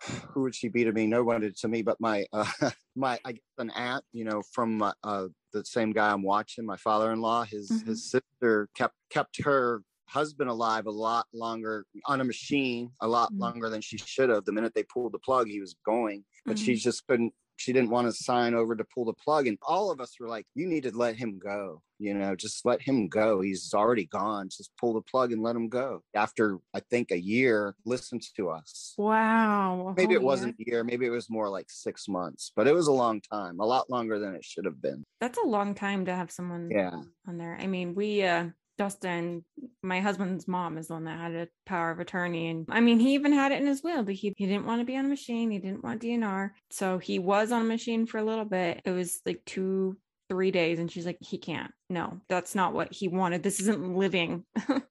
who 0.32 0.42
would 0.42 0.54
she 0.54 0.68
be 0.68 0.84
to 0.84 0.92
me? 0.92 1.06
No 1.06 1.24
one 1.24 1.40
did 1.40 1.56
to 1.58 1.68
me, 1.68 1.82
but 1.82 2.00
my 2.00 2.26
uh, 2.32 2.46
my 2.96 3.20
I 3.24 3.32
guess 3.32 3.42
an 3.58 3.70
aunt, 3.70 4.04
you 4.12 4.24
know, 4.24 4.42
from 4.52 4.82
uh, 4.82 4.92
uh, 5.04 5.28
the 5.52 5.64
same 5.64 5.92
guy 5.92 6.12
I'm 6.12 6.22
watching, 6.22 6.66
my 6.66 6.76
father-in-law. 6.76 7.44
His 7.44 7.70
Mhm. 7.70 7.86
his 7.86 8.10
sister 8.10 8.68
kept 8.76 8.96
kept 9.10 9.42
her 9.44 9.82
husband 10.08 10.50
alive 10.50 10.86
a 10.86 10.90
lot 10.90 11.26
longer 11.32 11.86
on 12.06 12.20
a 12.20 12.24
machine, 12.24 12.92
a 13.00 13.08
lot 13.08 13.32
Mhm. 13.32 13.40
longer 13.40 13.70
than 13.70 13.80
she 13.80 13.98
should 13.98 14.28
have. 14.30 14.44
The 14.44 14.52
minute 14.52 14.74
they 14.74 14.84
pulled 14.84 15.12
the 15.12 15.18
plug, 15.18 15.48
he 15.48 15.60
was 15.60 15.74
going, 15.84 16.24
but 16.46 16.58
she 16.58 16.74
just 16.76 17.06
couldn't. 17.06 17.34
She 17.56 17.72
didn't 17.72 17.90
want 17.90 18.06
to 18.08 18.12
sign 18.12 18.54
over 18.54 18.74
to 18.74 18.84
pull 18.94 19.04
the 19.04 19.12
plug, 19.14 19.46
and 19.46 19.58
all 19.62 19.90
of 19.90 20.00
us 20.00 20.18
were 20.18 20.28
like, 20.28 20.46
"You 20.54 20.66
need 20.66 20.82
to 20.84 20.96
let 20.96 21.16
him 21.16 21.38
go. 21.38 21.82
You 21.98 22.12
know, 22.14 22.34
just 22.34 22.64
let 22.66 22.82
him 22.82 23.08
go. 23.08 23.40
He's 23.40 23.72
already 23.72 24.06
gone. 24.06 24.48
Just 24.48 24.72
pull 24.78 24.92
the 24.94 25.00
plug 25.02 25.32
and 25.32 25.42
let 25.42 25.54
him 25.56 25.68
go." 25.68 26.02
After 26.14 26.58
I 26.74 26.80
think 26.80 27.10
a 27.12 27.20
year, 27.20 27.74
listen 27.84 28.18
to 28.36 28.50
us. 28.50 28.94
Wow. 28.98 29.94
Maybe 29.96 30.14
whole 30.14 30.22
it 30.22 30.26
wasn't 30.26 30.56
a 30.60 30.64
year. 30.66 30.82
Maybe 30.84 31.06
it 31.06 31.10
was 31.10 31.30
more 31.30 31.48
like 31.48 31.66
six 31.70 32.08
months, 32.08 32.52
but 32.56 32.66
it 32.66 32.74
was 32.74 32.88
a 32.88 32.92
long 32.92 33.20
time, 33.20 33.60
a 33.60 33.66
lot 33.66 33.88
longer 33.88 34.18
than 34.18 34.34
it 34.34 34.44
should 34.44 34.64
have 34.64 34.82
been. 34.82 35.04
That's 35.20 35.38
a 35.38 35.46
long 35.46 35.74
time 35.74 36.04
to 36.06 36.14
have 36.14 36.30
someone 36.30 36.70
Yeah. 36.70 37.00
on 37.28 37.38
there. 37.38 37.56
I 37.60 37.66
mean, 37.66 37.94
we 37.94 38.22
uh 38.24 38.50
Dustin, 38.76 39.44
my 39.82 40.00
husband's 40.00 40.48
mom 40.48 40.78
is 40.78 40.88
the 40.88 40.94
one 40.94 41.04
that 41.04 41.18
had 41.18 41.32
a 41.34 41.48
power 41.66 41.90
of 41.90 42.00
attorney. 42.00 42.48
And 42.48 42.66
I 42.68 42.80
mean, 42.80 42.98
he 42.98 43.14
even 43.14 43.32
had 43.32 43.52
it 43.52 43.60
in 43.60 43.66
his 43.66 43.82
will, 43.82 44.02
but 44.02 44.14
he, 44.14 44.34
he 44.36 44.46
didn't 44.46 44.66
want 44.66 44.80
to 44.80 44.84
be 44.84 44.96
on 44.96 45.04
a 45.04 45.08
machine. 45.08 45.50
He 45.50 45.58
didn't 45.58 45.84
want 45.84 46.02
DNR. 46.02 46.50
So 46.70 46.98
he 46.98 47.18
was 47.18 47.52
on 47.52 47.62
a 47.62 47.66
machine 47.66 48.06
for 48.06 48.18
a 48.18 48.24
little 48.24 48.44
bit. 48.44 48.80
It 48.84 48.90
was 48.90 49.20
like 49.24 49.42
two, 49.46 49.96
three 50.28 50.50
days. 50.50 50.78
And 50.78 50.90
she's 50.90 51.06
like, 51.06 51.18
he 51.20 51.38
can't. 51.38 51.70
No, 51.88 52.20
that's 52.28 52.54
not 52.54 52.74
what 52.74 52.92
he 52.92 53.08
wanted. 53.08 53.42
This 53.42 53.60
isn't 53.60 53.96
living. 53.96 54.44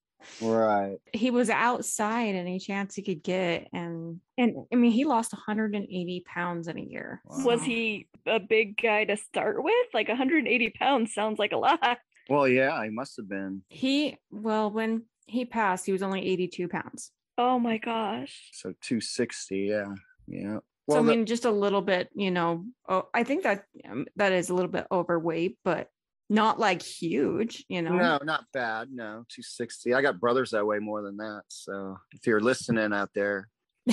Right. 0.42 1.00
he 1.12 1.32
was 1.32 1.50
outside 1.50 2.36
any 2.36 2.58
chance 2.58 2.96
he 2.96 3.02
could 3.02 3.24
get. 3.24 3.68
And, 3.74 4.22
and 4.38 4.56
I 4.72 4.78
mean, 4.78 4.92
he 4.92 5.04
lost 5.04 5.34
180 5.34 6.24
pounds 6.26 6.70
in 6.70 6.78
a 6.78 6.82
year. 6.82 7.22
Was 7.26 7.62
he 7.62 8.08
a 8.26 8.40
big 8.40 8.82
guy 8.82 9.04
to 9.04 9.18
start 9.18 9.62
with? 9.62 9.88
Like 9.94 10.08
180 10.08 10.70
pounds 10.80 11.14
sounds 11.14 11.40
like 11.40 11.52
a 11.52 11.58
lot. 11.58 11.98
Well, 12.30 12.48
yeah, 12.48 12.84
he 12.84 12.90
must 12.90 13.18
have 13.18 13.28
been. 13.28 13.64
He, 13.70 14.18
well, 14.32 14.72
when 14.72 15.04
he 15.28 15.46
passed, 15.46 15.86
he 15.86 15.92
was 15.92 16.02
only 16.04 16.26
82 16.28 16.68
pounds. 16.68 17.12
Oh 17.38 17.60
my 17.60 17.78
gosh. 17.78 18.50
So 18.54 18.74
260, 18.82 19.58
yeah. 19.58 19.86
Yeah. 20.28 20.56
so 20.56 20.62
Well, 20.88 21.00
I 21.00 21.02
the- 21.02 21.08
mean, 21.12 21.26
just 21.26 21.46
a 21.46 21.52
little 21.52 21.82
bit, 21.82 22.10
you 22.16 22.32
know. 22.32 22.66
Oh, 22.88 23.08
I 23.14 23.24
think 23.24 23.44
that 23.44 23.66
um, 23.90 24.06
that 24.16 24.32
is 24.32 24.50
a 24.50 24.54
little 24.54 24.72
bit 24.72 24.88
overweight, 24.92 25.58
but 25.66 25.90
not 26.30 26.60
like 26.60 26.82
huge, 26.82 27.66
you 27.68 27.82
know. 27.82 27.92
no, 27.96 28.20
not 28.24 28.46
bad. 28.54 28.90
No, 28.92 29.26
260. 29.30 29.94
I 29.94 30.02
got 30.02 30.20
brothers 30.20 30.52
that 30.52 30.66
weigh 30.66 30.80
more 30.80 31.02
than 31.02 31.18
that. 31.18 31.44
So 31.50 31.98
if 32.14 32.26
you're 32.26 32.40
listening 32.42 32.94
out 32.94 33.10
there, 33.14 33.50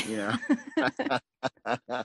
you 0.07 0.17
know. 0.17 0.33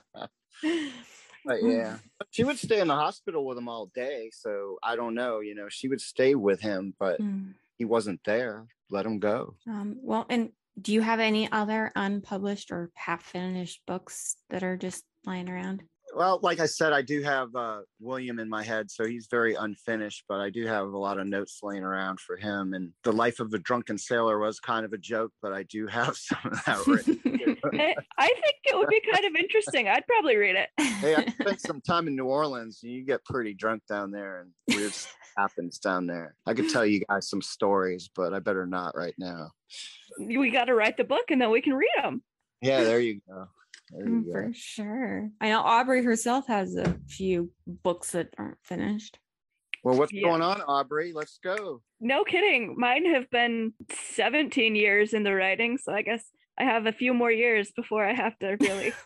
but 1.46 1.62
yeah, 1.62 1.98
she 2.30 2.44
would 2.44 2.58
stay 2.58 2.80
in 2.80 2.88
the 2.88 2.94
hospital 2.94 3.46
with 3.46 3.56
him 3.56 3.68
all 3.68 3.86
day. 3.94 4.30
So 4.32 4.78
I 4.82 4.96
don't 4.96 5.14
know. 5.14 5.40
You 5.40 5.54
know, 5.54 5.68
she 5.70 5.88
would 5.88 6.00
stay 6.00 6.34
with 6.34 6.60
him, 6.60 6.94
but 6.98 7.20
Mm. 7.20 7.54
he 7.78 7.84
wasn't 7.84 8.20
there. 8.24 8.66
Let 8.90 9.06
him 9.06 9.18
go. 9.18 9.54
Um, 9.66 9.96
well, 10.02 10.26
and 10.28 10.50
do 10.80 10.92
you 10.92 11.00
have 11.00 11.20
any 11.20 11.50
other 11.50 11.90
unpublished 11.96 12.70
or 12.70 12.90
half-finished 12.94 13.80
books 13.86 14.36
that 14.50 14.62
are 14.62 14.76
just 14.76 15.04
lying 15.24 15.48
around? 15.48 15.82
Well, 16.16 16.40
like 16.42 16.60
I 16.60 16.66
said, 16.66 16.94
I 16.94 17.02
do 17.02 17.22
have 17.22 17.54
uh, 17.54 17.80
William 18.00 18.38
in 18.38 18.48
my 18.48 18.62
head, 18.62 18.90
so 18.90 19.04
he's 19.04 19.28
very 19.30 19.54
unfinished, 19.54 20.24
but 20.26 20.40
I 20.40 20.48
do 20.48 20.66
have 20.66 20.86
a 20.88 20.96
lot 20.96 21.20
of 21.20 21.26
notes 21.26 21.58
laying 21.62 21.84
around 21.84 22.20
for 22.20 22.36
him. 22.36 22.72
And 22.72 22.92
The 23.04 23.12
Life 23.12 23.38
of 23.38 23.52
a 23.52 23.58
Drunken 23.58 23.98
Sailor 23.98 24.38
was 24.38 24.58
kind 24.58 24.86
of 24.86 24.94
a 24.94 24.98
joke, 24.98 25.32
but 25.42 25.52
I 25.52 25.64
do 25.64 25.86
have 25.86 26.16
some 26.16 26.38
of 26.44 26.64
that 26.64 26.86
written. 26.86 27.20
I, 27.74 27.94
I 28.16 28.26
think 28.28 28.56
it 28.64 28.76
would 28.76 28.88
be 28.88 29.02
kind 29.12 29.26
of 29.26 29.36
interesting. 29.36 29.88
I'd 29.88 30.06
probably 30.06 30.36
read 30.36 30.56
it. 30.56 30.70
hey, 30.78 31.16
I 31.16 31.26
spent 31.40 31.60
some 31.60 31.82
time 31.82 32.08
in 32.08 32.16
New 32.16 32.24
Orleans, 32.24 32.80
and 32.82 32.92
you 32.92 33.04
get 33.04 33.22
pretty 33.26 33.52
drunk 33.52 33.82
down 33.86 34.10
there, 34.10 34.40
and 34.40 34.50
weird 34.74 34.94
stuff 34.94 35.14
happens 35.36 35.78
down 35.78 36.06
there. 36.06 36.34
I 36.46 36.54
could 36.54 36.70
tell 36.70 36.86
you 36.86 37.02
guys 37.08 37.28
some 37.28 37.42
stories, 37.42 38.08
but 38.14 38.32
I 38.32 38.38
better 38.38 38.66
not 38.66 38.96
right 38.96 39.14
now. 39.18 39.50
We 40.18 40.50
got 40.50 40.64
to 40.64 40.74
write 40.74 40.96
the 40.96 41.04
book 41.04 41.30
and 41.30 41.40
then 41.40 41.50
we 41.50 41.60
can 41.60 41.74
read 41.74 41.90
them. 42.02 42.22
Yeah, 42.62 42.84
there 42.84 43.00
you 43.00 43.20
go. 43.28 43.48
There 43.90 44.06
Mm, 44.06 44.24
go. 44.26 44.32
For 44.32 44.52
sure. 44.52 45.30
I 45.40 45.48
know 45.50 45.60
Aubrey 45.60 46.02
herself 46.02 46.46
has 46.48 46.74
a 46.76 46.98
few 47.08 47.50
books 47.66 48.12
that 48.12 48.34
aren't 48.38 48.58
finished. 48.64 49.18
Well, 49.84 49.96
what's 49.96 50.12
Yeah. 50.12 50.22
going 50.22 50.42
on, 50.42 50.60
Aubrey? 50.62 51.12
Let's 51.12 51.38
go. 51.38 51.82
No 52.00 52.24
kidding. 52.24 52.74
Mine 52.78 53.04
have 53.06 53.30
been 53.30 53.74
17 53.92 54.74
years 54.74 55.14
in 55.14 55.22
the 55.22 55.34
writing. 55.34 55.78
So 55.78 55.92
I 55.92 56.02
guess 56.02 56.28
I 56.58 56.64
have 56.64 56.86
a 56.86 56.92
few 56.92 57.14
more 57.14 57.30
years 57.30 57.70
before 57.70 58.04
I 58.04 58.12
have 58.14 58.38
to 58.40 58.56
really. 58.60 58.92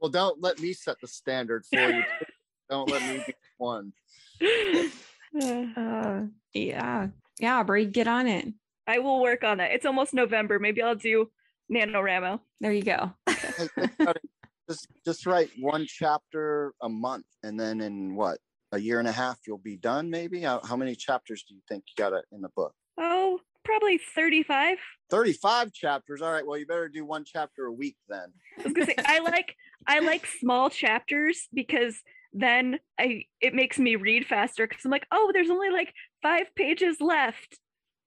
Well, 0.00 0.10
don't 0.10 0.40
let 0.40 0.58
me 0.58 0.72
set 0.72 0.96
the 1.00 1.06
standard 1.06 1.64
for 1.66 1.78
you. 1.92 2.02
don't 2.70 2.88
let 2.88 3.02
me 3.02 3.22
be 3.26 3.34
one. 3.58 3.92
Uh, 4.40 4.88
Uh, 5.76 6.22
yeah. 6.52 7.08
Yeah, 7.38 7.58
Aubrey, 7.60 7.86
get 7.86 8.08
on 8.08 8.26
it. 8.26 8.48
I 8.86 8.98
will 8.98 9.22
work 9.22 9.44
on 9.44 9.60
it. 9.60 9.70
It's 9.72 9.86
almost 9.86 10.14
November. 10.14 10.58
Maybe 10.58 10.82
I'll 10.82 10.94
do 10.96 11.30
NaNoWriMo. 11.72 12.40
There 12.60 12.72
you 12.72 12.82
go. 12.82 13.12
Hey, 13.26 13.68
think 13.74 13.92
about 13.98 14.16
it. 14.16 14.22
just 14.68 14.86
just 15.04 15.26
write 15.26 15.50
one 15.58 15.86
chapter 15.88 16.74
a 16.82 16.88
month, 16.88 17.26
and 17.42 17.58
then 17.58 17.80
in 17.80 18.14
what 18.14 18.38
a 18.72 18.78
year 18.78 18.98
and 18.98 19.08
a 19.08 19.12
half 19.12 19.38
you'll 19.46 19.58
be 19.58 19.76
done. 19.76 20.10
Maybe 20.10 20.40
how, 20.40 20.60
how 20.64 20.76
many 20.76 20.94
chapters 20.94 21.44
do 21.48 21.54
you 21.54 21.60
think 21.68 21.84
you 21.88 22.02
got 22.02 22.12
in 22.32 22.40
the 22.40 22.48
book? 22.56 22.74
Oh, 22.98 23.40
probably 23.64 23.98
35. 24.14 24.78
Thirty-five 25.10 25.72
chapters. 25.72 26.22
All 26.22 26.32
right. 26.32 26.46
Well, 26.46 26.58
you 26.58 26.66
better 26.66 26.88
do 26.88 27.04
one 27.04 27.24
chapter 27.26 27.66
a 27.66 27.72
week 27.72 27.96
then. 28.08 28.32
I 28.58 28.62
was 28.62 28.72
gonna 28.72 28.86
say 28.86 28.96
I 29.04 29.18
like 29.20 29.54
I 29.86 30.00
like 30.00 30.26
small 30.26 30.70
chapters 30.70 31.48
because 31.52 32.00
then 32.32 32.78
I 32.98 33.24
it 33.40 33.54
makes 33.54 33.78
me 33.78 33.96
read 33.96 34.26
faster 34.26 34.66
because 34.66 34.84
I'm 34.84 34.90
like, 34.90 35.06
oh, 35.12 35.30
there's 35.34 35.50
only 35.50 35.70
like 35.70 35.92
five 36.22 36.54
pages 36.56 36.96
left. 37.00 37.58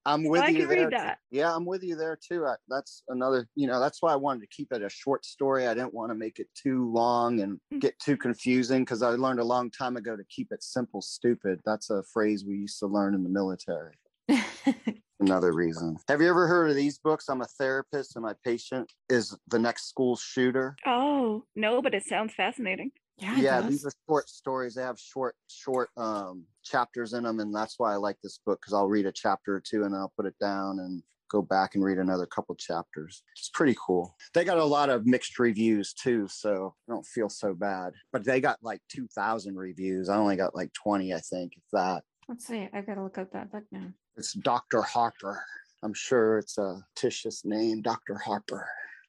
I'm 0.06 0.24
with 0.24 0.43
I 0.43 0.49
you 0.49 0.68
there. 0.68 0.89
that. 0.91 1.18
Yeah, 1.32 1.53
I'm 1.53 1.66
with 1.66 1.84
you 1.84 1.95
there 1.95 2.18
too. 2.22 2.45
I, 2.45 2.56
that's 2.68 3.03
another. 3.10 3.47
You 3.56 3.68
know, 3.68 3.80
that's 3.80 4.01
why 4.01 4.14
I 4.14 4.16
wanted 4.16 4.41
to 4.41 4.47
keep 4.47 4.72
it 4.72 4.82
a 4.84 4.89
short 4.89 5.26
story. 5.26 5.68
I 5.68 5.74
didn't 5.74 5.93
want 5.93 6.12
to 6.12 6.16
make 6.16 6.39
it 6.39 6.47
too 6.56 6.91
long 6.91 7.39
and 7.39 7.60
Mm. 7.74 7.80
get 7.80 7.97
too 7.99 8.16
confusing 8.18 8.84
because 8.84 9.01
I 9.01 9.10
learned 9.10 9.39
a 9.39 9.43
long 9.43 9.72
time 9.72 9.97
ago 9.97 10.16
to 10.16 10.24
keep 10.30 10.51
it 10.51 10.62
simple, 10.64 11.01
stupid. 11.01 11.62
That's 11.66 11.89
a 11.89 12.03
phrase 12.03 12.45
we 12.45 12.56
used 12.56 12.80
to 12.80 12.86
learn 12.88 13.16
in 13.16 13.24
the 13.24 13.30
military. 13.30 13.95
another 15.20 15.51
reason. 15.53 15.97
Have 16.08 16.22
you 16.22 16.30
ever 16.30 16.47
heard 16.47 16.70
of 16.70 16.76
these 16.76 16.99
books? 16.99 17.28
I'm 17.30 17.41
a 17.41 17.45
therapist 17.45 18.16
and 18.16 18.24
my 18.24 18.34
patient 18.43 18.91
is 19.10 19.36
the 19.47 19.60
next 19.60 19.88
school 19.89 20.16
shooter. 20.16 20.76
Oh 20.86 21.45
no, 21.56 21.82
but 21.82 21.93
it 21.95 22.03
sounds 22.03 22.34
fascinating. 22.34 22.91
Yeah, 23.18 23.38
yeah, 23.38 23.61
does. 23.61 23.70
these 23.70 23.86
are 23.86 23.91
short 24.07 24.30
stories. 24.30 24.76
They 24.76 24.82
have 24.82 24.99
short, 24.99 25.36
short 25.49 25.89
um, 25.97 26.45
chapters 26.63 27.13
in 27.13 27.24
them, 27.24 27.39
and 27.39 27.53
that's 27.53 27.76
why 27.78 27.93
I 27.93 27.95
like 27.95 28.18
this 28.22 28.39
book 28.45 28.59
because 28.61 28.74
I'll 28.74 28.88
read 28.88 29.05
a 29.05 29.11
chapter 29.11 29.55
or 29.55 29.61
two 29.61 29.84
and 29.84 29.95
I'll 29.95 30.13
put 30.18 30.26
it 30.26 30.36
down 30.39 30.80
and 30.80 31.01
go 31.30 31.41
back 31.41 31.76
and 31.76 31.84
read 31.84 31.97
another 31.97 32.26
couple 32.26 32.55
chapters. 32.55 33.24
It's 33.38 33.49
pretty 33.49 33.76
cool. 33.86 34.16
They 34.34 34.43
got 34.43 34.57
a 34.57 34.66
lot 34.66 34.89
of 34.89 35.05
mixed 35.05 35.39
reviews 35.39 35.93
too, 35.93 36.28
so 36.30 36.76
I 36.88 36.91
don't 36.91 37.05
feel 37.05 37.30
so 37.30 37.53
bad. 37.53 37.93
But 38.11 38.26
they 38.26 38.41
got 38.41 38.59
like 38.61 38.82
2,000 38.89 39.55
reviews. 39.55 40.09
I 40.09 40.18
only 40.18 40.36
got 40.36 40.55
like 40.55 40.72
20, 40.74 41.13
I 41.13 41.20
think, 41.20 41.53
if 41.55 41.63
that. 41.72 42.03
Let's 42.28 42.45
see. 42.45 42.68
I've 42.74 42.86
gotta 42.86 43.03
look 43.03 43.18
up 43.18 43.32
that 43.32 43.51
book 43.51 43.63
now. 43.72 43.88
It's 44.18 44.34
Dr. 44.34 44.82
Harper. 44.82 45.41
I'm 45.84 45.93
sure 45.93 46.39
it's 46.39 46.57
a 46.57 46.82
fictitious 46.95 47.43
name, 47.45 47.82
Dr. 47.82 48.16
Harper. 48.16 48.68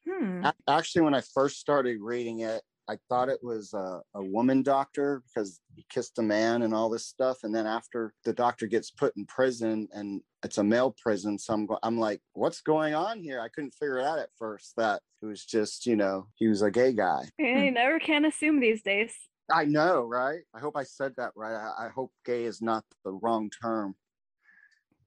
Hmm. 0.09 0.47
Actually, 0.69 1.03
when 1.03 1.15
I 1.15 1.23
first 1.35 1.59
started 1.59 1.99
reading 2.01 2.41
it, 2.41 2.63
I 2.89 2.97
thought 3.09 3.29
it 3.29 3.43
was 3.43 3.75
a, 3.75 4.01
a 4.15 4.23
woman 4.23 4.63
doctor 4.63 5.23
because 5.27 5.61
he 5.75 5.85
kissed 5.91 6.19
a 6.19 6.23
man 6.23 6.63
and 6.63 6.73
all 6.73 6.89
this 6.89 7.07
stuff. 7.07 7.39
And 7.43 7.55
then 7.55 7.67
after 7.67 8.15
the 8.25 8.33
doctor 8.33 8.67
gets 8.67 8.91
put 8.91 9.17
in 9.17 9.27
prison 9.27 9.89
and 9.93 10.21
it's 10.45 10.59
a 10.59 10.65
male 10.65 10.95
prison, 11.03 11.37
so 11.39 11.53
I'm, 11.53 11.67
go- 11.67 11.81
I'm 11.83 11.99
like, 11.99 12.21
what's 12.35 12.61
going 12.61 12.95
on 12.95 13.21
here? 13.21 13.41
I 13.41 13.49
couldn't 13.49 13.75
figure 13.75 13.99
it 13.99 14.05
out 14.05 14.21
at 14.21 14.29
first 14.39 14.75
that 14.77 15.03
it 15.21 15.27
was 15.27 15.45
just, 15.45 15.85
you 15.87 15.97
know, 15.97 16.29
he 16.37 16.47
was 16.47 16.63
a 16.63 16.71
gay 16.71 16.93
guy. 16.93 17.25
And 17.41 17.65
you 17.65 17.73
never 17.73 17.99
can 17.99 18.25
assume 18.25 18.61
these 18.61 18.83
days. 18.83 19.13
I 19.51 19.65
know, 19.65 20.03
right? 20.03 20.41
I 20.55 20.61
hope 20.61 20.77
I 20.77 20.85
said 20.85 21.13
that 21.17 21.33
right. 21.35 21.55
I, 21.55 21.87
I 21.87 21.89
hope 21.89 22.13
gay 22.25 22.45
is 22.45 22.63
not 22.63 22.85
the 23.05 23.13
wrong 23.13 23.51
term 23.63 23.97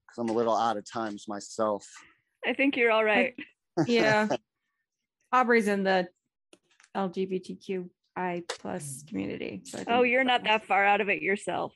because 0.08 0.18
I'm 0.18 0.30
a 0.30 0.38
little 0.38 0.56
out 0.56 0.78
of 0.78 0.90
times 0.90 1.28
myself. 1.28 1.86
I 2.46 2.54
think 2.54 2.76
you're 2.76 2.92
all 2.92 3.04
right. 3.06 3.36
Yeah. 3.88 4.28
Aubrey's 5.32 5.70
in 5.70 5.84
the 5.84 6.10
LGBTQI 7.08 8.44
plus 8.50 9.04
community. 9.08 9.62
so 9.66 9.80
I 9.80 9.84
Oh, 9.88 10.04
you're 10.04 10.24
not 10.24 10.44
that 10.44 10.66
far 10.66 10.84
out 10.86 11.02
of 11.02 11.10
it 11.10 11.22
yourself. 11.22 11.74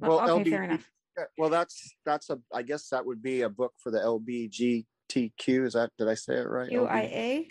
Well, 0.00 0.18
Well, 0.18 0.30
okay, 0.40 0.50
fair 0.50 0.60
LGBTQ 0.60 0.64
enough. 0.64 0.90
Yeah, 1.16 1.24
Well, 1.36 1.50
that's 1.50 1.94
that's 2.04 2.30
a. 2.30 2.38
I 2.54 2.62
guess 2.62 2.88
that 2.90 3.04
would 3.04 3.22
be 3.22 3.42
a 3.42 3.48
book 3.48 3.72
for 3.78 3.90
the 3.90 3.98
LBGTQ. 3.98 5.66
Is 5.66 5.72
that? 5.74 5.90
Did 5.98 6.08
I 6.08 6.14
say 6.14 6.34
it 6.36 6.48
right? 6.48 6.70
LB 6.70 6.88
QIA? 6.88 7.46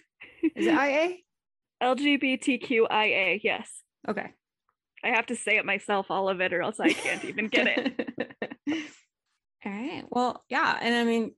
Is 0.55 0.67
it 0.67 0.73
IA? 0.73 1.17
LGBTQIA. 1.83 3.39
Yes. 3.43 3.69
Okay. 4.07 4.29
I 5.03 5.09
have 5.09 5.27
to 5.27 5.35
say 5.35 5.57
it 5.57 5.65
myself, 5.65 6.07
all 6.09 6.27
of 6.29 6.41
it, 6.41 6.53
or 6.53 6.61
else 6.61 6.79
I 6.79 6.91
can't 6.91 7.23
even 7.25 7.47
get 7.47 7.67
it. 7.67 8.09
all 9.65 9.71
right. 9.71 10.03
Well, 10.09 10.43
yeah. 10.49 10.77
And 10.81 10.95
I 10.95 11.03
mean, 11.03 11.35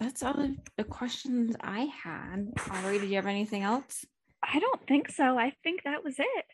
that's 0.00 0.22
all 0.22 0.32
the, 0.32 0.56
the 0.78 0.84
questions 0.84 1.54
I 1.60 1.90
had. 2.02 2.46
Aubrey, 2.70 2.98
did 2.98 3.10
you 3.10 3.16
have 3.16 3.26
anything 3.26 3.62
else? 3.62 4.04
I 4.42 4.58
don't 4.58 4.86
think 4.86 5.10
so. 5.10 5.38
I 5.38 5.52
think 5.62 5.82
that 5.84 6.02
was 6.04 6.18
it. 6.18 6.44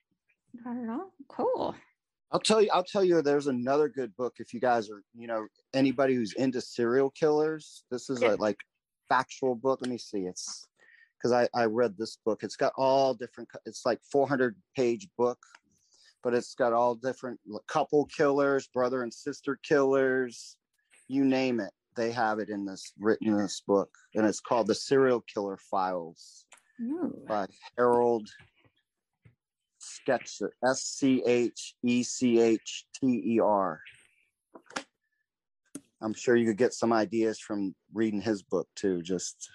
I 0.67 0.73
don't 0.73 0.87
know. 0.87 1.07
Cool. 1.29 1.75
I'll 2.31 2.41
tell 2.41 2.61
you. 2.61 2.69
I'll 2.73 2.85
tell 2.85 3.05
you. 3.05 3.23
There's 3.23 3.47
another 3.47 3.89
good 3.89 4.15
book 4.17 4.35
if 4.39 4.53
you 4.53 4.61
guys 4.61 4.91
are, 4.91 5.03
you 5.15 5.27
know, 5.27 5.47
anybody 5.73 6.15
who's 6.15 6.35
into 6.35 6.61
serial 6.61 7.11
killers. 7.11 7.85
This 7.91 8.11
is 8.11 8.21
Yeah. 8.21 8.35
a 8.35 8.37
like 8.37 8.59
factual 9.09 9.55
book. 9.55 9.81
Let 9.81 9.91
me 9.91 9.99
see. 9.99 10.27
It's 10.27 10.67
because 11.17 11.33
I 11.33 11.49
I 11.55 11.65
read 11.65 11.97
this 11.97 12.19
book. 12.25 12.43
It's 12.43 12.57
got 12.57 12.73
all 12.77 13.15
different. 13.15 13.49
It's 13.65 13.87
like 13.87 14.01
400 14.13 14.57
page 14.77 15.09
book, 15.17 15.39
but 16.23 16.35
it's 16.35 16.55
got 16.55 16.73
all 16.75 16.95
different 16.95 17.41
couple 17.67 18.05
killers, 18.07 18.69
brother 18.69 19.03
and 19.03 19.13
sister 19.13 19.59
killers, 19.63 20.57
you 21.09 21.25
name 21.25 21.61
it. 21.61 21.73
They 21.97 22.13
have 22.13 22.39
it 22.39 22.51
in 22.51 22.65
this 22.67 22.93
written 22.99 23.29
in 23.29 23.39
this 23.39 23.61
book, 23.67 23.91
and 24.15 24.27
it's 24.27 24.41
called 24.41 24.67
the 24.67 24.75
Serial 24.75 25.23
Killer 25.23 25.57
Files 25.57 26.45
Ooh. 26.81 27.23
by 27.27 27.47
Harold 27.77 28.29
Schechter, 29.81 30.51
S 30.65 30.83
C 30.83 31.23
H 31.25 31.75
E 31.83 32.03
C 32.03 32.41
H 32.41 32.87
T 32.95 33.23
E 33.35 33.41
R. 33.41 33.81
I'm 36.01 36.15
sure 36.15 36.37
you 36.37 36.47
could 36.47 36.59
get 36.59 36.75
some 36.75 36.93
ideas 36.93 37.41
from 37.41 37.75
reading 37.93 38.21
his 38.21 38.43
book 38.43 38.69
too. 38.77 39.03
Just 39.03 39.51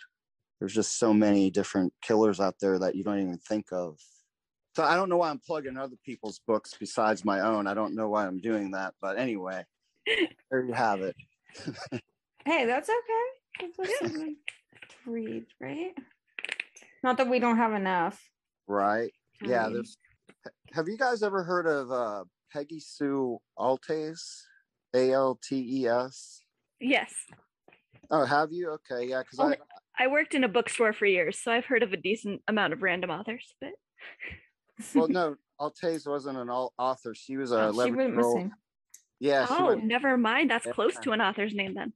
there's 0.59 0.73
just 0.73 0.97
so 0.97 1.13
many 1.13 1.49
different 1.49 1.93
killers 2.01 2.39
out 2.39 2.55
there 2.59 2.79
that 2.79 2.95
you 2.95 3.03
don't 3.03 3.21
even 3.21 3.37
think 3.37 3.67
of. 3.71 3.97
So 4.75 4.83
I 4.83 4.95
don't 4.95 5.09
know 5.09 5.17
why 5.17 5.29
I'm 5.29 5.39
plugging 5.39 5.77
other 5.77 5.95
people's 6.03 6.39
books 6.47 6.75
besides 6.79 7.23
my 7.23 7.41
own. 7.41 7.67
I 7.67 7.73
don't 7.73 7.95
know 7.95 8.09
why 8.09 8.25
I'm 8.25 8.39
doing 8.39 8.71
that, 8.71 8.93
but 9.01 9.19
anyway, 9.19 9.63
there 10.49 10.63
you 10.63 10.73
have 10.73 11.01
it. 11.01 11.15
Hey, 12.45 12.65
that's 12.65 12.89
okay. 12.89 13.71
That's 13.77 14.03
read, 15.05 15.45
right? 15.61 15.93
Not 17.03 17.17
that 17.17 17.29
we 17.29 17.39
don't 17.39 17.57
have 17.57 17.73
enough. 17.73 18.19
Right? 18.67 19.11
Yeah. 19.41 19.65
read. 19.65 19.75
There's. 19.75 19.97
Have 20.73 20.87
you 20.87 20.97
guys 20.97 21.21
ever 21.21 21.43
heard 21.43 21.67
of 21.67 21.91
uh, 21.91 22.23
Peggy 22.51 22.79
Sue 22.79 23.37
Altes? 23.59 24.21
A 24.95 25.11
L 25.11 25.39
T 25.43 25.81
E 25.81 25.87
S. 25.87 26.41
Yes. 26.79 27.13
Oh, 28.11 28.25
have 28.25 28.51
you? 28.51 28.69
Okay, 28.71 29.07
yeah. 29.09 29.21
Because 29.23 29.39
Oh, 29.39 29.47
I 29.99 30.03
I 30.05 30.07
worked 30.07 30.33
in 30.35 30.43
a 30.43 30.47
bookstore 30.47 30.93
for 30.93 31.05
years, 31.07 31.39
so 31.39 31.51
I've 31.51 31.65
heard 31.65 31.81
of 31.83 31.93
a 31.93 31.97
decent 31.97 32.41
amount 32.47 32.73
of 32.73 32.83
random 32.83 33.09
authors, 33.09 33.53
but 33.59 33.71
well, 34.95 35.07
no, 35.07 35.35
Altes 35.59 36.07
wasn't 36.07 36.37
an 36.37 36.49
al- 36.49 36.73
author. 36.77 37.15
She 37.15 37.37
was 37.37 37.51
a 37.51 37.55
Oh, 37.65 37.71
she 37.71 37.75
11 37.75 37.95
went 37.95 38.15
missing. 38.15 38.51
Yeah, 39.19 39.47
oh, 39.49 39.67
went, 39.67 39.85
never 39.85 40.15
mind. 40.17 40.51
That's 40.51 40.65
Yeah. 40.65 40.73
close 40.73 40.95
to 40.99 41.11
an 41.11 41.21
author's 41.21 41.55
name 41.55 41.73
then. 41.73 41.93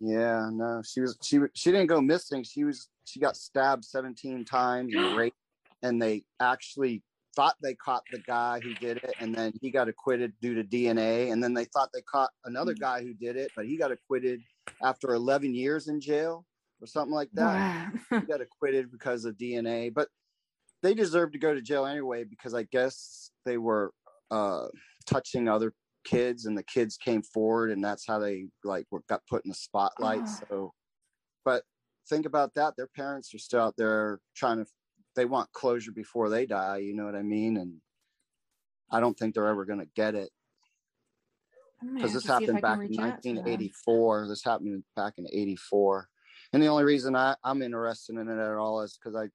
yeah, 0.00 0.48
no, 0.50 0.80
she 0.82 1.00
was 1.02 1.18
she 1.22 1.40
she 1.54 1.70
didn't 1.72 1.88
go 1.88 2.00
missing. 2.00 2.42
She 2.42 2.64
was 2.64 2.88
she 3.10 3.20
got 3.20 3.36
stabbed 3.36 3.84
17 3.84 4.44
times 4.44 4.94
and 4.94 5.16
raped, 5.16 5.36
and 5.82 6.00
they 6.00 6.24
actually 6.40 7.02
thought 7.36 7.54
they 7.62 7.74
caught 7.74 8.02
the 8.10 8.18
guy 8.20 8.60
who 8.60 8.74
did 8.74 8.96
it, 8.98 9.14
and 9.20 9.34
then 9.34 9.52
he 9.60 9.70
got 9.70 9.88
acquitted 9.88 10.32
due 10.40 10.54
to 10.54 10.64
DNA, 10.64 11.32
and 11.32 11.42
then 11.42 11.54
they 11.54 11.64
thought 11.66 11.90
they 11.92 12.02
caught 12.02 12.30
another 12.44 12.74
Mm. 12.74 12.80
guy 12.80 13.02
who 13.02 13.14
did 13.14 13.36
it, 13.36 13.52
but 13.54 13.66
he 13.66 13.76
got 13.76 13.92
acquitted 13.92 14.40
after 14.82 15.14
11 15.14 15.54
years 15.54 15.88
in 15.88 16.00
jail 16.00 16.44
or 16.80 16.86
something 16.86 17.14
like 17.14 17.30
that. 17.34 17.90
Wow. 18.10 18.20
he 18.20 18.26
got 18.26 18.40
acquitted 18.40 18.90
because 18.90 19.24
of 19.24 19.36
DNA, 19.36 19.92
but 19.92 20.08
they 20.82 20.94
deserved 20.94 21.34
to 21.34 21.38
go 21.38 21.54
to 21.54 21.60
jail 21.60 21.84
anyway 21.86 22.24
because 22.24 22.54
I 22.54 22.62
guess 22.64 23.30
they 23.44 23.58
were 23.58 23.92
uh, 24.30 24.68
touching 25.06 25.48
other 25.48 25.74
kids 26.04 26.46
and 26.46 26.56
the 26.56 26.62
kids 26.62 26.96
came 26.96 27.22
forward 27.22 27.70
and 27.70 27.84
that's 27.84 28.06
how 28.06 28.18
they 28.18 28.46
like 28.64 28.86
were, 28.90 29.02
got 29.08 29.20
put 29.28 29.44
in 29.44 29.50
the 29.50 29.54
spotlight. 29.54 30.22
Oh. 30.26 30.40
So, 30.48 30.72
but 31.44 31.64
think 32.10 32.26
about 32.26 32.54
that. 32.54 32.76
Their 32.76 32.88
parents 32.88 33.32
are 33.34 33.38
still 33.38 33.60
out 33.60 33.76
there 33.78 34.20
trying 34.36 34.58
to, 34.58 34.70
they 35.16 35.24
want 35.24 35.52
closure 35.52 35.92
before 35.92 36.28
they 36.28 36.44
die. 36.44 36.78
You 36.78 36.94
know 36.94 37.06
what 37.06 37.14
I 37.14 37.22
mean? 37.22 37.56
And 37.56 37.76
I 38.90 39.00
don't 39.00 39.18
think 39.18 39.34
they're 39.34 39.46
ever 39.46 39.64
going 39.64 39.78
to 39.78 39.88
get 39.94 40.14
it 40.14 40.30
because 41.94 42.12
this 42.12 42.24
to 42.24 42.28
see 42.28 42.34
if 42.34 42.40
happened 42.40 42.62
back 42.62 42.74
in 42.74 42.80
reach 42.80 42.98
out 42.98 43.24
1984. 43.24 44.28
This 44.28 44.44
happened 44.44 44.82
back 44.96 45.14
in 45.16 45.26
84. 45.32 46.08
And 46.52 46.62
the 46.62 46.66
only 46.66 46.84
reason 46.84 47.16
I, 47.16 47.36
I'm 47.44 47.62
interested 47.62 48.16
in 48.16 48.28
it 48.28 48.38
at 48.38 48.56
all 48.56 48.82
is 48.82 48.98
because 48.98 49.16
I 49.16 49.28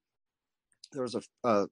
there 0.91 1.03
was 1.03 1.15
a, 1.15 1.21
a 1.43 1.67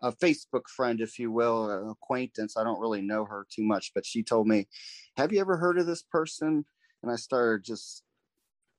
a 0.00 0.12
Facebook 0.12 0.68
friend, 0.68 1.00
if 1.00 1.18
you 1.18 1.32
will, 1.32 1.70
an 1.70 1.90
acquaintance. 1.90 2.56
I 2.56 2.62
don't 2.62 2.80
really 2.80 3.02
know 3.02 3.24
her 3.24 3.46
too 3.50 3.64
much, 3.64 3.90
but 3.94 4.06
she 4.06 4.22
told 4.22 4.46
me, 4.46 4.68
"Have 5.16 5.32
you 5.32 5.40
ever 5.40 5.56
heard 5.56 5.78
of 5.78 5.86
this 5.86 6.02
person?" 6.02 6.64
And 7.02 7.10
I 7.10 7.16
started 7.16 7.64
just 7.64 8.04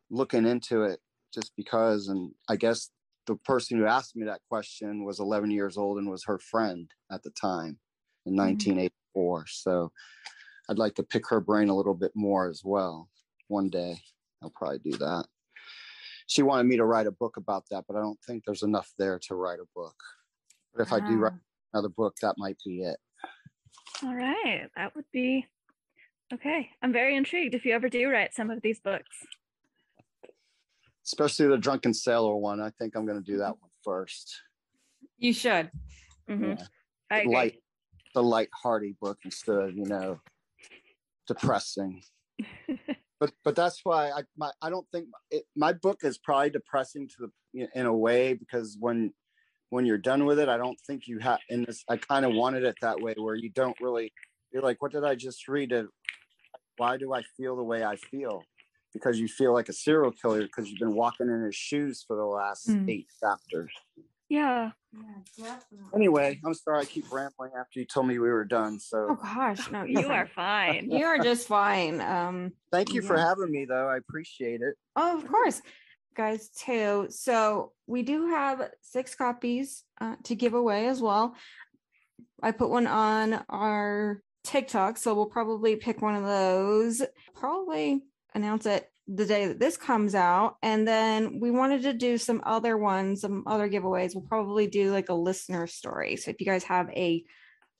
looking 0.09 0.45
into 0.45 0.83
it, 0.83 1.01
just 1.33 1.51
because. 1.55 2.07
And 2.07 2.31
I 2.49 2.55
guess 2.55 2.89
the 3.25 3.35
person 3.35 3.77
who 3.77 3.85
asked 3.85 4.15
me 4.15 4.25
that 4.25 4.41
question 4.49 5.05
was 5.05 5.19
11 5.19 5.51
years 5.51 5.77
old 5.77 5.97
and 5.97 6.09
was 6.09 6.25
her 6.25 6.39
friend 6.39 6.89
at 7.11 7.23
the 7.23 7.31
time 7.31 7.79
in 8.25 8.33
mm-hmm. 8.33 8.47
1984. 8.47 9.45
So 9.47 9.91
I'd 10.69 10.79
like 10.79 10.95
to 10.95 11.03
pick 11.03 11.27
her 11.29 11.39
brain 11.39 11.69
a 11.69 11.75
little 11.75 11.93
bit 11.93 12.11
more 12.15 12.49
as 12.49 12.61
well. 12.63 13.09
One 13.47 13.69
day, 13.69 13.97
I'll 14.41 14.53
probably 14.55 14.79
do 14.79 14.97
that. 14.97 15.25
She 16.27 16.41
wanted 16.41 16.65
me 16.65 16.77
to 16.77 16.85
write 16.85 17.07
a 17.07 17.11
book 17.11 17.37
about 17.37 17.65
that, 17.69 17.83
but 17.87 17.97
I 17.97 17.99
don't 17.99 18.19
think 18.25 18.43
there's 18.45 18.63
enough 18.63 18.91
there 18.97 19.19
to 19.27 19.35
write 19.35 19.59
a 19.59 19.67
book. 19.75 19.95
But 20.73 20.83
if 20.83 20.93
I 20.93 20.99
do 20.99 21.17
write 21.17 21.33
ah. 21.35 21.39
another 21.73 21.89
book, 21.89 22.15
that 22.21 22.35
might 22.37 22.57
be 22.65 22.81
it. 22.81 22.97
All 24.03 24.15
right. 24.15 24.69
That 24.75 24.95
would 24.95 25.05
be 25.11 25.45
okay. 26.33 26.69
I'm 26.81 26.93
very 26.93 27.15
intrigued 27.15 27.55
if 27.55 27.65
you 27.65 27.73
ever 27.73 27.89
do 27.89 28.09
write 28.09 28.33
some 28.33 28.49
of 28.49 28.61
these 28.61 28.79
books. 28.79 29.25
Especially 31.05 31.47
the 31.47 31.57
Drunken 31.57 31.93
Sailor 31.93 32.35
one. 32.35 32.61
I 32.61 32.69
think 32.79 32.95
I'm 32.95 33.05
going 33.05 33.21
to 33.21 33.31
do 33.31 33.37
that 33.39 33.59
one 33.59 33.71
first. 33.83 34.33
You 35.17 35.33
should. 35.33 35.71
Mhm. 36.29 36.57
Yeah. 36.57 36.65
I 37.11 37.17
agree. 37.19 37.33
Light, 37.33 37.59
the 38.13 38.23
light-hearted 38.23 38.99
book 38.99 39.19
instead 39.25 39.57
of 39.57 39.75
you 39.75 39.85
know 39.85 40.19
depressing. 41.27 42.01
but 43.19 43.31
but 43.43 43.55
that's 43.55 43.81
why 43.83 44.09
I 44.11 44.23
my 44.37 44.51
I 44.61 44.69
don't 44.69 44.87
think 44.91 45.07
it, 45.29 45.43
my 45.55 45.73
book 45.73 45.99
is 46.03 46.17
probably 46.17 46.49
depressing 46.49 47.07
to 47.09 47.29
the 47.53 47.67
in 47.75 47.85
a 47.85 47.95
way 47.95 48.33
because 48.33 48.77
when 48.79 49.13
when 49.69 49.85
you're 49.85 49.97
done 49.97 50.25
with 50.25 50.39
it, 50.39 50.49
I 50.49 50.57
don't 50.57 50.79
think 50.85 51.07
you 51.07 51.19
have. 51.19 51.39
In 51.49 51.63
this, 51.63 51.83
I 51.89 51.97
kind 51.97 52.25
of 52.25 52.33
wanted 52.33 52.63
it 52.63 52.75
that 52.81 53.01
way 53.01 53.15
where 53.17 53.35
you 53.35 53.49
don't 53.49 53.75
really. 53.81 54.13
You're 54.51 54.61
like, 54.61 54.81
what 54.81 54.91
did 54.91 55.03
I 55.03 55.15
just 55.15 55.47
read? 55.47 55.71
It. 55.71 55.87
Why 56.77 56.97
do 56.97 57.13
I 57.13 57.23
feel 57.35 57.55
the 57.55 57.63
way 57.63 57.83
I 57.83 57.95
feel? 57.95 58.43
Because 58.93 59.19
you 59.19 59.27
feel 59.27 59.53
like 59.53 59.69
a 59.69 59.73
serial 59.73 60.11
killer 60.11 60.43
because 60.43 60.69
you've 60.69 60.79
been 60.79 60.95
walking 60.95 61.27
in 61.27 61.41
his 61.43 61.55
shoes 61.55 62.03
for 62.07 62.15
the 62.15 62.25
last 62.25 62.67
Mm. 62.69 62.89
eight 62.89 63.07
chapters. 63.19 63.71
yeah. 64.29 64.71
Yeah, 65.37 65.57
Anyway, 65.95 66.39
I'm 66.45 66.53
sorry 66.53 66.81
I 66.81 66.85
keep 66.85 67.11
rambling 67.11 67.51
after 67.57 67.79
you 67.79 67.85
told 67.85 68.05
me 68.07 68.19
we 68.19 68.29
were 68.29 68.45
done. 68.45 68.79
So 68.79 69.07
Oh 69.09 69.15
gosh, 69.15 69.71
no, 69.71 69.83
You 69.83 70.07
are 70.11 70.27
fine. 70.35 70.91
you 70.91 71.03
are 71.05 71.17
just 71.17 71.47
fine. 71.47 71.99
Um, 71.99 72.51
thank 72.71 72.93
you 72.93 73.01
for 73.01 73.17
having 73.17 73.49
me, 73.51 73.65
though. 73.65 73.87
I 73.87 73.97
appreciate 73.97 74.61
it. 74.61 74.75
Oh, 74.95 75.17
of 75.17 75.27
course, 75.27 75.61
guys, 76.15 76.49
too. 76.49 77.07
So 77.09 77.71
we 77.87 78.03
do 78.03 78.27
have 78.27 78.69
six 78.81 79.15
copies 79.15 79.83
uh, 79.99 80.15
to 80.25 80.35
give 80.35 80.53
away 80.53 80.87
as 80.87 81.01
well. 81.01 81.35
I 82.43 82.51
put 82.51 82.69
one 82.69 82.85
on 82.85 83.43
our 83.49 84.21
TikTok, 84.43 84.97
so 84.97 85.15
we'll 85.15 85.25
probably 85.25 85.75
pick 85.75 86.03
one 86.03 86.15
of 86.15 86.23
those. 86.23 87.01
Probably 87.33 88.03
announce 88.35 88.65
it 88.65 88.89
the 89.07 89.25
day 89.25 89.47
that 89.47 89.59
this 89.59 89.75
comes 89.77 90.15
out, 90.15 90.55
and 90.63 90.87
then 90.87 91.39
we 91.41 91.51
wanted 91.51 91.81
to 91.83 91.93
do 91.93 92.17
some 92.17 92.41
other 92.45 92.77
ones, 92.77 93.21
some 93.21 93.43
other 93.47 93.69
giveaways. 93.69 94.15
We'll 94.15 94.23
probably 94.27 94.67
do 94.67 94.91
like 94.91 95.09
a 95.09 95.13
listener 95.13 95.67
story. 95.67 96.15
So 96.15 96.31
if 96.31 96.39
you 96.39 96.45
guys 96.45 96.63
have 96.65 96.89
a 96.91 97.23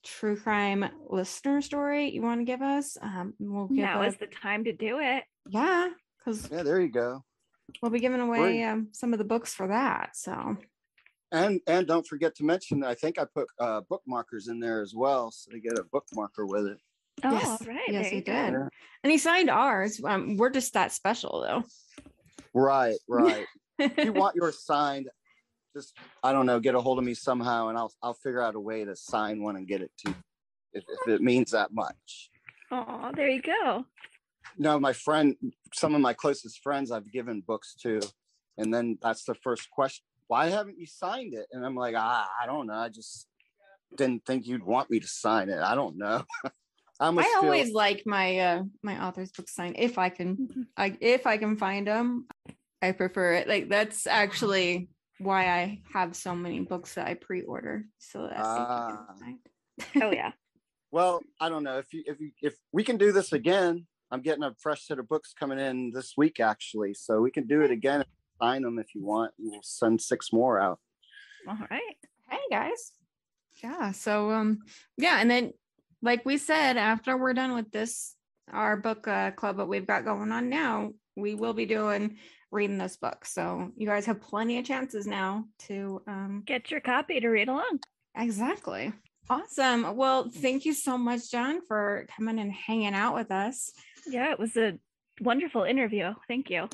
true 0.03 0.35
crime 0.35 0.83
listener 1.09 1.61
story 1.61 2.09
you 2.11 2.21
want 2.21 2.41
to 2.41 2.45
give 2.45 2.61
us, 2.61 2.97
um, 3.01 3.33
we'll 3.39 3.67
give 3.67 3.77
Now 3.77 4.01
a- 4.01 4.07
is 4.07 4.17
the 4.17 4.27
time 4.27 4.65
to 4.65 4.73
do 4.73 4.99
it. 4.99 5.23
yeah, 5.47 5.89
because 6.17 6.49
Yeah, 6.51 6.63
there 6.63 6.81
you 6.81 6.89
go. 6.91 7.23
we'll 7.81 7.91
be 7.91 8.01
giving 8.01 8.19
away 8.19 8.63
um, 8.65 8.89
some 8.91 9.13
of 9.13 9.19
the 9.19 9.23
books 9.25 9.53
for 9.53 9.67
that. 9.69 10.17
So 10.17 10.57
And 11.31 11.61
and 11.67 11.87
don't 11.87 12.05
forget 12.05 12.35
to 12.35 12.43
mention 12.43 12.83
I 12.83 12.95
think 12.95 13.17
I 13.17 13.23
put 13.25 13.47
uh, 13.59 13.81
bookmarkers 13.89 14.49
in 14.49 14.59
there 14.59 14.81
as 14.81 14.93
well, 14.93 15.31
so 15.31 15.49
they 15.53 15.61
get 15.61 15.79
a 15.79 15.83
bookmarker 15.83 16.45
with 16.47 16.65
it. 16.67 16.77
Oh, 17.23 17.31
Yes. 17.31 17.47
all 17.61 17.67
right. 17.67 17.79
Yes, 17.87 18.03
there 18.03 18.09
he 18.09 18.15
you 18.17 18.21
did. 18.23 18.53
Yeah. 18.53 18.67
And 19.03 19.11
he 19.11 19.17
signed 19.17 19.49
ours. 19.49 20.01
Um, 20.03 20.37
we're 20.37 20.49
just 20.49 20.73
that 20.73 20.91
special 20.91 21.41
though. 21.41 21.63
Right, 22.53 22.97
right. 23.07 23.45
if 23.79 23.97
you 23.97 24.13
want 24.13 24.35
yours 24.35 24.63
signed, 24.63 25.09
just 25.75 25.93
I 26.23 26.31
don't 26.31 26.45
know, 26.45 26.59
get 26.59 26.75
a 26.75 26.81
hold 26.81 26.99
of 26.99 27.05
me 27.05 27.13
somehow, 27.13 27.67
and 27.67 27.77
I'll 27.77 27.93
I'll 28.01 28.13
figure 28.13 28.41
out 28.41 28.55
a 28.55 28.59
way 28.59 28.85
to 28.85 28.95
sign 28.95 29.41
one 29.41 29.55
and 29.55 29.67
get 29.67 29.81
it 29.81 29.91
to, 29.99 30.11
you 30.11 30.15
if, 30.73 30.83
if 30.87 31.07
it 31.07 31.21
means 31.21 31.51
that 31.51 31.73
much. 31.73 32.29
Oh, 32.71 33.11
there 33.15 33.29
you 33.29 33.41
go. 33.41 33.85
No, 34.57 34.79
my 34.79 34.93
friend, 34.93 35.35
some 35.73 35.95
of 35.95 36.01
my 36.01 36.13
closest 36.13 36.61
friends, 36.61 36.91
I've 36.91 37.11
given 37.11 37.41
books 37.45 37.75
to, 37.83 38.01
and 38.57 38.73
then 38.73 38.97
that's 39.01 39.25
the 39.25 39.35
first 39.35 39.69
question: 39.71 40.03
Why 40.27 40.49
haven't 40.49 40.79
you 40.79 40.85
signed 40.85 41.33
it? 41.33 41.47
And 41.51 41.65
I'm 41.65 41.75
like, 41.75 41.95
ah, 41.97 42.29
I 42.41 42.45
don't 42.45 42.67
know. 42.67 42.73
I 42.73 42.89
just 42.89 43.27
didn't 43.95 44.25
think 44.25 44.47
you'd 44.47 44.63
want 44.63 44.89
me 44.89 44.99
to 44.99 45.07
sign 45.07 45.49
it. 45.49 45.59
I 45.59 45.75
don't 45.75 45.97
know. 45.97 46.23
I, 46.99 47.07
almost 47.07 47.27
I 47.27 47.29
feel- 47.31 47.43
always 47.43 47.71
like 47.73 48.03
my 48.05 48.39
uh, 48.39 48.63
my 48.83 49.03
author's 49.05 49.31
book 49.31 49.49
sign 49.49 49.75
if 49.77 49.97
I 49.97 50.09
can. 50.09 50.67
I 50.77 50.95
if 51.01 51.25
I 51.27 51.37
can 51.37 51.57
find 51.57 51.87
them, 51.87 52.27
I 52.81 52.91
prefer 52.91 53.33
it. 53.33 53.47
Like 53.47 53.69
that's 53.69 54.05
actually 54.07 54.89
why 55.19 55.47
I 55.47 55.81
have 55.93 56.15
so 56.15 56.35
many 56.35 56.59
books 56.61 56.95
that 56.95 57.07
I 57.07 57.13
pre-order 57.13 57.85
so 57.99 58.27
that's 58.27 58.33
they 58.41 58.55
can 58.55 58.65
Ah. 58.69 59.05
get 59.07 59.19
signed. 59.19 60.03
Oh, 60.03 60.11
yeah. 60.11 60.31
Well, 60.91 61.21
I 61.41 61.49
don't 61.49 61.63
know 61.63 61.79
if 61.79 61.91
you 61.91 62.03
if 62.05 62.19
you 62.19 62.29
if 62.43 62.53
we 62.71 62.83
can 62.83 62.97
do 62.97 63.11
this 63.11 63.33
again. 63.33 63.87
I'm 64.11 64.21
getting 64.21 64.43
a 64.43 64.53
fresh 64.59 64.85
set 64.85 64.99
of 64.99 65.09
books 65.09 65.33
coming 65.33 65.57
in 65.57 65.89
this 65.91 66.13
week 66.15 66.39
actually, 66.39 66.93
so 66.93 67.19
we 67.19 67.31
can 67.31 67.47
do 67.47 67.61
it 67.61 67.71
again. 67.71 68.05
Sign 68.39 68.61
them 68.61 68.77
if 68.77 68.93
you 68.93 69.03
want. 69.03 69.31
and 69.39 69.49
We'll 69.49 69.63
send 69.63 69.99
six 69.99 70.31
more 70.31 70.59
out. 70.59 70.79
All 71.47 71.57
right. 71.71 71.95
hey 72.29 72.37
guys 72.51 72.91
yeah 73.63 73.91
so 73.91 74.29
um 74.31 74.59
yeah 74.97 75.17
and 75.19 75.29
then 75.31 75.51
like 76.03 76.23
we 76.25 76.37
said 76.37 76.77
after 76.77 77.17
we're 77.17 77.33
done 77.33 77.55
with 77.55 77.71
this 77.71 78.15
our 78.51 78.75
book 78.77 79.07
uh, 79.07 79.31
club 79.31 79.57
that 79.57 79.65
we've 79.67 79.87
got 79.87 80.03
going 80.05 80.31
on 80.31 80.49
now 80.49 80.91
we 81.15 81.33
will 81.33 81.53
be 81.53 81.65
doing 81.65 82.17
reading 82.51 82.77
this 82.77 82.97
book 82.97 83.25
so 83.25 83.71
you 83.77 83.87
guys 83.87 84.05
have 84.05 84.21
plenty 84.21 84.59
of 84.59 84.65
chances 84.65 85.07
now 85.07 85.45
to 85.57 86.01
um 86.07 86.43
Get 86.45 86.69
your 86.69 86.81
copy 86.81 87.19
to 87.19 87.27
read 87.29 87.47
along. 87.49 87.79
exactly 88.15 88.93
awesome 89.29 89.95
well 89.95 90.29
thank 90.29 90.65
you 90.65 90.73
so 90.73 90.97
much 90.97 91.31
john 91.31 91.61
for 91.67 92.05
coming 92.15 92.37
and 92.39 92.51
hanging 92.51 92.93
out 92.93 93.15
with 93.15 93.31
us 93.31 93.71
Yeah, 94.05 94.31
it 94.31 94.37
was 94.39 94.55
a 94.57 94.77
wonderful 95.21 95.63
interview. 95.63 96.13
Thank 96.27 96.49
you. 96.49 96.67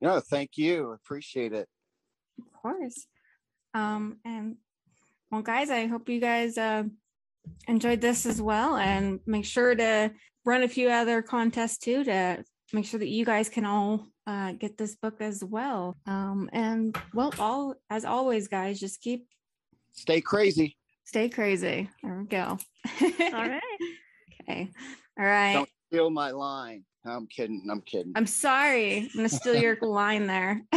No, 0.00 0.20
thank 0.20 0.50
you. 0.56 0.92
Appreciate 0.92 1.52
it. 1.52 1.66
of 2.38 2.52
course 2.62 3.06
um 3.74 4.18
and 4.24 4.56
well 5.30 5.42
guys 5.42 5.68
i 5.70 5.86
hope 5.86 6.08
you 6.08 6.20
guys 6.20 6.56
uh 6.56 6.84
enjoyed 7.66 8.00
this 8.00 8.26
as 8.26 8.40
well 8.40 8.76
and 8.76 9.20
make 9.26 9.44
sure 9.44 9.74
to 9.74 10.10
run 10.44 10.62
a 10.62 10.68
few 10.68 10.88
other 10.88 11.22
contests 11.22 11.78
too 11.78 12.04
to 12.04 12.42
make 12.72 12.84
sure 12.86 13.00
that 13.00 13.08
you 13.08 13.24
guys 13.24 13.48
can 13.48 13.64
all 13.64 14.06
uh, 14.26 14.52
get 14.52 14.76
this 14.76 14.94
book 14.96 15.20
as 15.20 15.42
well 15.44 15.96
um 16.06 16.50
and 16.52 16.96
well 17.14 17.32
all 17.38 17.74
as 17.90 18.04
always 18.04 18.48
guys 18.48 18.78
just 18.78 19.00
keep 19.00 19.26
Stay 19.92 20.20
crazy. 20.20 20.76
stay 21.04 21.28
crazy 21.28 21.88
there 22.02 22.18
we 22.20 22.26
go 22.26 22.58
All 23.00 23.48
right. 23.48 23.62
okay 24.42 24.70
all 25.18 25.24
right 25.26 25.52
Don't 25.54 25.68
steal 25.90 26.10
my 26.10 26.30
line. 26.30 26.84
I'm 27.06 27.26
kidding. 27.26 27.66
I'm 27.70 27.80
kidding. 27.80 28.12
i'm 28.16 28.26
sorry 28.26 28.98
i'm 28.98 29.08
gonna 29.16 29.28
steal 29.30 29.56
your 29.56 29.76
line 29.82 30.26
there 30.26 30.62